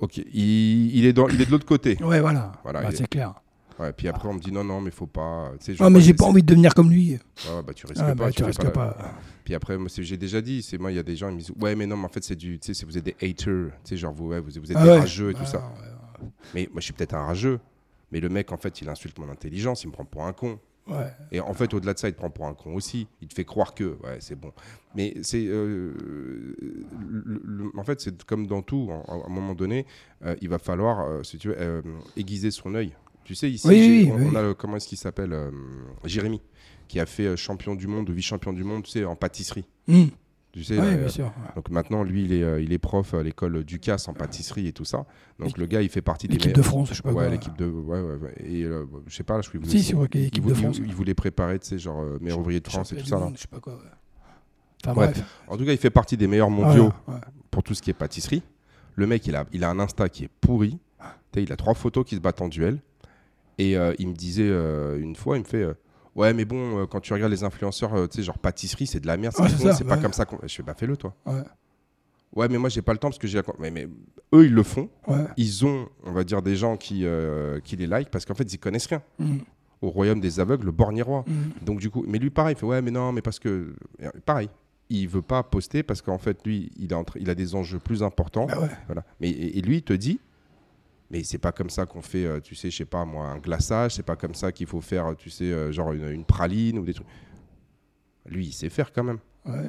ok, 0.00 0.16
il, 0.18 0.96
il 0.96 1.06
est 1.06 1.12
dans, 1.12 1.28
il 1.28 1.40
est 1.40 1.46
de 1.46 1.50
l'autre 1.52 1.66
côté. 1.66 1.96
Ouais, 2.02 2.20
voilà. 2.20 2.50
Voilà, 2.64 2.82
Bah, 2.82 2.88
c'est 2.92 3.08
clair. 3.08 3.34
Ouais, 3.78 3.92
puis 3.92 4.06
après, 4.06 4.28
on 4.28 4.34
me 4.34 4.38
dit, 4.40 4.52
non, 4.52 4.62
non, 4.62 4.80
mais 4.80 4.90
faut 4.92 5.06
pas. 5.08 5.52
tu 5.58 5.74
sais, 5.76 5.82
veux 5.84 5.90
mais 5.90 6.00
j'ai 6.00 6.12
te 6.12 6.18
pas 6.18 6.26
envie 6.26 6.42
de 6.42 6.46
devenir 6.46 6.74
comme 6.74 6.90
lui. 6.90 7.12
Ouais, 7.12 7.62
bah, 7.66 7.72
tu 7.74 7.86
risques 7.86 8.00
Ah, 8.04 8.14
pas. 8.14 8.14
bah, 8.26 8.30
tu 8.30 8.38
fais 8.40 8.46
risques 8.46 8.62
la- 8.62 8.70
pas. 8.70 8.96
Puis 9.44 9.52
après, 9.54 9.76
moi, 9.76 9.88
j'ai 9.92 10.16
déjà 10.16 10.40
dit, 10.40 10.62
c'est 10.62 10.78
moi, 10.78 10.92
il 10.92 10.94
y 10.94 10.98
a 10.98 11.02
des 11.02 11.16
gens, 11.16 11.28
ils 11.28 11.34
me 11.34 11.38
disent, 11.40 11.52
ouais, 11.60 11.74
mais 11.74 11.86
non, 11.86 11.96
mais 11.96 12.04
en 12.04 12.08
fait, 12.08 12.22
c'est 12.22 12.36
du. 12.36 12.58
Tu 12.60 12.72
sais, 12.72 12.86
vous 12.86 12.96
êtes 12.96 13.04
des 13.04 13.16
haters. 13.20 13.70
Tu 13.82 13.90
sais, 13.90 13.96
genre, 13.96 14.12
vous, 14.14 14.28
ouais, 14.28 14.38
vous, 14.40 14.50
vous 14.60 14.70
êtes 14.70 14.76
Ah 14.76 14.84
des 14.84 14.90
ouais. 14.90 14.98
rageux 15.00 15.30
et 15.30 15.34
tout 15.34 15.40
Ah, 15.42 15.46
ça. 15.46 15.58
ouais, 15.58 16.28
Mais 16.54 16.68
moi, 16.72 16.80
je 16.80 16.84
suis 16.84 16.92
peut-être 16.92 17.14
un 17.14 17.24
rageux. 17.26 17.58
Mais 18.12 18.20
le 18.20 18.28
mec, 18.28 18.52
en 18.52 18.56
fait, 18.56 18.80
il 18.80 18.88
insulte 18.88 19.18
mon 19.18 19.28
intelligence, 19.28 19.82
il 19.82 19.88
me 19.88 19.92
prend 19.92 20.04
pour 20.04 20.24
un 20.24 20.32
con. 20.32 20.60
Ouais. 20.86 21.10
Et 21.32 21.40
en 21.40 21.52
fait, 21.54 21.72
au-delà 21.74 21.94
de 21.94 21.98
ça, 21.98 22.08
il 22.08 22.12
te 22.12 22.18
prend 22.18 22.30
pour 22.30 22.46
un 22.46 22.54
con 22.54 22.74
aussi. 22.74 23.08
Il 23.22 23.26
te 23.28 23.34
fait 23.34 23.44
croire 23.46 23.74
que, 23.74 23.96
ouais, 24.04 24.18
c'est 24.20 24.38
bon. 24.38 24.52
Mais 24.94 25.14
c'est, 25.22 25.46
euh, 25.48 25.92
en 27.76 27.82
fait, 27.84 28.00
c'est 28.00 28.22
comme 28.24 28.46
dans 28.46 28.62
tout. 28.62 28.90
À 29.08 29.12
à 29.12 29.16
un 29.26 29.28
moment 29.30 29.54
donné, 29.54 29.86
euh, 30.24 30.36
il 30.40 30.48
va 30.48 30.58
falloir, 30.58 31.00
euh, 31.08 31.22
si 31.22 31.38
tu 31.38 31.48
veux, 31.48 31.56
euh, 31.58 31.82
aiguiser 32.16 32.50
son 32.50 32.74
œil. 32.74 32.92
Tu 33.24 33.34
sais, 33.34 33.50
ici, 33.50 33.66
Oui, 33.66 33.76
j'ai- 33.82 34.04
oui, 34.04 34.10
on, 34.12 34.16
oui. 34.18 34.28
on 34.32 34.34
a 34.36 34.42
le- 34.42 34.54
comment 34.54 34.76
est-ce 34.76 34.86
qu'il 34.88 34.98
s'appelle, 34.98 35.32
euh, 35.32 35.50
Jérémy, 36.04 36.40
qui 36.88 37.00
a 37.00 37.06
fait 37.06 37.26
euh, 37.26 37.36
champion 37.36 37.74
du 37.74 37.86
monde, 37.86 38.10
vice-champion 38.10 38.52
du 38.52 38.64
monde, 38.64 38.82
tu 38.84 38.90
sais, 38.90 39.04
en 39.04 39.16
pâtisserie. 39.16 39.64
Hum. 39.88 40.10
Tu 40.52 40.62
sais. 40.62 40.78
Ouais, 40.78 40.86
euh, 40.94 40.96
bien 40.98 41.08
sûr. 41.08 41.32
donc 41.56 41.68
maintenant, 41.70 42.04
lui, 42.04 42.24
il 42.26 42.32
est, 42.32 42.44
euh, 42.44 42.60
il 42.62 42.72
est 42.72 42.78
prof 42.78 43.12
à 43.14 43.24
l'école 43.24 43.64
Ducasse 43.64 44.06
en 44.06 44.12
pâtisserie 44.14 44.68
et 44.68 44.72
tout 44.72 44.84
ça. 44.84 45.04
Donc 45.40 45.58
le 45.58 45.66
gars, 45.66 45.82
il 45.82 45.88
fait 45.88 46.00
partie 46.02 46.28
des 46.28 46.34
L'équipe 46.34 46.52
de. 46.54 46.62
France, 46.62 46.90
je 46.90 46.94
sais 46.94 47.02
pas 47.02 47.12
Ouais, 47.12 47.28
l'équipe 47.28 47.56
de. 47.58 47.66
Ouais, 47.66 48.00
ouais. 48.00 48.34
Et 48.44 48.62
euh, 48.62 48.84
je 49.08 49.16
sais 49.16 49.24
pas, 49.24 49.40
je 49.40 49.48
suis 49.48 49.58
Si, 49.64 49.82
si, 49.82 49.94
ouais, 49.96 50.06
il, 50.14 50.20
l'équipe 50.22 50.44
de 50.46 50.54
France. 50.54 50.78
il 50.78 50.94
voulait 50.94 51.14
préparer, 51.14 51.58
tu 51.58 51.66
sais, 51.66 51.78
genre 51.80 52.00
euh, 52.02 52.18
meilleur 52.20 52.38
ouvrier 52.38 52.60
de 52.60 52.68
France 52.68 52.92
et 52.92 52.96
tout 52.96 53.06
ça. 53.06 53.18
monde, 53.18 53.34
Je 53.36 53.40
sais 53.42 53.48
pas 53.48 53.58
quoi. 53.58 53.80
Enfin 54.84 54.92
Bref. 54.94 55.12
bref. 55.14 55.24
En 55.48 55.56
tout 55.56 55.64
cas, 55.64 55.72
il 55.72 55.78
fait 55.78 55.90
partie 55.90 56.16
des 56.16 56.28
meilleurs 56.28 56.50
mondiaux 56.50 56.92
pour 57.50 57.64
tout 57.64 57.74
ce 57.74 57.82
qui 57.82 57.90
est 57.90 57.94
pâtisserie. 57.94 58.42
Le 58.94 59.08
mec, 59.08 59.26
il 59.26 59.34
a, 59.34 59.46
il 59.52 59.64
a 59.64 59.70
un 59.70 59.80
Insta 59.80 60.08
qui 60.08 60.22
est 60.24 60.30
pourri. 60.40 60.78
Sais, 61.34 61.42
il 61.42 61.50
a 61.52 61.56
trois 61.56 61.74
photos 61.74 62.04
qui 62.06 62.14
se 62.14 62.20
battent 62.20 62.42
en 62.42 62.48
duel. 62.48 62.78
Et 63.58 63.76
euh, 63.76 63.94
il 63.98 64.08
me 64.08 64.14
disait 64.14 64.48
euh, 64.48 64.98
une 65.00 65.16
fois, 65.16 65.36
il 65.36 65.40
me 65.40 65.46
fait 65.46 65.62
euh, 65.62 65.74
Ouais, 66.16 66.32
mais 66.32 66.44
bon, 66.44 66.86
quand 66.86 67.00
tu 67.00 67.12
regardes 67.12 67.32
les 67.32 67.42
influenceurs, 67.44 68.08
tu 68.08 68.18
sais, 68.18 68.22
genre 68.22 68.38
pâtisserie, 68.38 68.86
c'est 68.86 69.00
de 69.00 69.06
la 69.06 69.16
merde, 69.16 69.34
c'est 69.36 69.42
Ouais, 69.42 69.48
c'est 69.48 69.56
con, 69.56 69.62
ça, 69.64 69.72
c'est 69.74 69.84
pas 69.84 69.96
ouais. 69.96 70.02
comme 70.02 70.12
ça 70.12 70.24
qu'on. 70.24 70.38
Je 70.46 70.54
fais 70.54 70.62
Bah, 70.62 70.74
fais-le, 70.76 70.96
toi. 70.96 71.14
Ouais. 71.26 71.42
Ouais, 72.36 72.48
mais 72.48 72.58
moi, 72.58 72.68
j'ai 72.68 72.82
pas 72.82 72.92
le 72.92 72.98
temps 72.98 73.08
parce 73.08 73.18
que 73.18 73.26
j'ai 73.26 73.38
la. 73.38 73.44
Mais, 73.58 73.70
mais 73.70 73.88
eux, 74.32 74.44
ils 74.46 74.52
le 74.54 74.62
font. 74.62 74.88
Ouais. 75.08 75.24
Ils 75.36 75.64
ont, 75.66 75.88
on 76.04 76.12
va 76.12 76.22
dire, 76.24 76.40
des 76.42 76.56
gens 76.56 76.76
qui, 76.76 77.04
euh, 77.04 77.58
qui 77.60 77.76
les 77.76 77.86
like 77.86 78.10
parce 78.10 78.24
qu'en 78.24 78.34
fait, 78.34 78.52
ils 78.52 78.58
connaissent 78.58 78.86
rien. 78.86 79.02
Hum, 79.20 79.40
Au 79.82 79.90
royaume 79.90 80.20
des 80.20 80.40
aveugles, 80.40 80.66
le 80.66 80.72
borgne 80.72 81.02
roi. 81.02 81.24
hum. 81.28 81.34
Donc 81.62 81.80
du 81.80 81.90
coup, 81.90 82.04
mais 82.08 82.18
lui 82.18 82.30
pareil, 82.30 82.54
il 82.56 82.58
fait 82.58 82.66
ouais 82.66 82.80
mais 82.82 82.90
non 82.90 83.12
mais 83.12 83.20
parce 83.22 83.38
que 83.38 83.74
pareil, 84.24 84.48
il 84.90 85.08
veut 85.08 85.22
pas 85.22 85.42
poster 85.42 85.82
parce 85.82 86.00
qu'en 86.02 86.18
fait 86.18 86.38
lui 86.46 86.70
il 86.78 86.92
a, 86.94 86.98
entre- 86.98 87.16
il 87.18 87.28
a 87.30 87.34
des 87.34 87.54
enjeux 87.54 87.78
plus 87.80 88.02
importants, 88.02 88.46
Bah 88.46 88.60
ouais. 88.60 88.68
voilà. 88.86 89.04
Mais 89.20 89.28
et, 89.30 89.58
et 89.58 89.62
lui 89.62 89.76
il 89.78 89.82
te 89.82 89.92
dit 89.92 90.18
mais 91.14 91.22
c'est 91.22 91.38
pas 91.38 91.52
comme 91.52 91.70
ça 91.70 91.86
qu'on 91.86 92.02
fait, 92.02 92.24
euh, 92.26 92.40
tu 92.40 92.56
sais, 92.56 92.70
je 92.70 92.76
sais 92.76 92.84
pas 92.84 93.04
moi, 93.04 93.26
un 93.28 93.38
glaçage, 93.38 93.92
c'est 93.94 94.02
pas 94.02 94.16
comme 94.16 94.34
ça 94.34 94.50
qu'il 94.50 94.66
faut 94.66 94.80
faire, 94.80 95.06
euh, 95.06 95.14
tu 95.14 95.30
sais, 95.30 95.44
euh, 95.44 95.70
genre 95.70 95.92
une, 95.92 96.08
une 96.10 96.24
praline 96.24 96.76
ou 96.80 96.84
des 96.84 96.92
trucs. 96.92 97.06
Lui 98.26 98.46
il 98.46 98.52
sait 98.52 98.68
faire 98.68 98.92
quand 98.92 99.04
même. 99.04 99.18
Ouais. 99.46 99.68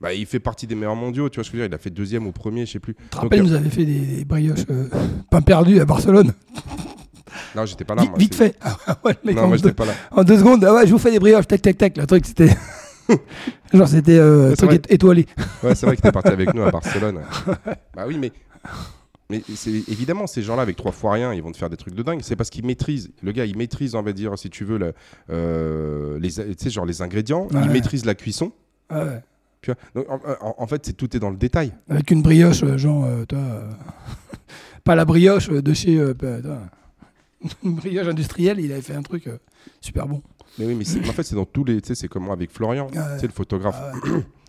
Bah, 0.00 0.12
il 0.12 0.26
fait 0.26 0.40
partie 0.40 0.66
des 0.66 0.74
meilleurs 0.74 0.96
mondiaux, 0.96 1.28
tu 1.28 1.36
vois 1.36 1.44
ce 1.44 1.50
que 1.50 1.56
je 1.56 1.62
veux 1.62 1.68
dire. 1.68 1.72
Il 1.72 1.78
a 1.78 1.78
fait 1.82 1.90
deuxième 1.90 2.26
ou 2.26 2.32
premier, 2.32 2.66
je 2.66 2.72
sais 2.72 2.80
plus. 2.80 2.94
Tu 2.94 3.02
te 3.10 3.16
rappelles, 3.18 3.42
nous 3.42 3.52
avait 3.52 3.68
fait 3.70 3.84
des, 3.84 4.00
des 4.00 4.24
brioches 4.24 4.64
euh, 4.70 4.88
pain 5.30 5.42
perdu 5.42 5.78
à 5.78 5.84
Barcelone? 5.84 6.32
non, 7.54 7.64
j'étais 7.66 7.84
pas 7.84 7.94
là. 7.94 8.02
vite 8.02 8.10
moi, 8.10 8.18
vite 8.18 8.34
c'est- 8.34 8.44
fait. 8.52 8.56
Ah 8.62 8.98
ouais, 9.04 9.12
le 9.22 9.26
mec, 9.28 9.36
Non, 9.36 9.46
moi 9.48 9.56
j'étais 9.58 9.72
pas 9.74 9.84
là. 9.84 9.92
en 10.10 10.24
deux 10.24 10.38
secondes, 10.38 10.64
ah 10.64 10.74
ouais, 10.74 10.86
je 10.86 10.92
vous 10.92 10.98
fais 10.98 11.10
des 11.12 11.18
brioches, 11.20 11.46
tac, 11.46 11.62
tac, 11.62 11.78
tac. 11.78 11.96
Le 11.96 12.06
truc, 12.08 12.26
c'était. 12.26 12.48
Genre, 13.72 13.86
c'était 13.88 14.18
euh, 14.18 14.56
truc 14.56 14.84
étoilé. 14.90 15.26
Ouais, 15.62 15.74
c'est 15.74 15.86
vrai 15.86 15.96
que 15.96 16.00
t'es 16.02 16.10
parti 16.12 16.30
avec 16.32 16.52
nous 16.54 16.62
à 16.62 16.70
Barcelone. 16.72 17.20
bah 17.94 18.04
oui, 18.08 18.16
mais, 18.18 18.32
mais 19.32 19.42
c'est 19.56 19.70
évidemment 19.88 20.26
ces 20.26 20.42
gens-là 20.42 20.62
avec 20.62 20.76
trois 20.76 20.92
fois 20.92 21.12
rien, 21.14 21.32
ils 21.34 21.42
vont 21.42 21.50
te 21.50 21.56
faire 21.56 21.70
des 21.70 21.76
trucs 21.76 21.94
de 21.94 22.02
dingue. 22.02 22.20
C'est 22.22 22.36
parce 22.36 22.50
qu'ils 22.50 22.64
maîtrisent. 22.64 23.10
Le 23.22 23.32
gars, 23.32 23.44
il 23.46 23.56
maîtrise, 23.56 23.94
on 23.94 24.02
va 24.02 24.12
dire, 24.12 24.38
si 24.38 24.50
tu 24.50 24.64
veux, 24.64 24.78
le- 24.78 24.92
euh, 25.30 26.18
les, 26.20 26.70
genre 26.70 26.84
les 26.86 27.02
ingrédients. 27.02 27.48
Il 27.52 27.70
maîtrise 27.70 28.04
la 28.04 28.14
cuisson. 28.14 28.52
Ouais. 28.90 29.20
Tu 29.62 29.70
vois 29.72 29.76
Donc, 30.04 30.06
en, 30.40 30.66
fait, 30.66 30.84
c'est 30.86 30.92
tout 30.92 31.16
est 31.16 31.20
dans 31.20 31.30
le 31.30 31.36
détail. 31.36 31.72
Avec 31.88 32.10
une 32.10 32.20
brioche, 32.22 32.62
euh, 32.64 32.76
genre, 32.76 33.04
euh, 33.04 33.24
toi, 33.24 33.38
euh, 33.38 33.70
pas 34.84 34.94
la 34.94 35.04
brioche 35.04 35.48
de 35.48 35.72
chez. 35.72 35.96
euh, 35.98 36.14
toi, 36.14 36.58
une 37.64 37.74
brioche 37.76 38.06
industrielle, 38.08 38.60
il 38.60 38.72
avait 38.72 38.82
fait 38.82 38.94
un 38.94 39.02
truc 39.02 39.26
euh, 39.28 39.38
super 39.80 40.06
bon. 40.08 40.20
Mais 40.58 40.66
oui, 40.66 40.74
mais 40.74 40.84
c'est- 40.84 41.00
en 41.08 41.12
fait, 41.12 41.22
c'est 41.22 41.34
dans 41.36 41.44
tous 41.46 41.64
les. 41.64 41.80
Tu 41.80 41.88
sais, 41.88 41.94
c'est 41.94 42.08
comme 42.08 42.30
avec 42.30 42.50
Florian, 42.50 42.88
Ah 42.96 43.12
ouais. 43.14 43.18
sais, 43.20 43.26
le 43.26 43.32
photographe. 43.32 43.80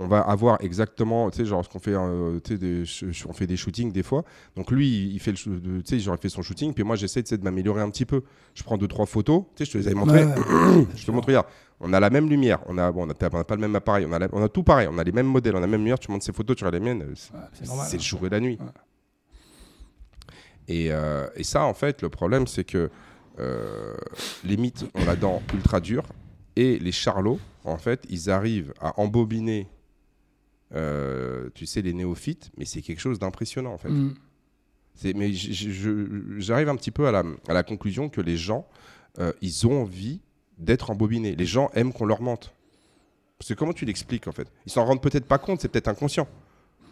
On 0.00 0.08
va 0.08 0.18
avoir 0.20 0.58
exactement, 0.60 1.30
tu 1.30 1.36
sais, 1.38 1.44
genre, 1.44 1.64
ce 1.64 1.68
qu'on 1.70 1.78
fait, 1.78 1.94
euh, 1.94 2.40
des, 2.40 2.82
on 3.28 3.32
fait 3.32 3.46
des 3.46 3.56
shootings 3.56 3.92
des 3.92 4.02
fois. 4.02 4.24
Donc 4.56 4.72
lui, 4.72 5.08
il 5.12 5.20
fait 5.20 5.30
le, 5.30 5.36
tu 5.36 5.82
sais, 5.84 5.96
il 5.98 6.18
fait 6.20 6.28
son 6.28 6.42
shooting, 6.42 6.74
puis 6.74 6.82
moi, 6.82 6.96
j'essaie, 6.96 7.22
de 7.22 7.36
m'améliorer 7.44 7.80
un 7.80 7.90
petit 7.90 8.04
peu. 8.04 8.22
Je 8.54 8.64
prends 8.64 8.76
deux, 8.76 8.88
trois 8.88 9.06
photos, 9.06 9.44
tu 9.54 9.64
sais, 9.64 9.70
je 9.70 9.72
te 9.72 9.78
les 9.78 9.86
avais 9.86 9.94
montrées. 9.94 10.24
Ouais, 10.24 10.34
ouais. 10.34 10.86
Je 10.96 11.06
te 11.06 11.10
montre, 11.12 11.28
regarde, 11.28 11.46
on 11.78 11.92
a 11.92 12.00
la 12.00 12.10
même 12.10 12.28
lumière, 12.28 12.58
on 12.66 12.76
a, 12.76 12.90
bon, 12.90 13.06
on 13.06 13.10
a, 13.10 13.14
on 13.32 13.38
a 13.38 13.44
pas 13.44 13.54
le 13.54 13.60
même 13.60 13.76
appareil, 13.76 14.04
on 14.08 14.12
a, 14.12 14.18
la- 14.18 14.28
on 14.32 14.42
a 14.42 14.48
tout 14.48 14.64
pareil, 14.64 14.88
on 14.90 14.98
a 14.98 15.04
les 15.04 15.12
mêmes 15.12 15.26
modèles, 15.28 15.54
on 15.54 15.58
a 15.58 15.60
la 15.60 15.66
même 15.68 15.80
lumière, 15.80 15.98
tu 16.00 16.10
montes 16.10 16.22
ces 16.24 16.32
photos, 16.32 16.56
tu 16.56 16.64
regardes 16.64 16.82
les 16.82 16.92
miennes, 16.94 17.14
c'est- 17.14 17.32
Ouais, 17.70 17.76
le 17.96 18.02
jour 18.02 18.26
et 18.26 18.30
la 18.30 18.40
nuit. 18.40 18.58
Et, 20.66 20.88
euh, 20.90 21.26
et 21.36 21.44
ça, 21.44 21.64
en 21.64 21.74
fait, 21.74 22.02
le 22.02 22.08
problème, 22.08 22.46
c'est 22.46 22.64
que 22.64 22.90
euh, 23.38 23.94
les 24.44 24.56
mythes 24.56 24.84
ont 24.94 25.04
la 25.04 25.16
dent 25.16 25.42
ultra 25.52 25.80
dure 25.80 26.04
et 26.56 26.78
les 26.78 26.92
charlots, 26.92 27.38
en 27.64 27.76
fait, 27.76 28.04
ils 28.08 28.30
arrivent 28.30 28.72
à 28.80 28.98
embobiner, 29.00 29.66
euh, 30.74 31.48
tu 31.54 31.66
sais, 31.66 31.82
les 31.82 31.92
néophytes, 31.92 32.50
mais 32.56 32.64
c'est 32.64 32.82
quelque 32.82 33.00
chose 33.00 33.18
d'impressionnant, 33.18 33.72
en 33.72 33.78
fait. 33.78 33.90
Mm. 33.90 34.14
Mais 35.16 35.32
j'arrive 35.32 36.68
un 36.68 36.76
petit 36.76 36.90
peu 36.90 37.06
à 37.06 37.12
la, 37.12 37.24
à 37.48 37.52
la 37.52 37.62
conclusion 37.62 38.08
que 38.08 38.20
les 38.20 38.36
gens, 38.36 38.66
euh, 39.18 39.32
ils 39.40 39.66
ont 39.66 39.82
envie 39.82 40.20
d'être 40.58 40.90
embobinés. 40.90 41.34
Les 41.34 41.46
gens 41.46 41.70
aiment 41.74 41.92
qu'on 41.92 42.06
leur 42.06 42.22
mente. 42.22 42.54
Parce 43.38 43.48
que 43.48 43.54
comment 43.54 43.72
tu 43.72 43.84
l'expliques 43.84 44.28
en 44.28 44.32
fait? 44.32 44.50
Ils 44.66 44.72
s'en 44.72 44.84
rendent 44.84 45.02
peut-être 45.02 45.26
pas 45.26 45.38
compte, 45.38 45.60
c'est 45.60 45.68
peut-être 45.68 45.88
inconscient. 45.88 46.28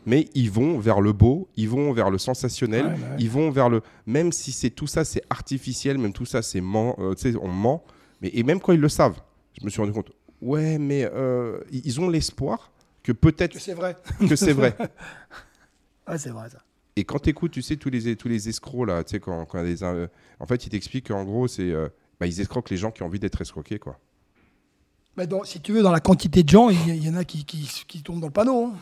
Mais 0.05 0.29
ils 0.35 0.51
vont 0.51 0.79
vers 0.79 1.01
le 1.01 1.13
beau, 1.13 1.49
ils 1.57 1.69
vont 1.69 1.93
vers 1.93 2.11
le 2.11 2.19
sensationnel, 2.19 2.87
Ouais, 2.87 2.93
ouais. 2.93 3.17
ils 3.21 3.31
vont 3.31 3.51
vers 3.53 3.69
le. 3.69 3.83
Même 4.05 4.33
si 4.33 4.51
c'est 4.51 4.71
tout 4.71 4.89
ça, 4.89 5.05
c'est 5.05 5.23
artificiel, 5.31 5.97
même 5.97 6.13
tout 6.13 6.25
ça, 6.27 6.43
c'est 6.43 6.61
ment, 6.61 6.97
euh, 6.99 7.15
tu 7.15 7.31
sais, 7.33 7.39
on 7.41 7.47
ment. 7.47 7.85
Mais 8.21 8.31
et 8.35 8.43
même 8.43 8.59
quand 8.59 8.73
ils 8.73 8.81
le 8.81 8.89
savent, 8.89 9.21
je 9.61 9.65
me 9.65 9.71
suis 9.71 9.81
rendu 9.81 9.93
compte. 9.93 10.11
Ouais, 10.41 10.77
mais 10.79 11.09
euh, 11.15 11.61
ils 11.71 12.01
ont 12.01 12.09
l'espoir 12.09 12.72
que 13.03 13.13
peut-être 13.13 13.53
Que 13.55 13.59
c'est 13.61 13.75
vrai. 13.75 13.97
que 14.29 14.37
c'est 14.37 14.53
vrai. 14.53 14.77
Ah, 16.07 16.19
c'est 16.19 16.31
vrai 16.31 16.51
ça. 16.51 16.59
Et 16.97 17.05
quand 17.05 17.21
tu 17.21 17.31
écoutes, 17.31 17.53
tu 17.53 17.63
sais, 17.63 17.77
tous 17.77 17.89
les, 17.89 18.17
tous 18.17 18.29
les 18.29 18.49
escrocs, 18.49 18.87
là, 18.89 19.03
tu 19.05 19.13
sais, 19.13 19.21
quand, 19.21 19.47
quand 19.47 19.63
des, 19.63 19.83
euh, 19.85 20.09
en 20.41 20.47
fait, 20.47 20.67
ils 20.67 20.69
t'expliquent 20.69 21.09
qu'en 21.09 21.25
gros, 21.25 21.47
c'est, 21.49 21.71
euh, 21.71 21.89
bah, 22.21 22.27
ils 22.27 22.41
escroquent 22.41 22.71
les 22.71 22.77
gens 22.77 22.91
qui 22.91 23.03
ont 23.03 23.07
envie 23.07 23.21
d'être 23.21 23.41
escroqués, 23.41 23.79
quoi. 23.79 23.99
Mais 25.17 25.27
dans- 25.27 25.45
si 25.45 25.61
tu 25.61 25.73
veux, 25.73 25.83
dans 25.83 25.93
la 25.93 26.01
quantité 26.01 26.43
de 26.43 26.49
gens, 26.49 26.71
il 26.71 26.79
y, 26.89 26.97
il 26.97 27.07
y 27.07 27.09
en 27.09 27.15
a 27.17 27.25
qui, 27.25 27.45
qui, 27.45 27.69
qui 27.87 28.03
tombent 28.03 28.21
dans 28.21 28.27
le 28.27 28.33
panneau. 28.33 28.67
hein. 28.67 28.75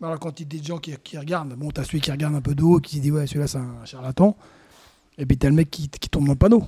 Dans 0.00 0.10
la 0.10 0.16
quantité 0.16 0.58
de 0.58 0.64
gens 0.64 0.78
qui, 0.78 0.96
qui 1.02 1.18
regardent. 1.18 1.54
Bon, 1.54 1.70
t'as 1.70 1.84
celui 1.84 2.00
qui 2.00 2.10
regarde 2.10 2.34
un 2.34 2.40
peu 2.40 2.54
de 2.54 2.62
haut, 2.62 2.78
qui 2.80 2.96
se 2.96 3.00
dit, 3.02 3.10
ouais, 3.10 3.26
celui-là, 3.26 3.46
c'est 3.48 3.58
un 3.58 3.84
charlatan. 3.84 4.36
Et 5.18 5.26
puis 5.26 5.36
t'as 5.36 5.48
le 5.48 5.54
mec 5.56 5.70
qui, 5.70 5.88
qui 5.90 6.08
tombe 6.08 6.24
dans 6.26 6.32
le 6.32 6.38
panneau. 6.38 6.66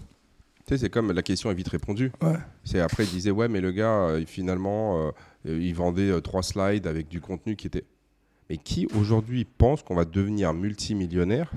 Tu 0.66 0.74
sais, 0.74 0.78
c'est 0.78 0.90
comme 0.90 1.10
la 1.12 1.22
question 1.22 1.50
est 1.50 1.54
vite 1.54 1.68
répondue. 1.68 2.12
Ouais. 2.22 2.36
C'est 2.64 2.78
après, 2.80 3.04
ils 3.04 3.10
disaient, 3.10 3.30
ouais, 3.32 3.48
mais 3.48 3.60
le 3.60 3.72
gars, 3.72 4.02
euh, 4.08 4.20
il- 4.20 4.26
finalement, 4.26 4.98
euh, 5.08 5.10
euh, 5.48 5.58
il 5.60 5.74
vendait 5.74 6.10
euh, 6.10 6.20
trois 6.20 6.42
slides 6.42 6.86
avec 6.86 7.08
du 7.08 7.20
contenu 7.20 7.56
qui 7.56 7.66
était. 7.66 7.84
Mais 8.48 8.56
qui 8.58 8.86
aujourd'hui 8.96 9.44
pense 9.44 9.82
qu'on 9.82 9.94
va 9.94 10.04
devenir 10.04 10.52
multimillionnaire 10.54 11.50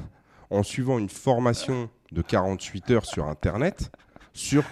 en 0.50 0.63
suivant 0.63 0.98
une 1.00 1.10
formation 1.10 1.89
de 2.12 2.22
48 2.22 2.91
heures 2.91 3.06
sur 3.06 3.28
Internet 3.28 3.91
sur 4.34 4.63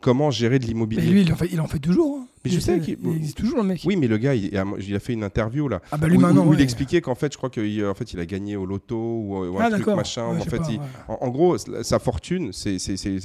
comment 0.00 0.30
gérer 0.30 0.58
de 0.58 0.64
Mais 0.64 0.68
l'immobilier 0.68 1.10
lui, 1.10 1.20
il 1.22 1.32
en 1.32 1.36
fait, 1.36 1.48
il 1.52 1.60
en 1.60 1.66
fait 1.66 1.78
toujours. 1.78 2.18
hein. 2.20 2.25
Mais 2.48 2.54
je 2.54 2.60
sais 2.60 2.80
qu'il- 2.80 2.98
Il 3.04 3.16
existe 3.16 3.36
toujours, 3.38 3.58
le 3.58 3.64
mec. 3.64 3.82
Oui, 3.84 3.96
mais 3.96 4.08
le 4.08 4.18
gars, 4.18 4.34
il, 4.34 4.46
il 4.80 4.94
a 4.96 4.98
fait 5.00 5.12
une 5.12 5.24
interview 5.24 5.68
là. 5.68 5.80
Ah 5.90 5.96
bah 5.96 6.08
lui 6.08 6.16
où, 6.16 6.20
maintenant, 6.20 6.46
où 6.46 6.52
il 6.52 6.56
ouais. 6.58 6.62
expliquait 6.62 7.00
qu'en 7.00 7.14
fait, 7.14 7.32
je 7.32 7.36
crois 7.38 7.50
qu'il 7.50 7.84
en 7.84 7.94
fait, 7.94 8.12
il 8.12 8.20
a 8.20 8.26
gagné 8.26 8.56
au 8.56 8.66
loto 8.66 8.96
ou, 8.96 9.44
ou 9.46 9.58
Ah 9.60 9.66
un 9.66 9.70
truc 9.70 9.86
machin. 9.88 10.22
Ouais, 10.28 10.36
en 10.36 10.38
je 10.38 10.44
sais 10.44 10.50
fait, 10.50 10.58
pas, 10.58 10.68
il- 10.70 10.78
ouais. 10.78 10.84
en, 11.08 11.18
en 11.20 11.28
gros, 11.28 11.56
sa 11.58 11.98
fortune, 11.98 12.52
c'est, 12.52 12.76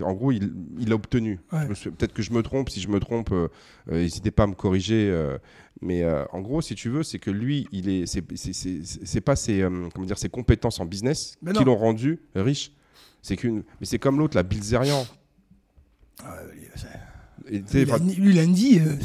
en 0.02 0.14
gros, 0.14 0.32
il 0.32 0.52
l'a 0.88 0.96
obtenu. 0.96 1.40
Ouais. 1.52 1.60
Je 1.64 1.68
me 1.70 1.74
suis- 1.76 1.92
Peut-être 1.92 2.14
que 2.14 2.22
je 2.22 2.32
me 2.34 2.42
trompe. 2.44 2.70
Si 2.70 2.80
je 2.82 2.88
me 2.90 3.00
trompe, 3.00 3.32
euh, 3.32 3.48
euh, 3.92 4.02
n'hésitez 4.02 4.32
pas 4.32 4.44
à 4.44 4.48
me 4.48 4.54
corriger. 4.56 5.10
euh, 5.12 5.38
mais 5.82 6.04
euh, 6.04 6.24
en 6.32 6.42
gros, 6.42 6.62
si 6.62 6.76
tu 6.76 6.90
veux, 6.90 7.02
c'est 7.04 7.18
que 7.18 7.32
lui, 7.32 7.68
il 7.72 7.90
est, 7.90 8.06
c'est, 8.06 9.22
pas 9.22 9.36
ses, 9.36 9.62
euh, 9.62 9.88
comment 9.94 10.06
dire, 10.06 10.18
ses 10.18 10.30
compétences 10.30 10.80
en 10.80 10.86
business 10.86 11.38
Mais 11.42 11.54
qui 11.54 11.64
l'ont 11.64 11.76
rendu 11.78 12.20
riche. 12.36 12.72
C'est 13.24 13.36
qu'une, 13.36 13.64
mais 13.80 13.86
c'est 13.86 14.00
comme 14.00 14.18
l'autre, 14.20 14.36
la 14.36 14.44
Bilzerian. 14.44 15.06
Ah 16.24 16.36
Et, 17.52 17.58
a 17.58 18.00
dit. 18.00 18.80
euh, 18.80 18.96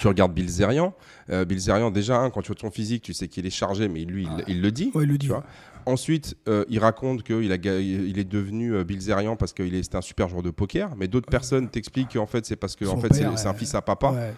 tu 0.00 0.06
regardes 0.06 0.34
Bilzerian. 0.34 0.92
Euh, 1.30 1.44
Bilzerian, 1.44 1.90
déjà, 1.90 2.18
hein, 2.18 2.30
quand 2.30 2.42
tu 2.42 2.48
vois 2.48 2.56
son 2.60 2.70
physique, 2.70 3.02
tu 3.02 3.14
sais 3.14 3.28
qu'il 3.28 3.46
est 3.46 3.50
chargé, 3.50 3.88
mais 3.88 4.04
lui, 4.04 4.24
il, 4.24 4.56
il 4.56 4.62
le 4.62 4.70
dit. 4.70 4.90
ouais, 4.94 5.04
il 5.04 5.08
le 5.08 5.18
dit. 5.18 5.26
Tu 5.26 5.32
vois. 5.32 5.44
Ensuite, 5.88 6.36
euh, 6.48 6.66
il 6.68 6.80
raconte 6.80 7.22
qu'il 7.22 7.44
il 7.44 8.18
est 8.18 8.24
devenu 8.28 8.74
euh, 8.74 8.84
Bilzerian 8.84 9.36
parce 9.36 9.54
qu'il 9.54 9.74
est, 9.74 9.94
un 9.94 10.02
super 10.02 10.28
joueur 10.28 10.42
de 10.42 10.50
poker. 10.50 10.94
Mais 10.96 11.08
d'autres 11.08 11.30
personnes 11.30 11.70
t'expliquent 11.70 12.12
qu'en 12.12 12.26
fait, 12.26 12.44
c'est 12.44 12.56
parce 12.56 12.76
que 12.76 12.84
en 12.84 12.98
fait, 12.98 13.14
c'est, 13.14 13.24
un 13.24 13.54
fils 13.54 13.74
à 13.74 13.80
papa. 13.80 14.10
Ouais. 14.10 14.34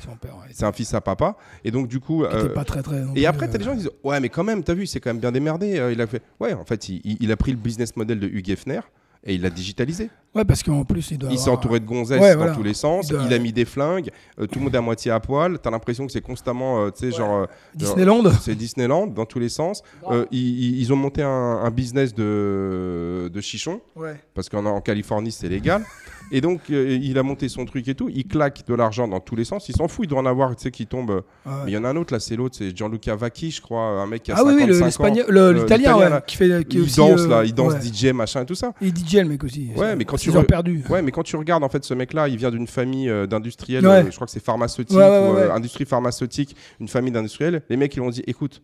C'est 0.52 0.64
un 0.64 0.70
fils 0.70 0.94
à 0.94 1.00
papa. 1.00 1.36
Et 1.64 1.72
donc, 1.72 1.88
du 1.88 1.98
coup. 1.98 2.22
Euh, 2.22 2.50
pas 2.54 2.64
très 2.64 2.82
très. 2.82 3.02
et 3.16 3.26
après, 3.26 3.48
t'as 3.48 3.58
des 3.58 3.64
gens 3.64 3.72
qui 3.72 3.78
disent 3.78 3.90
Ouais, 4.04 4.20
mais 4.20 4.28
quand 4.28 4.44
même, 4.44 4.62
t'as 4.62 4.74
vu, 4.74 4.86
c'est 4.86 5.00
quand 5.00 5.10
même 5.10 5.18
bien 5.18 5.32
démerdé. 5.32 5.90
Il 5.92 6.00
a 6.00 6.06
fait. 6.06 6.22
Ouais, 6.38 6.54
en 6.54 6.64
fait, 6.64 6.88
il, 6.88 7.32
a 7.32 7.36
pris 7.36 7.50
le 7.50 7.58
business 7.58 7.96
model 7.96 8.20
de 8.20 8.28
Hugh 8.28 8.48
Hefner 8.48 8.82
et 9.24 9.34
il 9.34 9.42
l'a 9.42 9.50
digitalisé. 9.50 10.08
Ouais, 10.34 10.44
parce 10.44 10.62
qu'en 10.62 10.84
plus, 10.84 11.10
il 11.10 11.18
doit. 11.18 11.28
Il 11.32 11.36
s'est 11.38 11.42
avoir- 11.48 11.58
entouré 11.58 11.80
de 11.80 11.86
gonzesses 11.86 12.20
Ouais, 12.20 12.30
dans 12.32 12.36
voilà. 12.38 12.52
tous 12.54 12.62
les 12.62 12.74
sens. 12.74 13.08
Il 13.08 13.16
doit- 13.16 13.22
Il 13.26 13.34
a 13.34 13.38
mis 13.38 13.52
des 13.52 13.64
flingues. 13.64 14.10
euh, 14.38 14.46
tout 14.46 14.58
le 14.60 14.64
monde 14.66 14.74
est 14.74 14.78
à 14.78 14.80
moitié 14.80 15.10
à 15.10 15.18
poil. 15.18 15.58
T'as 15.58 15.70
l'impression 15.70 16.06
que 16.06 16.12
c'est 16.12 16.20
constamment, 16.20 16.84
euh, 16.84 16.90
tu 16.90 17.00
sais, 17.00 17.06
Ouais. 17.06 17.12
genre. 17.12 17.42
euh, 17.42 17.46
Disneyland. 17.74 18.22
c'est 18.40 18.54
Disneyland 18.54 19.08
dans 19.08 19.24
tous 19.26 19.40
les 19.40 19.48
sens. 19.48 19.82
Euh, 20.08 20.24
ils, 20.30 20.92
ont 20.92 20.96
monté 20.96 21.22
un, 21.22 21.28
un 21.28 21.70
business 21.70 22.14
de, 22.14 23.28
de 23.32 23.40
chichon, 23.40 23.80
Ouais. 23.96 24.14
parce 24.34 24.48
qu'en 24.48 24.64
en 24.66 24.80
Californie, 24.80 25.32
c'est 25.32 25.48
légal. 25.48 25.82
Et 26.32 26.40
donc, 26.40 26.60
euh, 26.70 26.96
il 27.02 27.18
a 27.18 27.24
monté 27.24 27.48
son 27.48 27.64
truc 27.64 27.88
et 27.88 27.94
tout. 27.96 28.08
Il 28.08 28.24
claque 28.24 28.64
de 28.64 28.72
l'argent 28.74 29.08
dans 29.08 29.18
tous 29.18 29.34
les 29.34 29.42
sens. 29.44 29.68
Il 29.68 29.74
s'en 29.74 29.88
fout. 29.88 30.04
Il 30.04 30.08
doit 30.08 30.20
en 30.20 30.26
avoir, 30.26 30.54
tu 30.54 30.62
sais, 30.62 30.70
qui 30.70 30.86
tombe. 30.86 31.24
Mais 31.44 31.72
il 31.72 31.74
y 31.74 31.76
en 31.76 31.82
a 31.82 31.88
un 31.88 31.96
autre, 31.96 32.12
là, 32.14 32.20
c'est 32.20 32.36
l'autre. 32.36 32.54
C'est 32.56 32.76
Gianluca 32.76 33.16
Vacchi, 33.16 33.50
je 33.50 33.60
crois. 33.60 33.82
Un 33.82 34.06
mec 34.06 34.22
qui 34.22 34.30
a 34.30 34.36
Ah 34.38 34.44
oui, 34.44 34.52
oui, 34.54 34.60
55 34.60 34.68
le- 34.68 34.80
ans. 34.82 34.84
l'espagnol, 34.86 35.24
le- 35.28 35.40
Euh, 35.40 35.52
l'italien, 35.54 35.96
ouais, 35.98 36.20
qui 36.28 36.36
fait. 36.36 36.68
Qui 36.68 36.76
il 36.76 36.82
aussi, 36.84 36.96
danse, 36.98 37.20
euh, 37.22 37.26
là. 37.28 37.44
Il 37.44 37.52
danse. 37.52 37.74
DJ, 37.82 38.12
machin, 38.12 38.44
tout 38.44 38.54
ça. 38.54 38.72
Et 38.80 38.90
DJ, 38.90 39.14
le 39.16 39.24
mec 39.24 39.42
aussi. 39.42 39.70
Ouais, 39.76 39.96
mais 39.96 40.04
quand 40.04 40.18
tu 40.20 40.30
re- 40.30 40.44
perdu. 40.44 40.82
Ouais, 40.88 41.02
mais 41.02 41.10
quand 41.10 41.22
tu 41.22 41.36
regardes, 41.36 41.62
en 41.64 41.68
fait, 41.68 41.84
ce 41.84 41.94
mec-là, 41.94 42.28
il 42.28 42.36
vient 42.36 42.50
d'une 42.50 42.66
famille 42.66 43.08
euh, 43.08 43.26
d'industriels. 43.26 43.86
Ouais. 43.86 43.92
euh, 44.04 44.10
je 44.10 44.14
crois 44.14 44.26
que 44.26 44.32
c'est 44.32 44.42
pharmaceutique 44.44 44.96
Ouais, 44.96 45.02
ouais, 45.08 45.18
ou 45.30 45.36
euh, 45.36 45.52
industrie 45.52 45.84
pharmaceutique, 45.84 46.56
une 46.80 46.88
famille 46.88 47.12
d'industriels. 47.12 47.62
Les 47.68 47.76
mecs, 47.76 47.94
ils 47.96 48.00
ont 48.00 48.10
dit 48.10 48.22
écoute, 48.26 48.62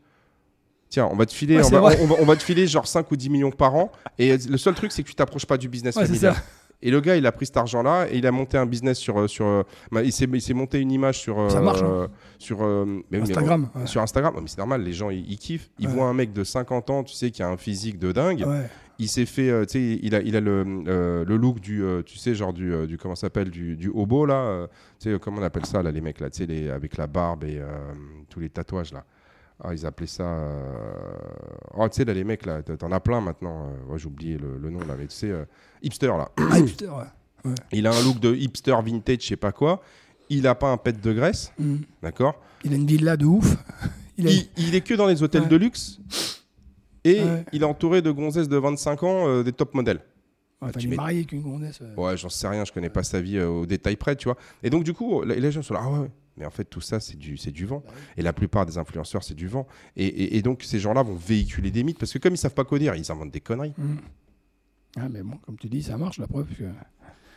tiens, 0.88 1.09
on 1.11 1.16
va 1.16 1.27
te 1.27 1.33
filer, 1.33 1.59
on, 1.59 1.69
va, 1.69 1.81
vrai. 1.81 1.99
on 2.01 2.07
va- 2.07 2.16
on 2.21 2.25
va 2.25 2.37
te 2.37 2.42
filer 2.42 2.66
genre 2.66 2.87
5 2.87 3.11
ou 3.11 3.16
10 3.16 3.29
millions 3.31 3.51
par 3.51 3.75
an. 3.75 3.90
Et 4.19 4.37
le 4.37 4.57
seul 4.59 4.75
truc, 4.75 4.92
c'est 4.92 5.03
que 5.03 5.09
tu 5.09 5.14
t'approches 5.14 5.47
pas 5.47 5.57
du 5.59 5.69
business 5.69 5.97
familial. 6.07 6.35
Et 6.83 6.91
le 6.91 7.01
gars, 7.01 7.17
il 7.17 7.27
a 7.27 7.33
pris 7.33 7.47
cet 7.47 7.57
argent-là 7.57 8.07
et 8.11 8.19
il 8.19 8.27
a 8.27 8.33
monté 8.33 8.59
un 8.59 8.67
business 8.67 8.99
sur. 8.99 9.19
euh, 9.19 9.27
sur 9.29 9.47
euh, 9.47 9.62
bah, 9.91 10.03
il 10.03 10.12
s'est 10.12 10.55
monté 10.55 10.79
une 10.81 10.93
image 10.93 11.19
sur. 11.21 11.51
Ça 11.51 11.61
marche, 11.61 11.83
hein. 11.83 12.09
Sur, 12.39 12.62
euh, 12.62 12.85
mais 13.11 13.19
mais 13.19 13.21
Instagram. 13.23 13.69
ouais. 13.75 13.87
Sur 13.87 14.03
Instagram, 14.03 14.35
mais 14.41 14.47
c'est 14.49 14.59
normal, 14.59 14.83
les 14.83 14.93
gens 14.93 15.09
ils, 15.11 15.25
ils 15.31 15.39
kiffent. 15.39 15.71
Ils 15.79 15.87
Ouais. 15.89 15.95
voient 15.95 16.05
un 16.07 16.12
mec 16.15 16.33
de 16.33 16.45
50 16.45 16.91
ans, 16.91 17.03
tu 17.03 17.15
sais, 17.15 17.31
qui 17.31 17.43
a 17.43 17.49
un 17.49 17.57
physique 17.57 17.99
de 17.99 18.12
dingue. 18.12 18.45
Ouais. 18.47 18.69
Il 18.99 19.09
s'est 19.09 19.27
fait, 19.27 19.51
euh, 19.51 19.65
tu 19.67 19.73
sais, 19.73 19.99
il 20.03 20.15
a, 20.15 20.21
il 20.21 20.37
a 20.37 20.41
le, 20.41 20.65
le 21.25 21.37
look 21.37 21.61
du, 21.61 21.83
tu 22.07 22.17
sais, 22.19 22.35
genre 22.35 22.53
du, 22.53 22.87
du 22.87 22.97
comment 22.99 23.15
ça 23.15 23.23
s'appelle, 23.23 23.51
du, 23.51 23.77
du 23.77 23.89
hobo 23.89 24.25
là. 24.27 24.69
tu 25.01 25.11
sais, 25.12 25.19
comment 25.19 25.41
on 25.41 25.45
appelle 25.45 25.67
ça 25.67 25.83
là, 25.83 25.91
les 25.91 26.01
mecs 26.01 26.21
là, 26.21 26.31
tu 26.31 26.39
sais, 26.39 26.47
les- 26.47 26.71
avec 26.71 26.97
la 26.97 27.07
barbe 27.07 27.45
et 27.45 27.61
tous 28.31 28.41
les 28.41 28.49
tatouages 28.49 28.93
là. 28.93 29.05
Ah, 29.62 29.73
ils 29.73 29.87
appelaient 29.87 30.07
ça. 30.07 30.25
euh, 30.25 31.16
Oh, 31.77 31.88
tu 31.88 31.97
sais, 31.97 32.05
là, 32.05 32.12
les 32.12 32.25
mecs 32.25 32.45
là, 32.47 32.62
t'en 32.62 32.92
as 32.92 33.01
plein 33.01 33.21
maintenant. 33.21 33.69
euh, 33.71 33.92
ouais, 33.92 33.99
J'ai 33.99 34.07
oublié 34.07 34.37
le, 34.38 34.59
le 34.59 34.71
nom 34.71 34.81
là, 34.81 34.95
mais 34.99 35.07
tu 35.07 35.14
sais, 35.16 35.31
euh, 35.31 35.45
hipster 35.83 36.09
là. 36.09 36.31
Ah, 36.51 36.59
hipster, 36.59 36.88
ouais. 36.88 37.53
Il 37.73 37.87
a 37.87 37.92
un 37.95 38.03
look 38.03 38.19
de 38.21 38.35
hipster 38.35 38.77
vintage, 38.85 39.19
je 39.23 39.27
sais 39.29 39.37
pas 39.37 39.53
quoi. 39.53 39.81
Il 40.29 40.47
a 40.47 40.55
pas 40.57 40.71
un 40.71 40.77
pet 40.77 41.01
de 41.01 41.12
graisse, 41.12 41.53
Mm. 41.59 41.77
d'accord? 42.03 42.35
Il 42.64 42.73
a 42.73 42.77
une 42.77 42.87
villa 42.87 43.16
de 43.16 43.25
ouf. 43.27 43.57
Il 44.19 44.27
a... 44.27 44.31
il, 44.31 44.49
il 44.57 44.75
est 44.75 44.81
que 44.81 44.95
dans 44.95 45.07
les 45.07 45.23
hôtels 45.23 45.42
Ouais. 45.42 45.49
de 45.49 45.57
luxe. 45.57 45.99
Et 47.05 47.23
Ouais. 47.23 47.45
il 47.53 47.62
est 47.62 47.66
entouré 47.66 48.01
de 48.03 48.11
gonzesses 48.11 48.49
de 48.49 48.57
25 48.57 49.03
ans, 49.03 49.29
euh, 49.29 49.42
des 49.45 49.53
top 49.53 49.75
modèles. 49.75 50.01
Enfin, 50.61 50.73
tu 50.73 50.79
il 50.81 50.87
est 50.87 50.90
mets- 50.90 50.97
marié 50.97 51.19
avec 51.19 51.33
une 51.33 51.42
gonzesse. 51.42 51.81
Ouais, 51.99 52.16
j'en 52.16 52.31
sais 52.31 52.49
rien, 52.49 52.64
je 52.64 52.73
connais 52.73 52.88
pas 52.88 53.03
sa 53.03 53.21
vie 53.21 53.38
au 53.40 53.66
détail 53.66 53.95
près, 53.97 54.16
tu 54.16 54.25
vois. 54.29 54.37
Et 54.62 54.71
donc, 54.71 54.85
du 54.85 54.95
coup, 54.95 55.23
les 55.23 55.38
les 55.38 55.53
gens 55.53 55.61
sont 55.62 55.75
là, 55.75 55.81
ah 55.85 55.90
ouais, 56.01 56.11
mais 56.37 56.44
en 56.46 56.51
fait, 56.51 56.64
tout 56.64 56.81
ça, 56.81 57.01
c'est 57.01 57.16
du, 57.16 57.37
c'est 57.37 57.51
du 57.51 57.66
vent. 57.66 57.83
Et 58.16 58.22
la 58.22 58.33
plupart 58.33 58.66
des 58.66 58.79
influenceurs, 58.79 59.22
c'est 59.25 59.35
du 59.35 59.49
vent. 59.49 59.66
Et, 59.96 60.07
et- 60.07 60.37
et 60.37 60.42
donc, 60.42 60.62
ces 60.62 60.79
gens-là 60.79 61.03
vont 61.03 61.14
véhiculer 61.16 61.70
des 61.70 61.83
mythes 61.83 61.99
parce 61.99 62.12
que, 62.12 62.18
comme 62.18 62.35
ils 62.35 62.38
savent 62.38 62.55
pas 62.55 62.64
quoi 62.64 62.79
dire, 62.79 62.94
ils 62.94 63.11
inventent 63.11 63.31
des 63.33 63.40
conneries. 63.40 63.72
Mm. 63.79 63.94
Ah, 64.99 65.09
mais 65.11 65.22
bon, 65.22 65.37
comme 65.44 65.57
tu 65.59 65.68
dis, 65.68 65.83
ça 65.83 65.96
marche 65.96 66.18
la 66.18 66.27
preuve. 66.27 66.46
que- 66.59 66.64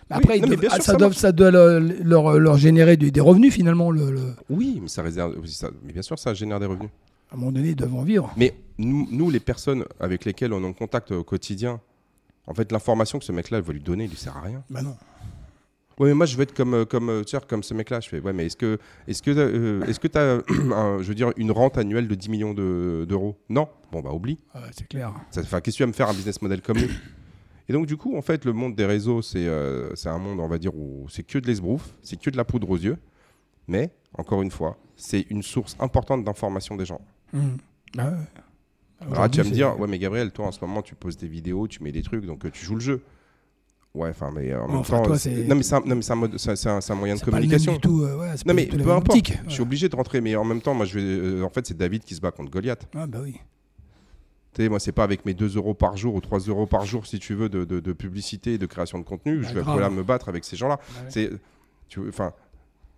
Après, 0.09 0.39
non, 0.39 0.47
doivent- 0.47 0.65
ah, 0.71 0.75
sûr, 0.75 0.83
ça, 0.83 0.91
ça 0.93 0.97
doit, 0.97 1.13
ça 1.13 1.31
doit 1.31 1.51
leur, 1.51 1.79
leur, 1.79 2.39
leur 2.39 2.57
générer 2.57 2.97
des 2.97 3.19
revenus 3.21 3.53
finalement. 3.53 3.91
Le, 3.91 4.11
le- 4.11 4.35
Oui, 4.49 4.79
mais 4.81 4.87
ça 4.87 5.01
réserve. 5.03 5.45
ça- 5.45 5.69
mais 5.83 5.93
bien 5.93 6.01
sûr, 6.01 6.17
ça 6.17 6.33
génère 6.33 6.59
des 6.59 6.65
revenus. 6.65 6.89
À 7.31 7.35
un 7.35 7.37
moment 7.37 7.51
donné, 7.51 7.69
ils 7.69 7.75
doivent 7.75 7.93
en 7.95 8.03
vivre. 8.03 8.33
Mais 8.37 8.55
nous, 8.79 9.07
nous, 9.11 9.29
les 9.29 9.39
personnes 9.39 9.85
avec 9.99 10.25
lesquelles 10.25 10.51
on 10.51 10.63
est 10.63 10.67
en 10.67 10.73
contact 10.73 11.11
au 11.11 11.23
quotidien, 11.23 11.79
en 12.47 12.53
fait, 12.55 12.71
l'information 12.71 13.19
que 13.19 13.25
ce 13.25 13.31
mec-là 13.31 13.61
va 13.61 13.71
lui 13.73 13.81
donner, 13.81 14.05
il 14.05 14.09
lui 14.09 14.17
sert 14.17 14.35
à 14.35 14.41
rien. 14.41 14.63
Bah 14.71 14.81
non. 14.81 14.95
Ouais, 15.99 16.07
mais 16.07 16.13
moi 16.13 16.25
je 16.25 16.35
veux 16.37 16.43
être 16.43 16.53
comme 16.55 16.73
euh, 16.73 16.85
comme 16.85 17.09
euh, 17.09 17.23
tu 17.23 17.35
sais, 17.37 17.43
comme 17.47 17.61
ce 17.61 17.73
mec-là. 17.73 17.99
Je 17.99 18.07
fais 18.09 18.19
ouais, 18.21 18.31
mais 18.33 18.45
est-ce 18.45 18.55
que 18.57 18.79
est-ce 19.07 19.21
que 19.21 19.31
euh, 19.31 19.83
est-ce 19.85 19.99
que 19.99 20.07
t'as 20.07 20.37
je 20.47 21.03
veux 21.03 21.15
dire 21.15 21.31
une 21.35 21.51
rente 21.51 21.77
annuelle 21.77 22.07
de 22.07 22.15
10 22.15 22.29
millions 22.29 22.53
de- 22.53 23.05
d'euros? 23.07 23.37
Non. 23.49 23.67
Bon 23.91 24.01
bah 24.01 24.11
oublie. 24.11 24.39
Ouais, 24.55 24.61
c'est 24.71 24.87
clair. 24.87 25.13
Enfin, 25.37 25.59
qu'est-ce 25.61 25.75
que 25.75 25.77
tu 25.77 25.83
vas 25.83 25.87
me 25.87 25.93
faire 25.93 26.07
un 26.09 26.13
business 26.13 26.41
model 26.41 26.61
comme 26.61 26.77
lui? 26.77 26.89
Et 27.69 27.73
donc 27.73 27.85
du 27.85 27.97
coup, 27.97 28.17
en 28.17 28.21
fait, 28.21 28.45
le 28.45 28.53
monde 28.53 28.75
des 28.75 28.85
réseaux, 28.85 29.21
c'est 29.21 29.45
euh, 29.45 29.93
c'est 29.95 30.09
un 30.09 30.17
monde, 30.17 30.39
on 30.39 30.47
va 30.47 30.57
dire, 30.57 30.73
où 30.75 31.05
c'est 31.09 31.23
que 31.23 31.37
de 31.37 31.45
l'esbrouf, 31.47 31.93
c'est 32.01 32.19
que 32.19 32.29
de 32.29 32.37
la 32.37 32.45
poudre 32.45 32.69
aux 32.69 32.77
yeux. 32.77 32.97
Mais 33.67 33.91
encore 34.17 34.41
une 34.41 34.49
fois, 34.51 34.77
c'est 34.95 35.27
une 35.29 35.43
source 35.43 35.75
importante 35.79 36.23
d'information 36.23 36.75
des 36.77 36.85
gens. 36.85 37.01
Hum. 37.33 37.57
Ah 37.97 38.07
ouais. 38.09 38.15
Alors 39.01 39.21
là, 39.21 39.29
tu 39.29 39.37
vas 39.41 39.43
me 39.47 39.53
dire, 39.53 39.79
ouais, 39.79 39.87
mais 39.87 39.99
Gabriel, 39.99 40.31
toi 40.31 40.47
en 40.47 40.51
ce 40.51 40.59
moment, 40.61 40.81
tu 40.81 40.95
poses 40.95 41.15
des 41.17 41.27
vidéos, 41.27 41.67
tu 41.67 41.83
mets 41.83 41.91
des 41.91 42.01
trucs, 42.01 42.25
donc 42.25 42.45
euh, 42.45 42.49
tu 42.51 42.65
joues 42.65 42.75
le 42.75 42.81
jeu. 42.81 43.01
Ouais, 43.99 44.09
enfin, 44.09 44.31
mais 44.33 44.51
euh, 44.51 44.61
en 44.61 44.67
même 44.71 44.83
temps, 44.83 45.15
c'est- 45.15 45.29
non, 45.47 45.55
mais 45.55 45.61
c'est 45.63 45.75
un, 45.75 46.95
moyen 46.95 47.15
de 47.15 47.19
communication. 47.21 47.73
du 47.73 47.79
tout, 47.79 48.05
Non, 48.45 48.53
mais 48.53 48.65
peu 48.67 48.91
importe. 48.91 49.31
Je 49.47 49.51
suis 49.53 49.61
obligé 49.61 49.89
de 49.89 49.95
rentrer, 49.95 50.21
mais 50.21 50.35
en 50.37 50.45
même 50.45 50.61
temps, 50.61 50.73
moi, 50.73 50.85
je 50.85 50.97
vais, 50.97 51.03
euh, 51.03 51.43
en 51.43 51.49
fait, 51.49 51.67
c'est 51.67 51.75
David 51.77 52.03
qui 52.03 52.15
se 52.15 52.21
bat 52.21 52.31
contre 52.31 52.49
Goliath. 52.49 52.87
Ah 52.95 53.05
bah 53.07 53.19
oui. 53.21 53.39
Tu 54.53 54.63
sais, 54.63 54.69
moi, 54.69 54.79
c'est 54.79 54.93
pas 54.93 55.03
avec 55.03 55.25
mes 55.25 55.33
2 55.33 55.57
euros 55.57 55.73
par 55.73 55.97
jour 55.97 56.15
ou 56.15 56.21
3 56.21 56.39
euros 56.39 56.65
par 56.65 56.85
jour, 56.85 57.05
si 57.05 57.19
tu 57.19 57.35
veux, 57.35 57.49
de, 57.49 57.65
de- 57.65 57.79
de 57.81 57.93
publicité 57.93 58.53
et 58.53 58.57
de 58.57 58.65
création 58.65 58.97
de 58.99 59.03
contenu. 59.03 59.39
Bah, 59.39 59.47
je 59.49 59.53
vais 59.53 59.61
grave. 59.61 59.91
me 59.93 60.01
battre 60.03 60.29
avec 60.29 60.43
ces 60.45 60.55
gens-là. 60.55 60.77
Bah 60.77 60.83
ouais. 61.01 61.05
C'est, 61.09 61.29
tu 61.89 61.99
enfin, 62.07 62.31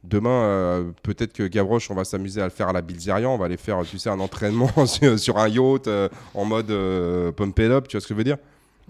demain, 0.03 0.29
euh, 0.29 0.91
peut-être 1.03 1.33
que 1.33 1.43
Gavroche, 1.47 1.89
on 1.91 1.95
va 1.95 2.03
s'amuser 2.05 2.41
à 2.41 2.45
le 2.45 2.51
faire 2.51 2.69
à 2.69 2.73
la 2.73 2.81
Bilzerian. 2.81 3.33
On 3.33 3.37
va 3.37 3.45
aller 3.45 3.57
faire, 3.57 3.81
tu 3.83 3.97
sais, 3.97 4.09
un 4.09 4.19
entraînement 4.19 4.69
sur, 4.85 5.17
sur 5.19 5.37
un 5.39 5.47
yacht 5.49 5.87
euh, 5.87 6.07
en 6.35 6.45
mode 6.45 6.69
euh, 6.71 7.31
pump 7.31 7.57
it 7.59 7.65
up. 7.71 7.87
Tu 7.87 7.97
vois 7.97 8.01
ce 8.01 8.07
que 8.07 8.13
je 8.13 8.17
veux 8.17 8.23
dire? 8.23 8.37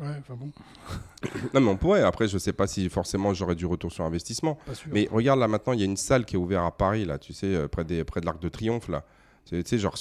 Ouais, 0.01 0.07
enfin 0.19 0.33
bon, 0.35 0.51
Non, 1.53 1.61
mais 1.61 1.69
on 1.69 1.77
pourrait. 1.77 2.01
Après, 2.01 2.27
je 2.27 2.37
sais 2.39 2.53
pas 2.53 2.65
si 2.67 2.89
forcément 2.89 3.33
j'aurais 3.33 3.53
du 3.55 3.65
retour 3.67 3.91
sur 3.91 4.03
investissement. 4.03 4.57
Mais 4.91 5.07
regarde 5.11 5.39
là 5.39 5.47
maintenant, 5.47 5.73
il 5.73 5.79
y 5.79 5.83
a 5.83 5.85
une 5.85 5.97
salle 5.97 6.25
qui 6.25 6.35
est 6.35 6.39
ouverte 6.39 6.65
à 6.67 6.71
Paris, 6.71 7.05
là, 7.05 7.17
tu 7.19 7.33
sais, 7.33 7.47
euh, 7.53 7.67
près, 7.67 7.83
des, 7.83 8.03
près 8.03 8.19
de 8.21 8.25
l'Arc 8.25 8.39
de 8.41 8.49
Triomphe, 8.49 8.87
là. 8.89 9.03
Tu 9.45 9.61
sais, 9.65 9.77
genre 9.79 9.95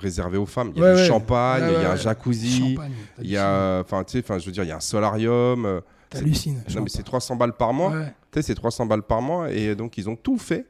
réservé 0.00 0.38
aux 0.38 0.46
femmes. 0.46 0.72
Il 0.74 0.80
y 0.80 0.84
a 0.84 0.86
Ouais, 0.88 0.94
du 0.94 1.00
ouais. 1.02 1.06
champagne, 1.08 1.64
il 1.68 1.82
y 1.82 1.84
a 1.84 1.92
un 1.92 1.96
jacuzzi, 1.96 2.76
il 3.20 3.30
y 3.30 3.36
a, 3.36 3.80
enfin, 3.80 4.02
tu 4.04 4.20
sais, 4.22 4.38
je 4.38 4.46
veux 4.46 4.52
dire, 4.52 4.62
il 4.64 4.68
y 4.68 4.72
a 4.72 4.76
un 4.76 4.80
solarium. 4.80 5.66
euh, 5.66 5.80
T'hallucines. 6.10 6.62
non, 6.74 6.82
mais 6.82 6.88
c'est 6.88 7.02
300 7.02 7.36
balles 7.36 7.52
par 7.56 7.72
mois. 7.72 7.92
Tu 8.32 8.38
sais, 8.40 8.42
c'est 8.42 8.54
300 8.54 8.86
balles 8.86 9.02
par 9.02 9.20
mois. 9.20 9.50
Et 9.52 9.74
donc, 9.74 9.98
ils 9.98 10.08
ont 10.08 10.16
tout 10.16 10.38
fait, 10.38 10.66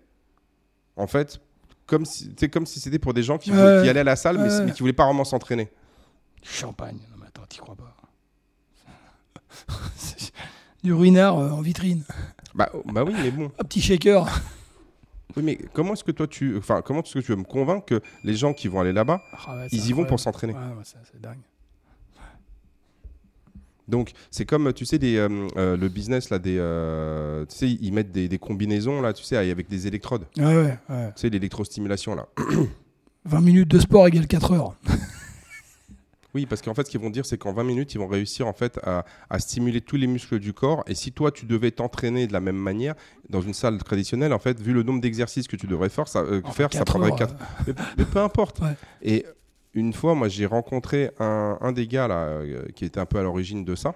en 0.97 1.07
fait, 1.07 1.39
comme 1.87 2.05
si, 2.07 2.35
comme 2.51 2.65
si 2.67 2.81
c'était 2.81 2.99
pour 2.99 3.13
des 3.15 3.23
gens 3.23 3.37
qui, 3.39 3.51
voulaient- 3.51 3.83
qui 3.83 3.89
allaient 3.91 4.01
à 4.01 4.05
la 4.05 4.17
salle, 4.17 4.39
mais, 4.39 4.65
mais 4.65 4.73
qui 4.73 4.81
voulaient 4.81 4.93
pas 4.95 5.05
vraiment 5.05 5.25
s'entraîner. 5.25 5.71
Champagne. 6.43 6.97
Non 7.11 7.17
mais 7.21 7.27
attends, 7.27 7.43
t'y 7.49 7.59
crois 7.59 7.75
pas. 7.77 7.94
Du 10.83 10.93
ruinard 10.93 11.39
euh, 11.39 11.51
en 11.51 11.63
vitrine. 11.63 12.05
Bah, 12.55 12.71
bah 12.93 13.05
oui, 13.05 13.15
mais 13.23 13.31
bon. 13.31 13.51
Un 13.59 13.65
petit 13.65 13.81
shaker. 13.81 14.27
Oui, 15.37 15.43
mais 15.43 15.59
comment 15.73 15.95
est-ce 15.95 16.05
que 16.05 16.13
toi, 16.13 16.27
tu, 16.27 16.57
enfin, 16.59 16.83
comment 16.83 17.03
est-ce 17.03 17.15
que 17.15 17.21
tu 17.21 17.33
veux 17.33 17.39
me 17.39 17.45
convaincre 17.45 17.87
que 17.87 18.01
les 18.23 18.35
gens 18.35 18.53
qui 18.53 18.69
vont 18.69 18.81
aller 18.81 18.93
là-bas, 18.93 19.23
Ah 19.47 19.57
ouais, 19.57 19.69
ils 19.73 19.89
y 19.89 19.93
vont 19.95 20.05
pour 20.05 20.21
s'entraîner 20.21 20.53
Ouais, 20.53 20.59
ouais, 20.59 20.85
c'est 20.85 21.21
dingue. 21.21 21.39
Donc 23.89 24.13
c'est 24.31 24.47
comme 24.47 24.73
tu 24.73 24.85
sais 24.87 24.99
des, 24.99 25.17
euh, 25.17 25.47
euh, 25.57 25.77
le 25.77 25.89
business 25.89 26.31
là 26.31 26.39
des 26.39 26.57
euh, 26.59 27.45
tu 27.45 27.55
sais 27.57 27.71
ils 27.71 27.93
mettent 27.93 28.13
des, 28.13 28.29
des 28.29 28.39
combinaisons 28.39 29.03
là 29.03 29.13
tu 29.13 29.23
sais 29.23 29.37
avec 29.37 29.69
des 29.69 29.87
électrodes 29.87 30.25
Ouais, 30.39 30.45
ouais, 30.57 30.79
ouais. 30.89 31.13
tu 31.15 31.21
sais 31.21 31.29
l'électrostimulation 31.29 32.15
là 32.15 32.27
20 33.27 33.41
minutes 33.43 33.69
de 33.69 33.79
sport 33.79 34.07
égale 34.07 34.27
4 34.27 34.53
heures. 34.53 34.75
oui 36.35 36.47
parce 36.47 36.63
qu'en 36.63 36.75
fait 36.75 36.85
ce 36.85 36.91
qu'ils 36.91 37.01
vont 37.01 37.11
dire 37.11 37.25
c'est 37.27 37.39
qu'en 37.39 37.53
20 37.53 37.65
minutes 37.65 37.95
ils 37.95 37.99
vont 37.99 38.07
réussir 38.07 38.47
en 38.47 38.53
fait 38.53 38.79
à, 38.83 39.05
à 39.31 39.39
stimuler 39.39 39.81
tous 39.81 39.97
les 39.97 40.07
muscles 40.07 40.39
du 40.39 40.53
corps. 40.53 40.83
Et 40.87 40.95
si 40.95 41.13
toi 41.13 41.31
tu 41.31 41.47
devais 41.47 41.71
t'entraîner 41.71 42.27
de 42.27 42.33
la 42.33 42.41
même 42.41 42.57
manière 42.57 42.95
dans 43.31 43.41
une 43.41 43.55
salle 43.55 43.79
traditionnelle 43.83 44.33
en 44.33 44.39
fait 44.39 44.61
vu 44.61 44.73
le 44.73 44.83
nombre 44.83 45.01
d'exercices 45.01 45.47
que 45.49 45.57
tu 45.57 45.67
devrais 45.67 45.89
faire 45.89 46.09
ça, 46.09 46.21
euh, 46.21 46.41
Enfin, 46.45 46.53
faire 46.53 46.73
ça 46.73 46.79
quatre 46.81 46.91
prendrait 46.91 47.11
heures, 47.13 47.19
4 47.19 47.35
euh, 47.35 47.37
mais, 47.67 47.75
mais 47.99 48.05
peu 48.05 48.19
importe. 48.21 48.61
Ouais. 48.61 48.75
et 49.03 49.25
une 49.75 49.93
fois 49.93 50.15
moi 50.15 50.29
j'ai 50.29 50.47
rencontré 50.47 51.11
un, 51.19 51.59
un 51.61 51.73
des 51.73 51.87
gars 51.87 52.09
là 52.09 52.25
euh, 52.25 52.67
qui 52.75 52.85
était 52.85 53.01
un 53.01 53.07
peu 53.07 53.19
à 53.19 53.23
l'origine 53.23 53.65
de 53.65 53.75
ça. 53.75 53.95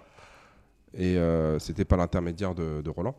Et 0.94 1.16
euh, 1.18 1.58
c'était 1.58 1.84
pas 1.84 1.96
l'intermédiaire 1.96 2.54
de, 2.54 2.80
de 2.80 2.90
Roland 2.90 3.14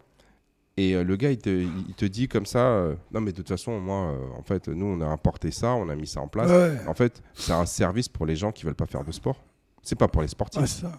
et 0.79 0.95
euh, 0.95 1.03
le 1.03 1.17
gars 1.17 1.31
il 1.31 1.37
te, 1.37 1.49
il 1.49 1.93
te 1.93 2.05
dit 2.05 2.29
comme 2.29 2.45
ça 2.45 2.59
euh, 2.59 2.95
non 3.11 3.19
mais 3.19 3.31
de 3.31 3.37
toute 3.37 3.49
façon 3.49 3.79
moi 3.81 4.11
euh, 4.13 4.17
en 4.37 4.43
fait 4.43 4.69
nous 4.69 4.85
on 4.85 5.01
a 5.01 5.05
importé 5.05 5.51
ça 5.51 5.73
on 5.73 5.89
a 5.89 5.95
mis 5.95 6.07
ça 6.07 6.21
en 6.21 6.29
place. 6.29 6.49
Ouais, 6.49 6.87
en 6.87 6.93
fait 6.93 7.21
c'est 7.33 7.51
un 7.51 7.65
service 7.65 8.07
pour 8.07 8.25
les 8.25 8.37
gens 8.37 8.53
qui 8.53 8.65
veulent 8.65 8.75
pas 8.75 8.85
faire 8.85 9.03
de 9.03 9.11
sport. 9.11 9.43
C'est 9.81 9.97
pas 9.97 10.07
pour 10.07 10.21
les 10.21 10.29
sportifs. 10.29 10.83
Ouais, 10.83 10.89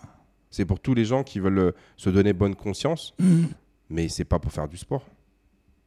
c'est 0.50 0.66
pour 0.66 0.80
tous 0.80 0.94
les 0.94 1.06
gens 1.06 1.22
qui 1.22 1.40
veulent 1.40 1.72
se 1.96 2.10
donner 2.10 2.32
bonne 2.34 2.54
conscience. 2.54 3.14
Mhm. 3.18 3.48
mais 3.88 4.08
c'est 4.08 4.24
pas 4.24 4.38
pour 4.38 4.52
faire 4.52 4.68
du 4.68 4.76
sport. 4.76 5.06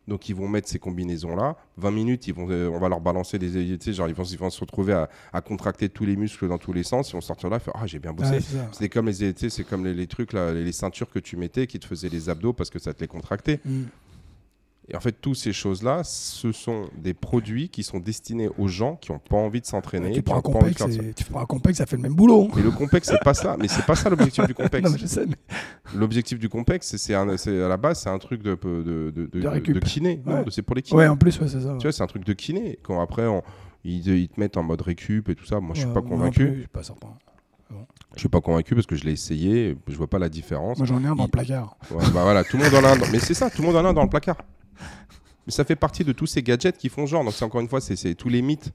Donc 0.07 0.27
ils 0.27 0.35
vont 0.35 0.47
mettre 0.47 0.67
ces 0.67 0.79
combinaisons 0.79 1.35
là, 1.35 1.55
20 1.77 1.91
minutes, 1.91 2.27
ils 2.27 2.33
vont, 2.33 2.47
euh, 2.49 2.67
on 2.69 2.79
va 2.79 2.89
leur 2.89 2.99
balancer 2.99 3.39
des, 3.39 3.49
tu 3.51 3.77
sais, 3.79 3.93
genre 3.93 4.09
ils 4.09 4.13
vont, 4.13 4.23
ils 4.25 4.37
vont 4.37 4.49
se 4.49 4.59
retrouver 4.59 4.93
à, 4.93 5.09
à 5.31 5.41
contracter 5.41 5.87
tous 5.87 6.05
les 6.05 6.17
muscles 6.17 6.47
dans 6.49 6.57
tous 6.57 6.73
les 6.73 6.83
sens, 6.83 7.09
ils 7.11 7.13
vont 7.13 7.21
sortir 7.21 7.49
là, 7.49 7.59
faire 7.59 7.73
ah 7.77 7.87
j'ai 7.87 7.99
bien 7.99 8.11
bossé. 8.11 8.31
Ouais, 8.31 8.39
c'est 8.71 8.89
comme 8.89 9.07
les, 9.07 9.15
tu 9.33 9.33
sais, 9.37 9.49
c'est 9.49 9.63
comme 9.63 9.85
les, 9.85 9.93
les 9.93 10.07
trucs 10.07 10.33
là, 10.33 10.51
les, 10.53 10.63
les 10.63 10.71
ceintures 10.73 11.09
que 11.09 11.19
tu 11.19 11.37
mettais 11.37 11.67
qui 11.67 11.79
te 11.79 11.85
faisaient 11.85 12.09
les 12.09 12.29
abdos 12.29 12.53
parce 12.53 12.69
que 12.69 12.79
ça 12.79 12.93
te 12.93 12.99
les 12.99 13.07
contractait. 13.07 13.61
Mhm. 13.63 13.87
Et 14.89 14.97
en 14.97 14.99
fait, 14.99 15.13
toutes 15.13 15.37
ces 15.37 15.53
choses-là, 15.53 16.03
ce 16.03 16.51
sont 16.51 16.89
des 16.97 17.13
produits 17.13 17.69
qui 17.69 17.83
sont 17.83 17.99
destinés 17.99 18.49
aux 18.57 18.67
gens 18.67 18.97
qui 18.97 19.13
n'ont 19.13 19.19
pas 19.19 19.37
envie 19.37 19.61
de 19.61 19.65
s'entraîner. 19.65 20.11
tu 20.11 20.21
prends 20.21 20.35
un 20.35 20.37
de 20.39 20.43
complexe, 20.43 20.77
faire 20.77 21.13
tu 21.15 21.23
prends 21.23 21.39
un 21.41 21.45
complexe, 21.45 21.77
ça 21.77 21.85
fait 21.85 21.95
le 21.95 22.01
même 22.01 22.15
boulot. 22.15 22.49
Mais 22.55 22.61
le 22.61 22.69
complexe, 22.71 23.07
c'est 23.09 23.23
pas 23.23 23.33
ça. 23.33 23.55
Mais 23.57 23.69
c'est 23.69 23.85
pas 23.85 23.95
ça 23.95 24.09
l'objectif 24.09 24.45
du 24.45 24.53
complexe. 24.53 24.85
Non, 24.85 24.91
mais 24.93 24.99
je 24.99 25.05
sais, 25.07 25.25
mais 25.25 25.35
L'objectif 25.95 26.37
du 26.37 26.49
complexe, 26.49 26.95
c'est- 26.97 27.13
à 27.13 27.23
la 27.67 27.77
base, 27.77 28.01
c'est 28.01 28.09
un 28.09 28.17
truc 28.19 28.43
de, 28.43 28.55
de, 28.61 29.11
de, 29.11 29.79
kiné. 29.79 30.21
Ouais. 30.25 30.43
c'est 30.51 30.61
pour 30.61 30.75
les 30.75 30.81
kinés. 30.81 30.99
ouais, 30.99 31.07
en 31.07 31.15
plus, 31.17 31.39
ouais, 31.39 31.47
c'est 31.47 31.61
ça. 31.61 31.75
Tu 31.79 31.83
vois, 31.83 31.91
c'est 31.93 32.03
un 32.03 32.07
truc 32.07 32.25
de 32.25 32.33
kiné. 32.33 32.77
Quand 32.83 32.99
après, 33.01 33.25
on- 33.25 33.41
ils, 33.85 34.05
ils 34.07 34.27
te 34.29 34.39
mettent 34.39 34.57
en 34.57 34.63
mode 34.63 34.81
récup 34.81 35.29
et 35.29 35.35
tout 35.35 35.45
ça, 35.45 35.59
moi, 35.61 35.71
je 35.75 35.79
suis 35.79 35.87
Ouais, 35.87 35.93
pas 35.93 36.01
convaincu. 36.01 36.45
plus, 36.45 36.53
Je 36.55 36.59
suis 36.59 36.67
pas 36.67 36.83
certain. 36.83 37.07
Je 38.15 38.19
suis 38.19 38.29
pas 38.29 38.41
convaincu 38.41 38.75
parce 38.75 38.85
que 38.85 38.95
je 38.95 39.05
l'ai 39.05 39.13
essayé, 39.13 39.75
je 39.87 39.95
vois 39.95 40.07
pas 40.07 40.19
la 40.19 40.29
différence. 40.29 40.77
Moi, 40.77 40.85
j'en 40.85 41.01
ai 41.03 41.07
un 41.07 41.15
dans 41.15 41.23
Il- 41.23 41.27
le 41.27 41.31
placard. 41.31 41.77
Ouais, 41.89 42.03
bah 42.13 42.21
voilà, 42.23 42.43
tout 42.43 42.57
le 42.57 42.63
monde 42.65 42.73
en 42.75 42.83
a 42.87 42.91
un. 42.91 42.97
dans- 42.97 43.07
Mais 43.11 43.19
c'est 43.19 43.33
ça, 43.33 43.49
tout 43.49 43.61
le 43.61 43.67
monde 43.69 43.77
en 43.77 43.85
a 43.85 43.89
un 43.89 43.93
dans 43.93 44.03
le 44.03 44.09
placard. 44.09 44.37
Mais 45.45 45.51
ça 45.51 45.63
fait 45.65 45.75
partie 45.75 46.03
de 46.03 46.13
tous 46.13 46.25
ces 46.25 46.41
gadgets 46.41 46.77
qui 46.77 46.89
font 46.89 47.05
genre. 47.05 47.23
Donc, 47.23 47.33
c'est 47.33 47.45
encore 47.45 47.61
une 47.61 47.67
fois, 47.67 47.81
c'est- 47.81 48.15
tous 48.15 48.29
les 48.29 48.41
mythes. 48.41 48.71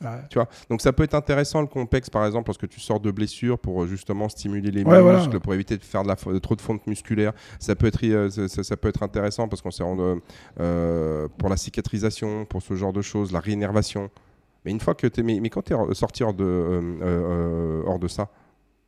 Ouais. 0.00 0.08
Tu 0.30 0.38
vois? 0.38 0.48
Donc, 0.70 0.80
ça 0.80 0.92
peut 0.92 1.02
être 1.02 1.14
intéressant 1.14 1.60
le 1.60 1.66
complexe, 1.66 2.08
par 2.08 2.24
exemple, 2.24 2.48
lorsque 2.48 2.68
tu 2.68 2.78
sors 2.78 3.00
de 3.00 3.10
blessures 3.10 3.58
pour 3.58 3.82
euh, 3.82 3.86
justement 3.88 4.28
stimuler 4.28 4.70
les 4.70 4.84
Ouais, 4.84 5.02
muscles, 5.02 5.24
voilà. 5.26 5.40
pour 5.40 5.54
éviter 5.54 5.76
de 5.76 5.82
faire 5.82 6.04
de, 6.04 6.08
la, 6.08 6.14
fo- 6.14 6.32
de 6.32 6.38
trop 6.38 6.54
de 6.54 6.60
fonte 6.60 6.86
musculaire. 6.86 7.32
Ça 7.58 7.74
peut 7.74 7.86
être, 7.86 7.98
euh, 8.04 8.30
ça, 8.30 8.76
peut 8.76 8.88
être 8.88 9.02
intéressant 9.02 9.48
parce 9.48 9.60
qu'on 9.60 9.72
s'est 9.72 9.82
rendu, 9.82 10.20
euh, 10.60 11.26
pour 11.38 11.48
la 11.48 11.56
cicatrisation, 11.56 12.44
pour 12.44 12.62
ce 12.62 12.74
genre 12.74 12.92
de 12.92 13.02
choses, 13.02 13.32
la 13.32 13.40
réénervation. 13.40 14.08
Mais 14.64 14.70
une 14.70 14.80
fois 14.80 14.94
que 14.94 15.06
tu 15.08 15.20
es. 15.20 15.22
Mais, 15.24 15.40
mais 15.40 15.50
quand 15.50 15.62
tu 15.62 15.72
es 15.74 15.94
sorti 15.94 16.22
hors 16.22 16.34
de, 16.34 16.44
euh, 16.44 16.80
euh, 16.80 17.02
euh, 17.02 17.82
hors 17.86 17.98
de 17.98 18.06
ça, 18.08 18.28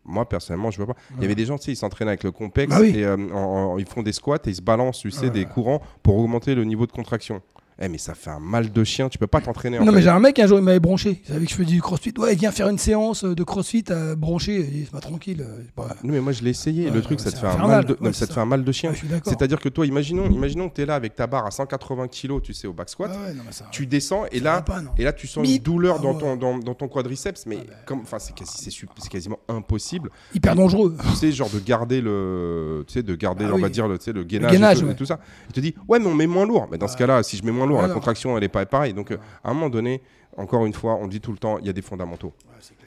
moi 0.05 0.29
personnellement, 0.29 0.71
je 0.71 0.79
vois 0.83 0.87
pas. 0.95 1.01
Il 1.17 1.23
y 1.23 1.25
avait 1.27 1.35
des 1.35 1.45
gens, 1.47 1.59
tu 1.59 1.65
sais, 1.67 1.73
ils 1.73 1.77
s'entraînent 1.77 2.09
avec 2.09 2.25
le 2.25 2.33
complexe 2.33 2.71
Bah 2.71 2.81
oui. 2.81 2.93
et 2.97 3.05
euh, 3.05 3.17
en- 3.33 3.73
en- 3.75 3.79
ils 3.79 3.87
font 3.87 4.03
des 4.03 4.13
squats 4.13 4.37
et 4.47 4.51
ils 4.51 4.57
se 4.57 4.63
balancent, 4.63 4.99
tu 5.01 5.11
sais, 5.11 5.27
Ouais. 5.27 5.31
des 5.31 5.45
courants 5.45 5.81
pour 6.03 6.17
augmenter 6.19 6.55
le 6.55 6.65
niveau 6.65 6.87
de 6.87 6.93
contraction. 6.93 7.43
Eh, 7.83 7.89
mais 7.89 7.97
ça 7.99 8.15
fait 8.15 8.29
un 8.31 8.39
mal 8.41 8.71
de 8.71 8.85
chien, 8.85 9.09
tu 9.09 9.17
peux 9.17 9.27
pas 9.27 9.41
t'entraîner 9.41 9.79
en 9.79 9.85
Non, 9.85 9.91
fait. 9.93 9.97
mais 9.97 10.03
j'ai 10.03 10.11
un 10.11 10.21
mec, 10.21 10.39
un 10.39 10.47
jour, 10.47 10.59
il 10.59 10.65
m'avait 10.65 10.81
branché. 10.81 11.23
Il 11.25 11.33
savait 11.33 11.45
que 11.47 11.51
je 11.51 11.57
faisais 11.57 11.65
du 11.71 11.81
crossfit? 11.81 12.13
Ouais, 12.19 12.35
viens 12.35 12.51
faire 12.53 12.69
une 12.69 12.77
séance 12.79 13.25
de 13.25 13.43
crossfit 13.43 13.85
euh, 13.91 14.15
branché. 14.17 14.57
Il 14.61 14.71
dit, 14.71 14.81
c'est 14.85 14.91
pas 14.93 15.01
tranquille. 15.01 15.41
euh, 15.49 15.63
Non, 16.05 16.13
mais 16.13 16.21
moi 16.21 16.33
je 16.33 16.43
l'ai 16.43 16.51
essayé. 16.51 16.87
Ouais, 16.87 16.91
le 16.91 17.01
truc, 17.01 17.21
ça 17.21 17.33
te 17.33 17.39
fait 17.39 17.47
un 17.47 17.67
mal 17.67 17.85
de, 17.87 17.97
Ouais, 18.01 18.13
ça 18.13 18.27
te 18.27 18.33
fait 18.35 18.41
un 18.41 18.45
mal 18.45 18.65
de 18.65 18.73
chien. 18.73 18.91
Ouais. 18.91 19.21
C'est-à-dire 19.25 19.59
que 19.59 19.69
toi, 19.71 19.87
imaginons, 19.87 20.29
imaginons 20.29 20.69
que 20.69 20.75
tu 20.75 20.83
es 20.83 20.87
là 20.87 20.95
avec 20.95 21.15
ta 21.17 21.27
barre 21.27 21.47
à 21.47 21.51
180 21.51 22.09
kg, 22.09 22.43
tu 22.43 22.53
sais, 22.53 22.67
au 22.67 22.73
back 22.75 22.89
squat. 22.91 23.11
Non, 23.35 23.43
ça- 23.51 23.65
Tu 23.71 23.87
descends 23.87 24.25
et 24.31 24.39
ça 24.39 24.45
là, 24.45 24.63
pas, 24.63 24.83
et 24.99 25.05
là, 25.05 25.13
tu 25.15 25.27
sens 25.27 25.49
une 25.49 25.59
douleur 25.59 25.97
Ah 25.99 26.03
dans, 26.03 26.15
ton, 26.15 26.37
dans, 26.37 26.59
dans 26.59 26.75
ton 26.75 26.87
quadriceps, 26.89 27.47
mais 27.47 27.59
Ah 27.61 27.65
bah. 27.67 27.75
comme, 27.87 28.01
enfin, 28.01 28.19
c'est 28.19 28.35
quasi, 28.35 28.71
quasiment 29.11 29.39
impossible. 29.49 30.11
Hyper 30.35 30.55
dangereux. 30.55 30.97
tu 31.11 31.17
sais, 31.17 31.33
genre 31.33 31.49
de 31.51 31.59
garder 31.61 32.01
le, 32.03 32.85
tu 32.87 32.93
sais, 32.95 33.03
de 33.03 33.15
garder, 33.15 33.47
Ah 33.49 33.53
on 33.55 33.59
va 33.59 33.69
dire, 33.71 33.89
le, 33.89 33.97
gainage, 34.25 34.83
et, 34.83 34.95
tout, 34.95 35.07
ça. 35.07 35.19
Il 35.49 35.53
te 35.55 35.61
dit, 35.61 35.75
ouais, 35.89 35.99
mais 35.99 36.07
on 36.07 36.15
met 36.15 36.27
moins 36.27 36.47
lourd. 36.47 36.69
Mais 36.71 36.77
dans 36.79 36.89
ce 36.89 36.97
cas-là, 36.97 37.23
si 37.23 37.37
je 37.37 37.45
mets 37.45 37.53
moins 37.53 37.67
lourd, 37.71 37.79
la 37.83 37.89
contraction, 37.95 38.37
elle 38.37 38.45
est 38.45 38.49
pas 38.49 38.65
pareille. 38.67 38.93
Donc, 38.95 39.11
euh, 39.11 39.17
à 39.43 39.51
un 39.51 39.55
moment 39.55 39.71
donné, 39.71 40.03
encore 40.37 40.65
une 40.67 40.73
fois, 40.75 40.95
on 41.01 41.07
dit 41.09 41.21
tout 41.21 41.33
le 41.33 41.39
temps, 41.39 41.59
il 41.59 41.67
y 41.67 41.69
a 41.69 41.73
des 41.73 41.83
fondamentaux. 41.83 42.33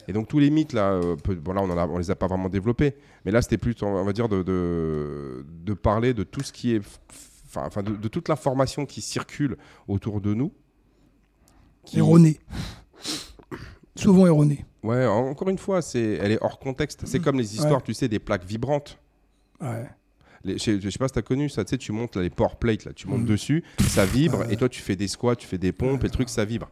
Et 0.08 0.12
donc 0.12 0.28
tous 0.28 0.38
les 0.38 0.50
mythes 0.50 0.72
là, 0.72 0.92
euh, 0.92 1.16
peu- 1.16 1.34
bon 1.34 1.52
là 1.54 1.62
on, 1.62 1.70
on 1.94 1.98
les 1.98 2.10
a 2.10 2.14
pas 2.14 2.26
vraiment 2.26 2.48
développés, 2.48 2.94
mais 3.24 3.30
là 3.32 3.40
c'était 3.42 3.56
plus, 3.58 3.74
on 3.82 4.04
va 4.04 4.12
dire, 4.12 4.28
de, 4.28 4.42
de, 4.42 5.44
de 5.64 5.74
parler 5.74 6.12
de 6.14 6.22
tout 6.24 6.42
ce 6.42 6.52
qui 6.52 6.74
est, 6.74 6.82
enfin, 7.56 7.82
de, 7.82 7.96
de 7.96 8.08
toute 8.08 8.28
l'information 8.28 8.86
qui 8.86 9.00
circule 9.00 9.56
autour 9.88 10.20
de 10.20 10.32
nous. 10.34 10.52
qui- 11.84 11.98
Erroné. 11.98 12.38
Souvent 13.96 14.26
erroné. 14.26 14.64
Ouais, 14.82 15.06
en- 15.06 15.28
encore 15.28 15.48
une 15.48 15.58
fois, 15.58 15.80
c'est, 15.82 16.18
elle 16.20 16.32
est 16.32 16.38
hors 16.42 16.58
contexte. 16.58 17.02
C'est 17.06 17.20
comme 17.20 17.36
les 17.38 17.54
histoires, 17.56 17.82
tu 17.82 17.94
sais, 17.94 18.08
des 18.08 18.18
plaques 18.18 18.44
vibrantes. 18.44 18.98
Ouais. 19.60 19.88
Les- 20.44 20.58
je, 20.58 20.78
je 20.80 20.90
sais 20.90 20.98
pas 20.98 21.08
si 21.08 21.14
tu 21.14 21.18
as 21.18 21.22
connu 21.22 21.48
ça, 21.48 21.64
tu 21.64 21.70
sais, 21.70 21.78
tu 21.78 21.92
montes 21.92 22.16
là, 22.16 22.22
les 22.22 22.30
power 22.30 22.50
plates, 22.60 22.84
là, 22.84 22.92
tu 22.94 23.08
montes 23.08 23.20
Mhm. 23.22 23.26
dessus, 23.26 23.64
ça 23.80 24.04
vibre, 24.04 24.40
Ouais. 24.40 24.52
et 24.52 24.56
toi 24.56 24.68
tu 24.68 24.80
fais 24.82 24.96
des 24.96 25.08
squats, 25.08 25.36
tu 25.36 25.46
fais 25.46 25.58
des 25.58 25.72
pompes, 25.72 26.00
et 26.02 26.06
le 26.06 26.10
truc 26.10 26.28
ça 26.28 26.44
vibre. 26.44 26.70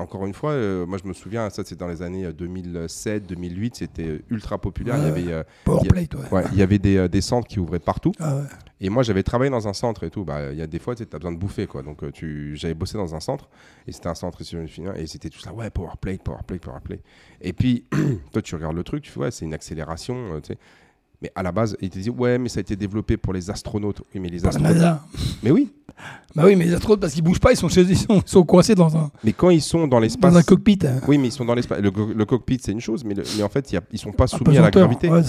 Encore 0.00 0.24
une 0.26 0.32
fois, 0.34 0.52
euh, 0.52 0.86
moi 0.86 0.96
je 1.02 1.08
me 1.08 1.12
souviens, 1.12 1.50
ça 1.50 1.64
c'est 1.66 1.74
dans 1.76 1.88
les 1.88 2.02
années 2.02 2.24
euh, 2.26 2.32
2007, 2.32 3.26
2008, 3.26 3.74
c'était 3.74 4.06
euh, 4.06 4.22
ultra 4.30 4.56
populaire. 4.56 4.94
Il 4.96 5.00
y 5.00 5.04
Ouais. 5.06 5.10
avait, 5.10 5.32
euh, 5.32 5.42
Power 5.64 5.80
Il 5.82 5.86
y 5.86 5.88
a- 5.90 6.18
ouais. 6.20 6.30
ouais, 6.30 6.44
il 6.52 6.58
y 6.58 6.62
avait 6.62 6.78
des, 6.78 6.96
euh, 6.98 7.08
des 7.08 7.20
centres 7.20 7.48
qui 7.48 7.58
ouvraient 7.58 7.80
partout. 7.80 8.12
Ah 8.20 8.36
ouais. 8.36 8.42
Et 8.80 8.90
moi, 8.90 9.02
j'avais 9.02 9.24
travaillé 9.24 9.50
dans 9.50 9.66
un 9.66 9.72
centre 9.72 10.04
et 10.04 10.10
tout. 10.10 10.24
Bah, 10.24 10.52
il 10.52 10.58
y 10.58 10.62
a 10.62 10.68
des 10.68 10.78
fois, 10.78 10.94
tu 10.94 11.02
as 11.02 11.18
besoin 11.18 11.32
de 11.32 11.36
bouffer, 11.36 11.66
quoi. 11.66 11.82
Donc, 11.82 12.04
euh, 12.04 12.12
tu... 12.12 12.54
j'avais 12.54 12.74
bossé 12.74 12.96
dans 12.96 13.16
un 13.16 13.18
centre 13.18 13.48
et 13.88 13.92
c'était 13.92 14.06
un 14.06 14.14
centre 14.14 14.40
ici, 14.40 14.56
et 14.94 15.06
c'était 15.08 15.30
tout 15.30 15.40
ça. 15.40 15.52
Ouais, 15.52 15.68
power 15.68 15.90
play, 16.00 16.16
power 16.22 16.42
play, 16.46 16.60
power 16.60 16.78
play. 16.84 17.00
Et 17.40 17.52
puis, 17.52 17.84
toi, 18.32 18.40
tu 18.40 18.54
regardes 18.54 18.76
le 18.76 18.84
truc, 18.84 19.02
tu 19.02 19.10
fais, 19.10 19.18
ouais, 19.18 19.30
c'est 19.32 19.46
une 19.46 19.54
accélération, 19.54 20.34
euh, 20.34 20.40
tu 20.40 20.52
sais. 20.52 20.58
Mais 21.20 21.32
à 21.34 21.42
la 21.42 21.50
base, 21.50 21.76
il 21.80 21.90
te 21.90 21.98
dit, 21.98 22.10
ouais, 22.10 22.38
mais 22.38 22.48
ça 22.48 22.58
a 22.58 22.60
été 22.60 22.76
développé 22.76 23.16
pour 23.16 23.32
les 23.32 23.50
astronautes. 23.50 24.02
Oui, 24.14 24.20
mais 24.20 24.28
les 24.28 24.46
astronautes. 24.46 25.00
Mais 25.42 25.50
oui. 25.50 25.72
Bah 26.36 26.44
oui, 26.46 26.54
mais 26.54 26.64
les 26.66 26.74
astronautes, 26.74 27.00
parce 27.00 27.12
qu'ils 27.12 27.24
bougent 27.24 27.40
pas, 27.40 27.50
ils 27.50 27.56
sont, 27.56 27.68
chez, 27.68 27.80
ils 27.80 27.96
sont, 27.98 28.22
ils 28.24 28.28
sont 28.30 28.44
coincés 28.44 28.76
dans 28.76 28.96
un, 28.96 29.10
Mais 29.24 29.32
quand 29.32 29.50
ils 29.50 29.60
sont 29.60 29.88
dans 29.88 29.98
l'espace. 29.98 30.32
dans 30.32 30.38
un 30.38 30.42
cockpit. 30.44 30.78
hein. 30.84 31.00
Oui, 31.08 31.18
mais 31.18 31.26
ils 31.28 31.32
sont 31.32 31.44
dans 31.44 31.54
l'espace. 31.56 31.80
Le, 31.80 31.90
co- 31.90 32.12
le 32.14 32.24
cockpit, 32.24 32.58
c'est 32.62 32.70
une 32.70 32.80
chose, 32.80 33.02
mais, 33.02 33.14
le- 33.14 33.24
mais 33.36 33.42
en 33.42 33.48
fait, 33.48 33.72
y 33.72 33.76
a- 33.76 33.80
ils 33.90 33.98
sont 33.98 34.12
pas 34.12 34.28
soumis 34.28 34.56
à 34.58 34.62
la 34.62 34.70
gravité. 34.70 35.10
Ouais. 35.10 35.22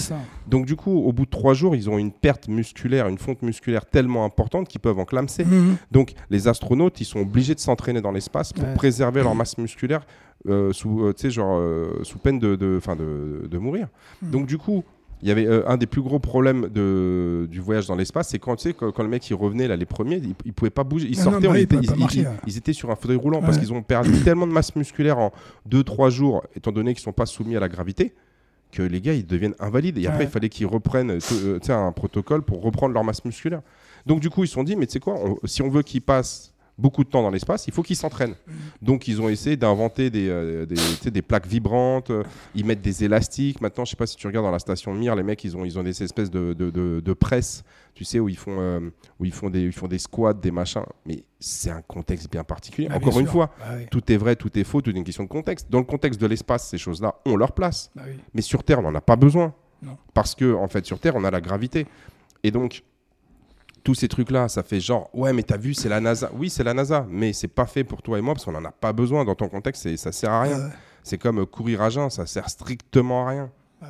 Donc, 0.46 0.66
du 0.66 0.76
coup, 0.76 0.92
au 0.92 1.12
bout 1.12 1.24
de 1.24 1.30
trois 1.30 1.54
jours, 1.54 1.74
ils 1.74 1.90
ont 1.90 1.98
une 1.98 2.12
perte 2.12 2.46
musculaire, 2.46 3.08
une 3.08 3.18
fonte 3.18 3.42
musculaire 3.42 3.84
tellement 3.84 4.24
importante 4.24 4.68
qu'ils 4.68 4.80
peuvent 4.80 4.98
enclamser. 5.00 5.44
Mhm. 5.44 5.76
Donc, 5.90 6.12
les 6.30 6.46
astronautes, 6.46 7.00
ils 7.00 7.04
sont 7.06 7.18
obligés 7.20 7.56
de 7.56 7.60
s'entraîner 7.60 8.00
dans 8.00 8.12
l'espace 8.12 8.52
pour 8.52 8.62
Ouais. 8.64 8.74
préserver 8.74 9.24
leur 9.24 9.34
masse 9.34 9.58
musculaire 9.58 10.06
euh, 10.48 10.72
sous, 10.72 11.02
euh, 11.04 11.12
tu 11.12 11.22
sais, 11.22 11.30
genre, 11.30 11.58
euh, 11.58 11.98
sous 12.04 12.18
peine 12.18 12.38
de, 12.38 12.54
de, 12.54 12.78
'fin, 12.80 12.94
de, 12.94 13.48
de 13.50 13.58
mourir. 13.58 13.88
Mhm. 14.22 14.30
Donc, 14.30 14.46
du 14.46 14.56
coup, 14.56 14.84
il 15.22 15.28
y 15.28 15.32
avait 15.32 15.46
euh, 15.46 15.68
un 15.68 15.76
des 15.76 15.86
plus 15.86 16.00
gros 16.02 16.18
problèmes 16.18 16.68
de, 16.68 17.46
du 17.50 17.60
voyage 17.60 17.86
dans 17.86 17.94
l'espace, 17.94 18.28
c'est 18.28 18.38
quand, 18.38 18.56
tu 18.56 18.62
sais, 18.64 18.72
quand, 18.74 18.90
quand 18.92 19.02
le 19.02 19.08
mec 19.08 19.28
il 19.28 19.34
revenait 19.34 19.68
là, 19.68 19.76
les 19.76 19.84
premiers, 19.86 20.16
ils, 20.16 20.34
ils 20.44 20.52
pouvaient 20.52 20.70
pas 20.70 20.84
bouger, 20.84 21.08
ils 21.10 21.20
Ah 21.20 21.24
non, 21.24 21.30
sortaient, 21.32 21.48
bah 21.48 21.58
ils 21.58 21.62
était- 21.62 21.76
ils, 21.82 21.98
marcher, 21.98 22.20
ils- 22.20 22.26
ouais. 22.26 22.32
ils 22.46 22.56
étaient 22.56 22.72
sur 22.72 22.90
un 22.90 22.96
fauteuil 22.96 23.16
roulant 23.16 23.40
parce 23.42 23.58
qu'ils 23.58 23.72
ont 23.72 23.82
perdu 23.82 24.10
tellement 24.24 24.46
de 24.46 24.52
masse 24.52 24.74
musculaire 24.76 25.18
en 25.18 25.32
2-3 25.70 26.10
jours, 26.10 26.42
étant 26.56 26.72
donné 26.72 26.94
qu'ils 26.94 27.02
sont 27.02 27.12
pas 27.12 27.26
soumis 27.26 27.56
à 27.56 27.60
la 27.60 27.68
gravité. 27.68 28.14
Que 28.72 28.82
les 28.82 29.00
gars 29.00 29.14
ils 29.14 29.26
deviennent 29.26 29.56
invalides 29.58 29.98
et 29.98 30.06
après 30.06 30.18
Ouais. 30.20 30.24
il 30.26 30.30
fallait 30.30 30.48
qu'ils 30.48 30.66
reprennent 30.68 31.10
euh, 31.32 31.58
un 31.70 31.90
protocole 31.90 32.42
pour 32.42 32.62
reprendre 32.62 32.94
leur 32.94 33.02
masse 33.02 33.24
musculaire. 33.24 33.62
Donc 34.06 34.20
du 34.20 34.30
coup 34.30 34.44
ils 34.44 34.46
se 34.46 34.54
sont 34.54 34.62
dit 34.62 34.76
mais 34.76 34.86
tu 34.86 34.92
sais 34.92 35.00
quoi, 35.00 35.14
on- 35.16 35.36
si 35.44 35.60
on 35.60 35.68
veut 35.68 35.82
qu'ils 35.82 36.02
passent 36.02 36.49
beaucoup 36.80 37.04
de 37.04 37.08
temps 37.10 37.22
dans 37.22 37.30
l'espace, 37.30 37.66
il 37.66 37.72
faut 37.72 37.82
qu'ils 37.82 37.96
s'entraînent. 37.96 38.34
Donc 38.82 39.06
ils 39.08 39.20
ont 39.20 39.28
essayé 39.28 39.56
d'inventer 39.56 40.10
des, 40.10 40.28
euh, 40.28 40.66
des, 40.66 41.22
plaques 41.22 41.46
vibrantes, 41.46 42.10
euh, 42.10 42.22
ils 42.54 42.64
mettent 42.64 42.80
des 42.82 43.04
élastiques. 43.04 43.60
Maintenant, 43.60 43.84
je 43.84 43.90
sais 43.90 43.96
pas 43.96 44.06
si 44.06 44.16
tu 44.16 44.26
regardes 44.26 44.46
dans 44.46 44.50
la 44.50 44.58
station 44.58 44.92
Mir, 44.94 45.14
les 45.14 45.22
mecs 45.22 45.44
ils 45.44 45.56
ont, 45.56 45.64
ils 45.64 45.78
ont 45.78 45.82
des 45.82 46.02
espèces 46.02 46.30
de, 46.30 46.54
de, 46.54 46.70
de, 46.70 47.00
de 47.00 47.12
presse, 47.12 47.62
tu 47.94 48.04
sais, 48.04 48.18
où 48.18 48.28
ils 48.28 48.36
font, 48.36 48.56
euh, 48.58 48.80
où 49.18 49.24
ils 49.24 49.32
font, 49.32 49.50
des, 49.50 49.60
ils 49.62 49.72
font 49.72 49.88
des 49.88 49.98
squats, 49.98 50.32
des 50.34 50.50
machins. 50.50 50.82
Mais 51.06 51.22
c'est 51.38 51.70
un 51.70 51.82
contexte 51.82 52.30
bien 52.30 52.44
particulier. 52.44 52.88
Ah, 52.90 52.96
Encore 52.96 53.12
bien 53.12 53.20
une 53.20 53.26
fois, 53.26 53.50
Bah 53.58 53.66
oui. 53.76 53.86
tout 53.90 54.10
est 54.12 54.16
vrai, 54.16 54.36
tout 54.36 54.56
est 54.58 54.64
faux, 54.64 54.80
tout 54.80 54.90
est 54.90 54.96
une 54.96 55.04
question 55.04 55.24
de 55.24 55.28
contexte. 55.28 55.70
Dans 55.70 55.78
le 55.78 55.84
contexte 55.84 56.20
de 56.20 56.26
l'espace, 56.26 56.68
ces 56.68 56.78
choses-là 56.78 57.16
ont 57.26 57.36
leur 57.36 57.52
place. 57.52 57.90
Bah 57.94 58.02
oui. 58.06 58.14
Mais 58.34 58.42
sur 58.42 58.64
Terre, 58.64 58.78
on 58.78 58.82
n'en 58.82 58.94
a 58.94 59.00
pas 59.00 59.16
besoin. 59.16 59.54
Non. 59.82 59.96
Parce 60.14 60.34
que, 60.34 60.54
en 60.54 60.68
fait, 60.68 60.84
sur 60.86 60.98
Terre, 60.98 61.14
on 61.16 61.24
a 61.24 61.30
la 61.30 61.40
gravité. 61.40 61.86
Et 62.42 62.50
donc, 62.50 62.82
tous 63.82 63.94
ces 63.94 64.08
trucs-là, 64.08 64.48
ça 64.48 64.62
fait 64.62 64.80
genre, 64.80 65.10
ouais, 65.14 65.32
mais 65.32 65.42
t'as 65.42 65.56
vu, 65.56 65.74
c'est 65.74 65.88
la 65.88 66.00
NASA. 66.00 66.30
Oui, 66.34 66.50
c'est 66.50 66.64
la 66.64 66.74
NASA, 66.74 67.06
mais 67.08 67.32
c'est 67.32 67.48
pas 67.48 67.66
fait 67.66 67.84
pour 67.84 68.02
toi 68.02 68.18
et 68.18 68.20
moi 68.20 68.34
parce 68.34 68.44
qu'on 68.44 68.52
n'en 68.52 68.64
a 68.64 68.72
pas 68.72 68.92
besoin. 68.92 69.24
Dans 69.24 69.34
ton 69.34 69.48
contexte, 69.48 69.96
ça 69.96 70.12
sert 70.12 70.30
à 70.30 70.42
rien. 70.42 70.58
Ouais. 70.58 70.72
C'est 71.02 71.18
comme 71.18 71.40
euh, 71.40 71.46
courir 71.46 71.80
à 71.82 71.90
jeun, 71.90 72.10
ça 72.10 72.26
sert 72.26 72.48
strictement 72.50 73.26
à 73.26 73.30
rien. 73.30 73.50
Ouais. 73.82 73.88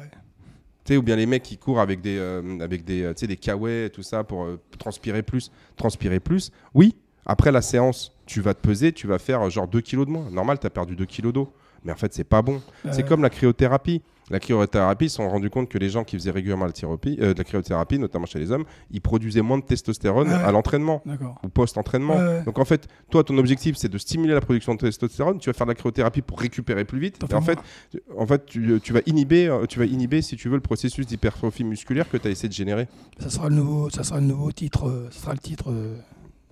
Tu 0.84 0.95
sais, 0.95 0.97
ou 0.97 1.03
bien 1.03 1.16
les 1.16 1.26
mecs 1.26 1.43
qui 1.43 1.59
courent 1.59 1.80
avec 1.80 2.01
des, 2.01 2.16
euh, 2.18 2.59
avec 2.61 2.84
des, 2.84 3.03
euh, 3.03 3.12
des 3.12 3.36
kawaii 3.36 3.91
tout 3.91 4.03
ça 4.03 4.24
pour 4.24 4.45
euh, 4.45 4.59
transpirer 4.78 5.22
plus. 5.22 5.51
Transpirer 5.76 6.20
plus, 6.20 6.51
oui. 6.74 6.97
Après 7.26 7.53
la 7.53 7.61
séance, 7.61 8.16
tu 8.24 8.41
vas 8.41 8.55
te 8.55 8.66
peser, 8.66 8.93
tu 8.93 9.07
vas 9.07 9.18
faire 9.18 9.49
genre 9.51 9.68
2 9.68 9.80
kilos 9.82 10.07
de 10.07 10.11
moins. 10.11 10.30
Normal, 10.30 10.59
tu 10.59 10.66
as 10.66 10.70
perdu 10.70 10.97
2 10.97 11.05
kilos 11.05 11.32
d'eau. 11.32 11.53
Mais 11.85 11.93
en 11.93 11.97
fait, 11.97 12.12
c'est 12.12 12.24
pas 12.24 12.43
bon. 12.43 12.61
C'est 12.93 13.05
Euh, 13.05 13.09
comme 13.09 13.22
la 13.22 13.31
cryothérapie. 13.31 14.03
La 14.33 14.39
cryothérapie, 14.39 15.07
ils 15.07 15.11
se 15.11 15.16
sont 15.16 15.28
rendus 15.28 15.51
compte 15.51 15.68
que 15.68 15.76
les 15.76 15.89
gens 15.89 16.05
qui 16.05 16.14
faisaient 16.16 16.31
régulièrement 16.31 16.64
la, 16.66 16.70
thérapie, 16.70 17.18
euh, 17.20 17.33
de 17.35 17.39
la 17.39 17.43
cryothérapie, 17.43 17.99
notamment 17.99 18.26
chez 18.26 18.39
les 18.39 18.53
hommes, 18.53 18.64
ils 18.93 19.01
produisaient 19.01 19.41
moins 19.43 19.59
de 19.59 19.64
testostérone 19.64 20.28
Ouais. 20.28 20.35
à 20.35 20.53
l'entraînement 20.53 21.03
ou 21.43 21.49
post-entraînement. 21.49 22.16
Ouais. 22.16 22.45
Donc 22.45 22.61
en 22.61 22.64
fait, 22.64 22.87
toi, 23.11 23.24
ton 23.24 23.37
objectif, 23.39 23.74
c'est 23.76 23.89
de 23.89 23.99
stimuler 23.99 24.35
la 24.35 24.41
production 24.41 24.74
de 24.76 24.78
testostérone. 24.78 25.41
Tu 25.41 25.51
vas 25.51 25.53
faire 25.55 25.66
de 25.66 25.72
la 25.72 25.74
cryothérapie 25.74 26.22
pour 26.22 26.39
récupérer 26.39 26.85
plus 26.85 27.01
vite. 27.01 27.16
Et 27.28 27.35
en 27.35 27.41
fait, 27.41 27.59
tu- 27.91 28.01
en 28.16 28.24
fait 28.26 28.47
tu, 28.47 28.78
tu 28.81 28.93
vas 28.93 29.01
inhiber, 29.07 29.49
euh, 29.49 29.66
tu 29.66 29.81
vas 29.81 29.87
inhiber, 29.87 30.22
si 30.22 30.37
tu 30.37 30.49
veux, 30.49 30.55
le 30.57 30.61
processus 30.61 31.07
d'hypertrophie 31.07 31.64
musculaire 31.64 32.09
que 32.09 32.16
tu 32.16 32.28
as 32.28 32.31
essayé 32.31 32.49
de 32.49 32.55
générer. 32.55 32.87
Ça 33.18 33.31
sera 33.31 33.49
le 33.49 33.57
nouveau, 33.57 33.91
ça 33.91 34.05
sera 34.05 34.20
le 34.20 34.26
nouveau 34.26 34.53
titre, 34.53 34.87
euh, 34.89 35.09
ça 35.11 35.22
sera 35.22 35.33
le 35.33 35.39
titre 35.41 35.72
euh, 35.72 35.97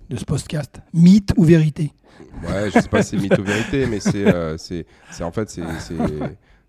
de 0.09 0.17
ce 0.17 0.25
podcast. 0.25 0.79
Mythe 0.93 1.33
ou 1.37 1.43
vérité? 1.43 1.93
Ouais, 2.43 2.69
je 2.73 2.79
sais 2.79 2.89
pas 2.89 3.01
si 3.03 3.11
c'est 3.11 3.17
mythe 3.21 3.37
ou 3.37 3.43
vérité, 3.43 3.85
mais 3.85 3.99
c'est, 3.99 4.25
euh, 4.25 4.57
en 5.21 5.31
fait, 5.31 5.49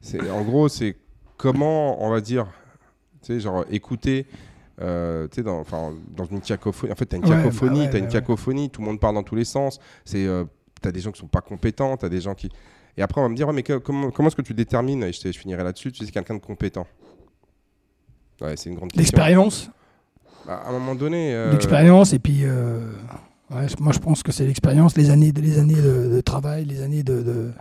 c'est, 0.01 0.31
en 0.31 0.43
gros, 0.43 0.69
c'est 0.69 0.97
comment, 1.37 2.03
on 2.05 2.11
va 2.11 2.21
dire, 2.21 2.47
tu 3.23 3.33
sais, 3.35 3.41
genre 3.41 3.65
écouter. 3.71 4.27
euh, 4.81 5.27
tu 5.29 5.37
sais, 5.37 5.43
dans, 5.43 5.63
dans 6.17 6.25
une 6.25 6.41
cacophonie. 6.41 6.93
En 6.93 6.97
fait, 6.97 7.07
tu 7.07 7.17
as 7.17 7.19
une 7.19 7.25
Ouais, 7.25 7.31
cacophonie, 7.37 7.81
bah 7.81 7.85
ouais, 7.85 7.91
t'as 7.91 7.99
une 7.99 8.05
bah 8.05 8.09
ouais. 8.09 8.21
cacophonie, 8.21 8.71
tout 8.71 8.81
le 8.81 8.87
monde 8.87 8.99
parle 9.01 9.15
dans 9.15 9.23
tous 9.23 9.35
les 9.35 9.45
sens. 9.45 9.79
C'est, 10.07 10.25
euh, 10.27 10.45
t'as 10.81 10.91
des 10.93 11.01
gens 11.01 11.13
qui 11.13 11.21
sont 11.21 11.27
pas 11.29 11.43
compétents, 11.43 11.97
t'as 11.99 12.09
des 12.09 12.21
gens 12.21 12.35
qui. 12.35 12.49
Et 12.97 13.03
après, 13.03 13.21
on 13.21 13.25
va 13.25 13.29
me 13.29 13.37
dire, 13.37 13.47
ouais, 13.49 13.53
mais 13.55 13.63
que- 13.63 13.77
comment, 13.79 14.11
comment 14.11 14.29
est-ce 14.29 14.37
que 14.37 14.43
tu 14.43 14.55
détermines 14.55 15.03
Et 15.03 15.13
je, 15.13 15.21
je 15.33 15.39
finirai 15.39 15.63
là-dessus. 15.65 15.93
Tu 15.93 16.05
sais, 16.05 16.11
quelqu'un 16.11 16.35
de 16.35 16.41
compétent. 16.41 16.87
Ouais, 18.41 18.57
c'est 18.57 18.71
une 18.71 18.77
grande 18.77 18.91
question. 18.93 19.03
L'expérience, 19.03 19.71
Bah, 20.47 20.63
à 20.65 20.71
un 20.71 20.73
moment 20.73 20.95
donné. 20.95 21.35
euh, 21.35 21.53
l'expérience 21.53 22.13
et 22.15 22.19
puis 22.19 22.41
euh, 22.45 22.91
ouais, 23.51 23.67
moi 23.81 23.93
je 23.93 23.99
pense 23.99 24.23
que 24.23 24.33
c'est 24.33 24.47
l'expérience, 24.47 24.97
les 24.97 25.11
années, 25.11 25.33
les 25.33 25.59
années 25.59 25.75
de, 25.81 26.09
de 26.15 26.21
travail, 26.21 26.65
les 26.65 26.83
années 26.83 27.03
de, 27.03 27.23
de- 27.23 27.53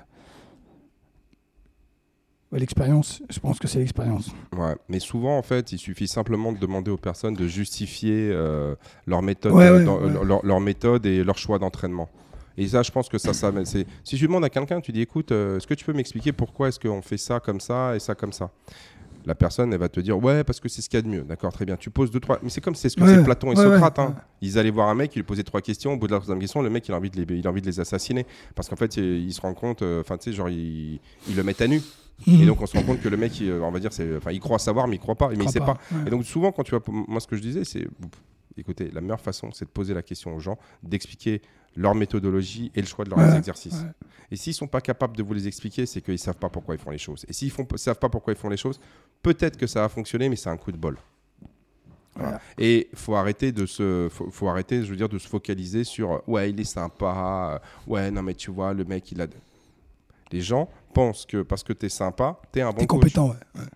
Ouais, 2.52 2.58
l'expérience. 2.58 3.22
Je 3.30 3.40
pense 3.40 3.60
que 3.60 3.68
c'est 3.68 3.78
l'expérience. 3.78 4.32
Ouais, 4.58 4.76
mais 4.88 5.00
souvent, 5.00 5.38
en 5.38 5.44
fait, 5.44 5.72
il 5.72 5.78
suffit 5.78 6.08
simplement 6.08 6.52
de 6.52 6.58
demander 6.58 6.90
aux 6.90 6.98
personnes 6.98 7.36
de 7.36 7.48
justifier 7.48 8.32
euh, 8.32 8.74
leur, 9.06 9.22
méthode, 9.22 9.54
euh, 9.54 9.86
dans- 9.86 10.00
ouais. 10.02 10.10
Leur, 10.12 10.24
leur- 10.24 10.44
leur 10.46 10.60
méthode 10.60 11.06
et 11.06 11.24
leur 11.24 11.38
choix 11.38 11.60
d'entraînement. 11.60 12.10
Et 12.58 12.68
ça, 12.68 12.82
je 12.82 12.90
pense 12.90 13.08
que 13.08 13.20
ça, 13.20 13.34
ça 13.34 13.52
c'est... 13.66 13.86
Si 14.04 14.18
tu 14.18 14.26
demandes 14.26 14.44
à 14.44 14.50
quelqu'un, 14.50 14.82
tu 14.82 14.92
dis, 14.92 15.02
écoute, 15.02 15.32
euh, 15.32 15.58
est-ce 15.58 15.68
que 15.68 15.76
tu 15.76 15.86
peux 15.86 15.94
m'expliquer 15.94 16.32
pourquoi 16.34 16.70
est-ce 16.70 16.80
qu'on 16.80 17.04
fait 17.04 17.18
ça 17.18 17.40
comme 17.40 17.60
ça 17.60 17.96
et 17.96 18.00
ça 18.00 18.16
comme 18.16 18.34
ça? 18.34 18.50
La 19.26 19.36
personne, 19.36 19.74
elle 19.74 19.80
va 19.80 19.90
te 19.90 20.00
dire, 20.00 20.18
ouais, 20.18 20.44
parce 20.44 20.60
que 20.60 20.70
c'est 20.70 20.82
ce 20.82 20.90
qu'il 20.90 20.98
y 20.98 21.00
a 21.00 21.02
de 21.04 21.08
mieux. 21.08 21.22
D'accord, 21.24 21.52
très 21.52 21.66
bien. 21.66 21.76
Tu 21.78 21.90
poses 21.90 22.10
deux, 22.10 22.20
trois... 22.20 22.40
Mais 22.42 22.50
c'est 22.50 22.62
comme 22.62 22.76
c'est 22.76 22.90
ce 22.90 22.96
que 22.96 23.04
Ouais, 23.04 23.16
c'est 23.16 23.24
Platon 23.24 23.52
et 23.52 23.56
ouais, 23.58 23.64
Socrate. 23.64 23.98
ouais, 23.98 24.04
hein. 24.06 24.16
Ils 24.42 24.58
allaient 24.58 24.72
voir 24.72 24.88
un 24.90 24.96
mec, 24.96 25.16
il 25.16 25.20
lui 25.20 25.24
posait 25.24 25.44
trois 25.44 25.62
questions. 25.62 25.94
Au 25.94 25.98
bout 25.98 26.08
de 26.08 26.14
la 26.14 26.20
troisième 26.20 26.40
question, 26.40 26.62
le 26.62 26.70
mec, 26.70 26.88
il 26.88 26.94
a 26.94 26.98
envie 26.98 27.10
de 27.10 27.22
les, 27.22 27.36
il 27.38 27.46
a 27.46 27.50
envie 27.50 27.62
de 27.62 27.66
les 27.68 27.80
assassiner. 27.80 28.26
Parce 28.56 28.70
qu'en 28.70 28.76
fait, 28.76 28.98
il, 28.98 29.04
il 29.28 29.34
se 29.34 29.42
rend 29.42 29.54
compte, 29.54 29.82
euh, 29.82 30.02
enfin, 30.02 30.18
tu 30.18 30.30
sais, 30.32 30.36
genre, 30.36 30.50
il, 30.50 31.00
il 31.28 31.36
le 31.36 31.44
met 31.44 31.62
à 31.62 31.68
nu. 31.68 31.82
Et 32.28 32.46
donc, 32.46 32.62
on 32.62 32.66
se 32.66 32.76
rend 32.78 32.84
compte 32.84 33.02
que 33.02 33.08
le 33.10 33.18
mec, 33.18 33.40
il, 33.40 33.52
on 33.52 33.72
va 33.72 33.80
dire, 33.80 33.92
enfin, 34.18 34.32
il 34.32 34.40
croit 34.40 34.60
savoir, 34.60 34.88
mais 34.88 34.96
il 34.96 35.00
croit 35.00 35.16
pas. 35.16 35.30
Mais 35.30 35.36
il 35.36 35.40
Crois 35.40 35.52
sait 35.52 35.60
pas. 35.60 35.78
Et 36.06 36.10
donc 36.10 36.26
souvent, 36.26 36.52
quand 36.52 36.64
tu 36.64 36.72
vas, 36.72 36.80
moi 36.88 37.20
ce 37.20 37.28
que 37.28 37.36
je 37.38 37.42
disais, 37.42 37.64
c'est, 37.64 37.88
écoutez, 38.58 38.90
la 38.94 39.00
meilleure 39.02 39.22
façon, 39.22 39.50
c'est 39.54 39.66
de 39.66 39.70
poser 39.70 39.94
la 39.94 40.02
question 40.02 40.36
aux 40.36 40.40
gens, 40.40 40.58
d'expliquer 40.84 41.42
leur 41.76 41.96
méthodologie 41.96 42.72
et 42.76 42.82
le 42.82 42.88
choix 42.88 43.06
de 43.06 43.10
leurs 43.10 43.20
Ouais, 43.20 43.38
exercices. 43.38 43.82
ouais. 43.82 43.92
Et 44.32 44.36
s'ils 44.36 44.54
sont 44.54 44.68
pas 44.68 44.82
capables 44.82 45.16
de 45.18 45.24
vous 45.24 45.34
les 45.34 45.48
expliquer, 45.48 45.86
c'est 45.86 46.02
qu'ils 46.02 46.20
savent 46.20 46.38
pas 46.38 46.50
pourquoi 46.50 46.76
ils 46.76 46.82
font 46.82 46.92
les 46.92 46.98
choses. 46.98 47.26
Et 47.28 47.34
s'ils 47.34 47.52
ne 47.58 47.78
savent 47.78 47.98
pas 48.00 48.10
pourquoi 48.10 48.34
ils 48.34 48.40
font 48.40 48.50
les 48.50 48.58
choses, 48.58 48.80
peut-être 49.24 49.58
que 49.58 49.66
ça 49.68 49.82
va 49.82 49.90
fonctionner, 49.90 50.30
mais 50.30 50.36
c'est 50.36 50.50
un 50.50 50.58
coup 50.58 50.72
de 50.72 50.78
bol. 50.78 50.98
Voilà. 52.16 52.40
Et 52.58 52.90
faut 52.96 53.16
arrêter 53.16 53.52
de 53.52 53.66
se, 53.66 54.10
faut, 54.12 54.30
faut 54.30 54.50
arrêter, 54.50 54.84
je 54.84 54.90
veux 54.90 54.98
dire, 54.98 55.08
de 55.10 55.18
se 55.18 55.28
focaliser 55.28 55.84
sur, 55.84 56.12
euh, 56.14 56.20
ouais, 56.28 56.50
il 56.50 56.60
est 56.60 56.64
sympa, 56.66 57.62
euh, 57.88 57.92
ouais, 57.92 58.12
non 58.12 58.22
mais 58.24 58.34
tu 58.34 58.52
vois, 58.52 58.74
le 58.74 58.84
mec, 58.84 59.12
il 59.12 59.22
a. 59.22 59.28
Les 60.32 60.42
gens 60.42 60.70
pensent 60.94 61.26
que 61.26 61.42
parce 61.42 61.64
que 61.64 61.74
tu 61.74 61.86
es 61.88 61.90
sympa, 61.90 62.40
tu 62.54 62.60
es 62.60 62.62
un 62.62 62.72
bon 62.72 62.78
T'es 62.82 62.88
compétent, 62.88 63.30
ouais. 63.30 63.36
ouais. 63.56 63.68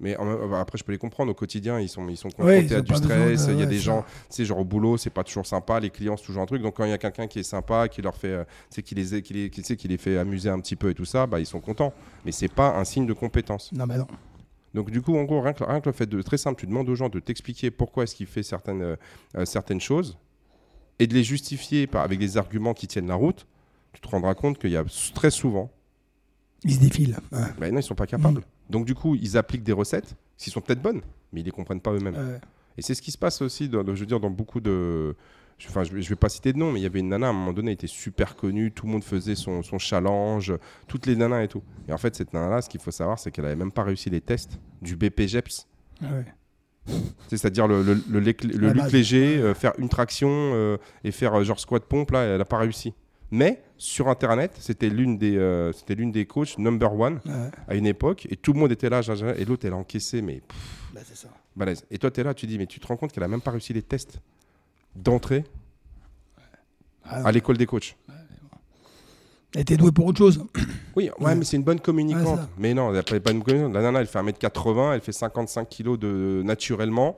Mais 0.00 0.16
en 0.16 0.48
bah, 0.48 0.60
après, 0.60 0.78
je 0.78 0.84
peux 0.84 0.92
les 0.92 0.98
comprendre. 0.98 1.32
Au 1.32 1.34
quotidien, 1.34 1.80
ils 1.80 1.88
sont, 1.88 2.08
ils 2.08 2.16
sont 2.16 2.28
Ouais, 2.28 2.34
confrontés 2.62 2.64
ils 2.66 2.74
à 2.74 2.80
du 2.82 2.94
stress. 2.94 3.46
de- 3.46 3.52
Il 3.52 3.58
y 3.58 3.62
a 3.62 3.64
ouais, 3.64 3.70
des 3.70 3.78
gens, 3.78 4.02
tu 4.02 4.36
sais, 4.36 4.44
genre 4.44 4.58
au 4.58 4.64
boulot, 4.64 4.96
c'est 4.96 5.10
pas 5.10 5.24
toujours 5.24 5.44
sympa. 5.46 5.80
Les 5.80 5.90
clients, 5.90 6.16
c'est 6.16 6.24
toujours 6.24 6.42
un 6.42 6.46
truc. 6.46 6.62
Donc, 6.62 6.76
quand 6.76 6.84
il 6.84 6.90
y 6.90 6.92
a 6.92 6.98
quelqu'un 6.98 7.26
qui 7.26 7.40
est 7.40 7.42
sympa, 7.42 7.88
qui 7.88 8.00
leur 8.00 8.14
fait, 8.16 8.28
euh, 8.28 8.44
tu 8.70 8.76
sais, 8.76 8.82
qui 8.82 8.94
les, 8.94 9.20
qui 9.22 9.32
les, 9.34 9.50
qui, 9.50 9.62
qui 9.76 9.88
les 9.88 9.98
fait 9.98 10.16
amuser 10.18 10.50
un 10.50 10.60
petit 10.60 10.76
peu 10.76 10.90
et 10.90 10.94
tout 10.94 11.04
ça, 11.04 11.26
bah, 11.26 11.40
ils 11.40 11.46
sont 11.46 11.60
contents. 11.60 11.92
Mais 12.24 12.30
c'est 12.32 12.46
pas 12.52 12.76
un 12.78 12.84
signe 12.84 13.06
de 13.06 13.12
compétence. 13.12 13.72
Non, 13.72 13.86
mais 13.86 13.98
non. 13.98 14.06
Donc, 14.74 14.90
du 14.92 15.02
coup, 15.02 15.16
en 15.16 15.24
gros, 15.24 15.40
rien 15.40 15.52
que, 15.52 15.64
rien 15.64 15.80
que 15.80 15.88
le 15.88 15.92
fait 15.94 16.06
de 16.06 16.22
très 16.22 16.38
simple, 16.38 16.60
tu 16.60 16.66
demandes 16.66 16.88
aux 16.88 16.94
gens 16.94 17.08
de 17.08 17.18
t'expliquer 17.18 17.70
pourquoi 17.72 18.04
est-ce 18.04 18.14
qu'il 18.14 18.26
fait 18.26 18.42
certaines, 18.44 18.82
euh, 18.82 18.96
euh, 19.36 19.44
certaines 19.46 19.80
choses 19.80 20.16
et 21.00 21.06
de 21.06 21.14
les 21.14 21.24
justifier 21.24 21.86
par, 21.86 22.02
avec 22.04 22.18
des 22.18 22.36
arguments 22.36 22.74
qui 22.74 22.86
tiennent 22.86 23.06
la 23.08 23.14
route. 23.14 23.46
Tu 23.94 24.00
te 24.00 24.08
rendras 24.08 24.34
compte 24.34 24.58
qu'il 24.58 24.70
y 24.70 24.76
a 24.76 24.84
très 25.14 25.30
souvent 25.30 25.70
Ils 26.64 26.74
se 26.74 26.80
défilent. 26.80 27.16
ouais. 27.32 27.38
bah 27.58 27.70
non, 27.70 27.78
ils 27.80 27.82
sont 27.82 27.94
pas 27.94 28.06
capables. 28.06 28.40
Mm. 28.40 28.44
Donc 28.70 28.84
du 28.86 28.94
coup, 28.94 29.14
ils 29.14 29.36
appliquent 29.36 29.62
des 29.64 29.72
recettes 29.72 30.14
qui 30.36 30.50
sont 30.50 30.60
peut-être 30.60 30.82
bonnes, 30.82 31.00
mais 31.32 31.40
ils 31.40 31.44
les 31.44 31.50
comprennent 31.50 31.80
pas 31.80 31.92
eux-mêmes. 31.92 32.14
Ouais. 32.14 32.40
Et 32.76 32.82
c'est 32.82 32.94
ce 32.94 33.02
qui 33.02 33.10
se 33.10 33.18
passe 33.18 33.42
aussi, 33.42 33.68
dans, 33.68 33.84
je 33.84 34.00
veux 34.00 34.06
dire, 34.06 34.20
dans 34.20 34.30
beaucoup 34.30 34.60
de. 34.60 35.16
je- 35.58 35.66
Enfin, 35.68 35.82
je, 35.84 35.92
vais- 35.92 36.02
je 36.02 36.08
vais 36.08 36.14
pas 36.16 36.28
citer 36.28 36.52
de 36.52 36.58
nom, 36.58 36.70
mais 36.70 36.78
il 36.78 36.82
y 36.84 36.86
avait 36.86 37.00
une 37.00 37.08
nana 37.08 37.26
à 37.26 37.30
un 37.30 37.32
moment 37.32 37.52
donné, 37.52 37.70
elle 37.72 37.74
était 37.74 37.86
super 37.88 38.36
connue, 38.36 38.70
tout 38.70 38.86
le 38.86 38.92
monde 38.92 39.02
faisait 39.02 39.34
son, 39.34 39.62
son 39.64 39.78
challenge, 39.78 40.52
toutes 40.86 41.06
les 41.06 41.16
nanas 41.16 41.42
et 41.42 41.48
tout. 41.48 41.62
Et 41.88 41.92
en 41.92 41.98
fait, 41.98 42.14
cette 42.14 42.32
nana-là, 42.32 42.62
ce 42.62 42.68
qu'il 42.68 42.80
faut 42.80 42.92
savoir, 42.92 43.18
c'est 43.18 43.30
qu'elle 43.32 43.46
avait 43.46 43.56
même 43.56 43.72
pas 43.72 43.82
réussi 43.82 44.10
les 44.10 44.20
tests 44.20 44.60
du 44.82 44.94
BPGEPS. 44.96 45.66
Ouais. 46.02 46.24
C'est-à-dire 47.28 47.66
le, 47.68 47.82
le, 47.82 47.94
le, 48.08 48.20
La 48.20 48.72
luc 48.72 48.92
léger, 48.92 49.38
euh, 49.38 49.54
faire 49.54 49.72
une 49.78 49.88
traction 49.88 50.28
euh, 50.30 50.78
et 51.04 51.10
faire 51.10 51.34
euh, 51.34 51.44
genre 51.44 51.60
squat 51.60 51.84
pompe, 51.84 52.12
là, 52.12 52.20
elle 52.22 52.40
a 52.40 52.44
pas 52.46 52.58
réussi. 52.58 52.94
Mais 53.30 53.62
sur 53.76 54.08
Internet, 54.08 54.56
c'était 54.58 54.88
l'une 54.88 55.18
des, 55.18 55.36
euh, 55.36 55.72
c'était 55.72 55.94
l'une 55.94 56.10
des 56.12 56.24
coachs 56.26 56.56
number 56.58 56.92
one 56.98 57.20
Ouais. 57.26 57.50
à 57.68 57.74
une 57.74 57.86
époque, 57.86 58.26
et 58.30 58.36
tout 58.36 58.52
le 58.54 58.58
monde 58.58 58.72
était 58.72 58.88
là, 58.88 59.00
et 59.36 59.44
l'autre, 59.44 59.66
elle 59.66 59.74
a 59.74 59.76
encaissé, 59.76 60.22
mais 60.22 60.40
pff, 60.40 60.56
Bah, 60.94 61.00
c'est 61.06 61.16
ça. 61.16 61.28
balèze. 61.54 61.84
Et 61.90 61.98
toi, 61.98 62.10
tu 62.10 62.20
es 62.20 62.24
là, 62.24 62.32
tu 62.34 62.46
dis, 62.46 62.56
mais 62.58 62.66
tu 62.66 62.80
te 62.80 62.86
rends 62.86 62.96
compte 62.96 63.12
qu'elle 63.12 63.22
a 63.24 63.28
même 63.28 63.42
pas 63.42 63.50
réussi 63.50 63.72
les 63.74 63.82
tests 63.82 64.20
d'entrée 64.96 65.44
Ah, 67.04 67.26
à 67.26 67.32
l'école 67.32 67.56
des 67.58 67.66
coachs. 67.66 67.96
Elle 69.54 69.62
était 69.62 69.76
douée 69.76 69.92
pour 69.92 70.06
autre 70.06 70.18
chose. 70.18 70.44
Oui, 70.96 71.10
ouais, 71.20 71.34
mais 71.36 71.44
c'est 71.44 71.56
une 71.56 71.62
bonne 71.62 71.78
communicante. 71.78 72.40
Mais 72.58 72.74
non, 72.74 72.92
elle 72.92 73.04
n'est 73.12 73.20
pas 73.20 73.30
une 73.30 73.42
communicante. 73.44 73.72
La 73.72 73.82
nana, 73.82 74.00
elle 74.00 74.08
fait 74.08 74.18
1m80, 74.18 74.94
elle 74.94 75.00
fait 75.00 75.12
55 75.12 75.68
kilos 75.68 75.96
de, 75.96 76.42
naturellement. 76.44 77.16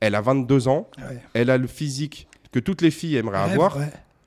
Elle 0.00 0.14
a 0.14 0.20
22 0.20 0.68
ans. 0.68 0.88
Elle 1.32 1.48
a 1.48 1.56
le 1.56 1.66
physique 1.66 2.28
que 2.52 2.58
toutes 2.58 2.82
les 2.82 2.90
filles 2.90 3.16
aimeraient 3.16 3.38
avoir. 3.38 3.78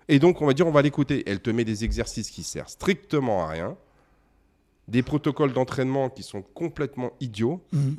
Et 0.10 0.20
donc, 0.20 0.41
on 0.41 0.45
va 0.45 0.53
dire, 0.53 0.66
on 0.68 0.72
va 0.72 0.82
l'écouter. 0.82 1.24
Elle 1.28 1.39
te 1.41 1.49
met 1.49 1.66
des 1.66 1.84
exercices 1.84 2.30
qui 2.32 2.43
servent 2.43 2.70
strictement 2.70 3.43
à 3.43 3.47
rien. 3.49 3.76
Des 4.88 5.03
protocoles 5.03 5.51
d'entraînement 5.51 6.10
qui 6.10 6.24
sont 6.24 6.41
complètement 6.41 7.12
idiots. 7.20 7.62
Mhm. 7.74 7.97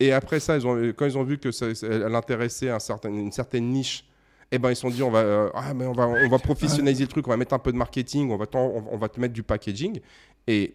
Et 0.00 0.12
après 0.12 0.40
ça, 0.40 0.56
ils 0.56 0.66
ont, 0.66 0.76
quand 0.96 1.06
ils 1.06 1.16
ont 1.16 1.22
vu 1.22 1.38
que 1.38 1.52
ça, 1.52 1.66
elle 1.82 2.14
intéressait 2.14 2.70
un 2.70 2.80
certain, 2.80 3.08
une 3.10 3.30
certaine 3.30 3.68
niche, 3.70 4.04
eh 4.50 4.58
ben, 4.58 4.70
ils 4.70 4.74
se 4.76 4.82
sont 4.82 4.90
dit 4.90 5.02
on 5.02 5.10
va, 5.12 5.20
euh, 5.20 5.48
ah, 5.54 5.72
mais 5.74 5.86
on, 5.86 5.92
va, 5.92 6.08
on 6.08 6.28
va 6.28 6.38
professionnaliser 6.40 7.04
le 7.04 7.08
truc, 7.08 7.26
on 7.28 7.30
va 7.30 7.36
mettre 7.36 7.54
un 7.54 7.58
peu 7.60 7.70
de 7.70 7.76
marketing, 7.76 8.30
on 8.32 8.36
va, 8.36 8.46
t'en- 8.46 8.66
on, 8.66 8.84
on 8.90 8.96
va 8.98 9.08
te 9.08 9.20
mettre 9.20 9.32
du 9.32 9.44
packaging. 9.44 10.00
Et 10.48 10.74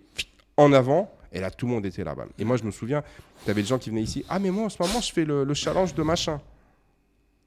en 0.55 0.71
avant, 0.71 1.11
et 1.33 1.41
là, 1.41 1.51
tout 1.51 1.65
le 1.67 1.73
monde 1.73 1.85
était 1.85 2.05
là-bas. 2.05 2.25
Et 2.39 2.45
moi, 2.45 2.55
je 2.55 2.63
me 2.63 2.71
souviens, 2.71 3.03
tu 3.43 3.51
avais 3.51 3.61
des 3.61 3.67
gens 3.67 3.77
qui 3.77 3.89
venaient 3.89 4.01
ici. 4.03 4.23
Ah, 4.29 4.39
mais 4.39 4.49
moi, 4.49 4.63
en 4.65 4.69
ce 4.69 4.81
moment, 4.81 5.01
je 5.01 5.11
fais 5.11 5.25
le, 5.25 5.43
le 5.43 5.53
challenge 5.53 5.93
de 5.93 6.03
machin. 6.03 6.39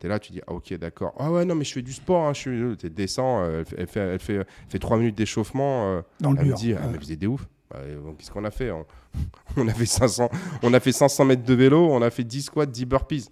Tu 0.01 0.07
es 0.07 0.09
là, 0.09 0.18
tu 0.18 0.32
dis, 0.32 0.40
ah, 0.46 0.53
ok, 0.53 0.72
d'accord. 0.74 1.14
Ah, 1.18 1.30
ouais, 1.30 1.44
non, 1.44 1.55
mais 1.55 1.64
je 1.64 1.72
fais 1.74 1.82
du 1.82 1.92
sport. 1.92 2.26
Hein, 2.26 2.32
je 2.32 2.38
suis, 2.40 2.76
tu 2.78 2.90
descends, 2.90 3.42
euh, 3.42 3.62
elle 3.76 3.86
fait, 3.86 4.01
elle 4.01 4.18
fait, 4.18 4.34
elle 4.34 4.46
fait, 4.68 4.78
3 4.78 4.96
minutes 4.96 5.14
d'échauffement. 5.16 5.84
euh, 5.86 6.03
Dans 6.20 6.32
le 6.32 6.38
elle 6.38 6.44
me 6.44 6.48
dur. 6.48 6.57
dit, 6.57 6.74
ah, 6.74 6.86
mais 6.90 6.96
vous 6.98 7.12
êtes 7.12 7.18
des 7.18 7.26
ouf. 7.26 7.46
Bah, 7.70 7.76
euh, 7.80 8.01
Qu'est-ce 8.18 8.30
qu'on 8.32 8.44
a 8.44 8.51
fait 8.51 8.70
on, 8.70 8.84
on 9.57 9.68
a 9.68 9.72
fait 9.74 9.86
500, 9.86 10.28
on 10.62 10.72
a 10.74 10.80
fait 10.80 10.90
500 10.92 11.24
mètres 11.26 11.44
de 11.44 11.55
vélo, 11.55 11.86
on 11.92 12.03
a 12.03 12.11
fait 12.11 12.24
10 12.24 12.42
squats, 12.42 12.66
10 12.66 12.84
burpees 12.86 13.28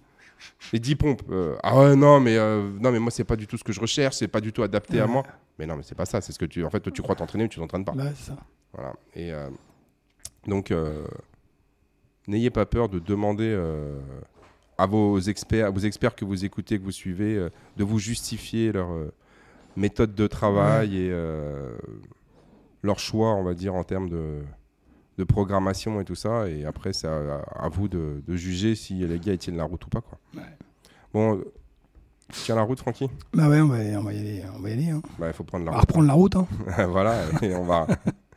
et 0.73 0.79
10 0.79 0.95
pompes. 0.97 1.23
Euh, 1.31 1.57
ah 1.63 1.77
ouais, 1.81 1.97
non, 1.97 2.21
mais, 2.21 2.37
euh, 2.37 2.71
non, 2.81 2.93
mais 2.93 2.99
moi, 3.01 3.11
c'est 3.11 3.25
pas 3.25 3.35
du 3.37 3.47
tout 3.47 3.57
ce 3.57 3.65
que 3.65 3.73
je 3.73 3.81
recherche, 3.81 4.17
c'est 4.17 4.29
pas 4.29 4.41
du 4.41 4.53
tout 4.53 4.63
adapté 4.63 5.01
à 5.01 5.07
moi. 5.07 5.23
Mais 5.59 5.67
non, 5.67 5.75
mais 5.77 5.83
c'est 5.83 5.97
pas 5.97 6.05
ça, 6.07 6.21
c'est 6.21 6.33
ce 6.33 6.39
que 6.39 6.45
tu. 6.45 6.65
En 6.65 6.71
fait, 6.71 6.79
toi, 6.81 6.93
tu 6.93 7.03
crois 7.03 7.17
t'entraîner, 7.17 7.45
mais 7.45 7.49
tu 7.49 7.59
t'entraînes 7.59 7.85
pas. 7.85 7.93
Ouais, 7.93 8.13
c'est 8.15 8.27
ça. 8.31 8.37
Voilà. 8.75 8.93
Et 9.17 9.33
euh, 9.33 9.49
donc, 10.47 10.71
euh, 10.71 11.05
n'ayez 12.29 12.51
pas 12.51 12.67
peur 12.67 12.89
de 12.89 12.99
demander 13.01 13.49
euh, 13.51 13.99
à 14.79 14.87
vos 14.87 15.19
experts, 15.21 15.67
à 15.67 15.71
vos 15.71 15.81
experts 15.81 16.15
que 16.15 16.25
vous 16.25 16.45
écoutez, 16.45 16.79
que 16.79 16.85
vous 16.85 16.93
suivez, 16.93 17.37
euh, 17.37 17.51
de 17.77 17.85
vous 17.85 17.99
justifier 17.99 18.73
leur 18.73 18.91
euh, 18.93 19.13
méthode 19.77 20.15
de 20.15 20.27
travail 20.27 20.97
et 20.97 21.11
euh, 21.11 21.77
leur 22.83 22.99
choix, 22.99 23.35
on 23.35 23.43
va 23.43 23.55
dire, 23.55 23.75
en 23.75 23.83
termes 23.85 24.09
de, 24.09 24.41
de 25.19 25.25
programmation 25.25 26.01
et 26.01 26.05
tout 26.05 26.15
ça. 26.15 26.49
Et 26.49 26.65
après, 26.65 26.93
c'est 26.93 27.09
à, 27.09 27.39
à 27.57 27.69
vous 27.69 27.89
de, 27.89 28.23
de 28.27 28.37
juger 28.37 28.75
si 28.77 28.95
les 28.95 29.19
gars 29.19 29.33
ils 29.33 29.39
tiennent 29.39 29.57
la 29.57 29.65
route 29.65 29.85
ou 29.85 29.89
pas. 29.89 30.01
Quoi. 30.01 30.19
Ouais. 30.37 30.43
Bon, 31.13 31.43
tu 32.33 32.41
tiens 32.43 32.55
la 32.57 32.63
route, 32.63 32.79
Francky? 32.79 33.09
Bah 33.33 33.49
ouais, 33.49 33.61
on 33.61 33.67
va, 33.69 33.77
on 33.99 34.03
va 34.03 34.13
y 34.13 34.19
aller. 34.21 34.43
On 34.57 34.61
va 34.61 34.71
y 34.71 34.73
aller. 34.75 34.91
hein. 34.91 35.03
Bah, 35.19 35.27
Il 35.29 35.33
faut 35.33 35.45
prendre 35.45 35.65
On 35.65 35.71
la 35.71 35.73
va 35.73 35.81
reprendre 35.81 36.07
la 36.07 36.13
route. 36.13 36.37
Hein. 36.37 36.47
voilà, 36.89 37.17
et 37.43 37.55
on 37.57 37.65
va, 37.65 37.87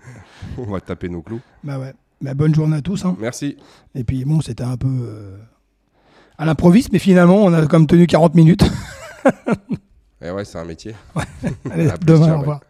on 0.57 0.63
va 0.63 0.81
taper 0.81 1.07
nos 1.09 1.21
clous. 1.21 1.41
Bah 1.63 1.77
ouais. 1.77 1.93
Bah, 2.21 2.33
bonne 2.33 2.53
journée 2.55 2.77
à 2.77 2.81
tous. 2.81 3.03
Hein. 3.05 3.15
Merci. 3.19 3.57
Et 3.95 4.03
puis 4.03 4.25
bon, 4.25 4.41
c'était 4.41 4.63
un 4.63 4.77
peu 4.77 5.33
à 6.41 6.45
l'improviste, 6.45 6.91
mais 6.91 6.97
finalement, 6.97 7.37
on 7.37 7.53
a 7.53 7.67
comme 7.67 7.85
tenu 7.85 8.07
40 8.07 8.33
minutes. 8.33 8.63
Et 10.23 10.31
ouais, 10.31 10.43
c'est 10.43 10.57
un 10.57 10.65
métier. 10.65 10.95
Allez, 11.71 11.87
À 11.87 11.97
plus, 11.97 12.05
demain, 12.05 12.25
au 12.25 12.29
ouais. 12.31 12.37
revoir. 12.37 12.61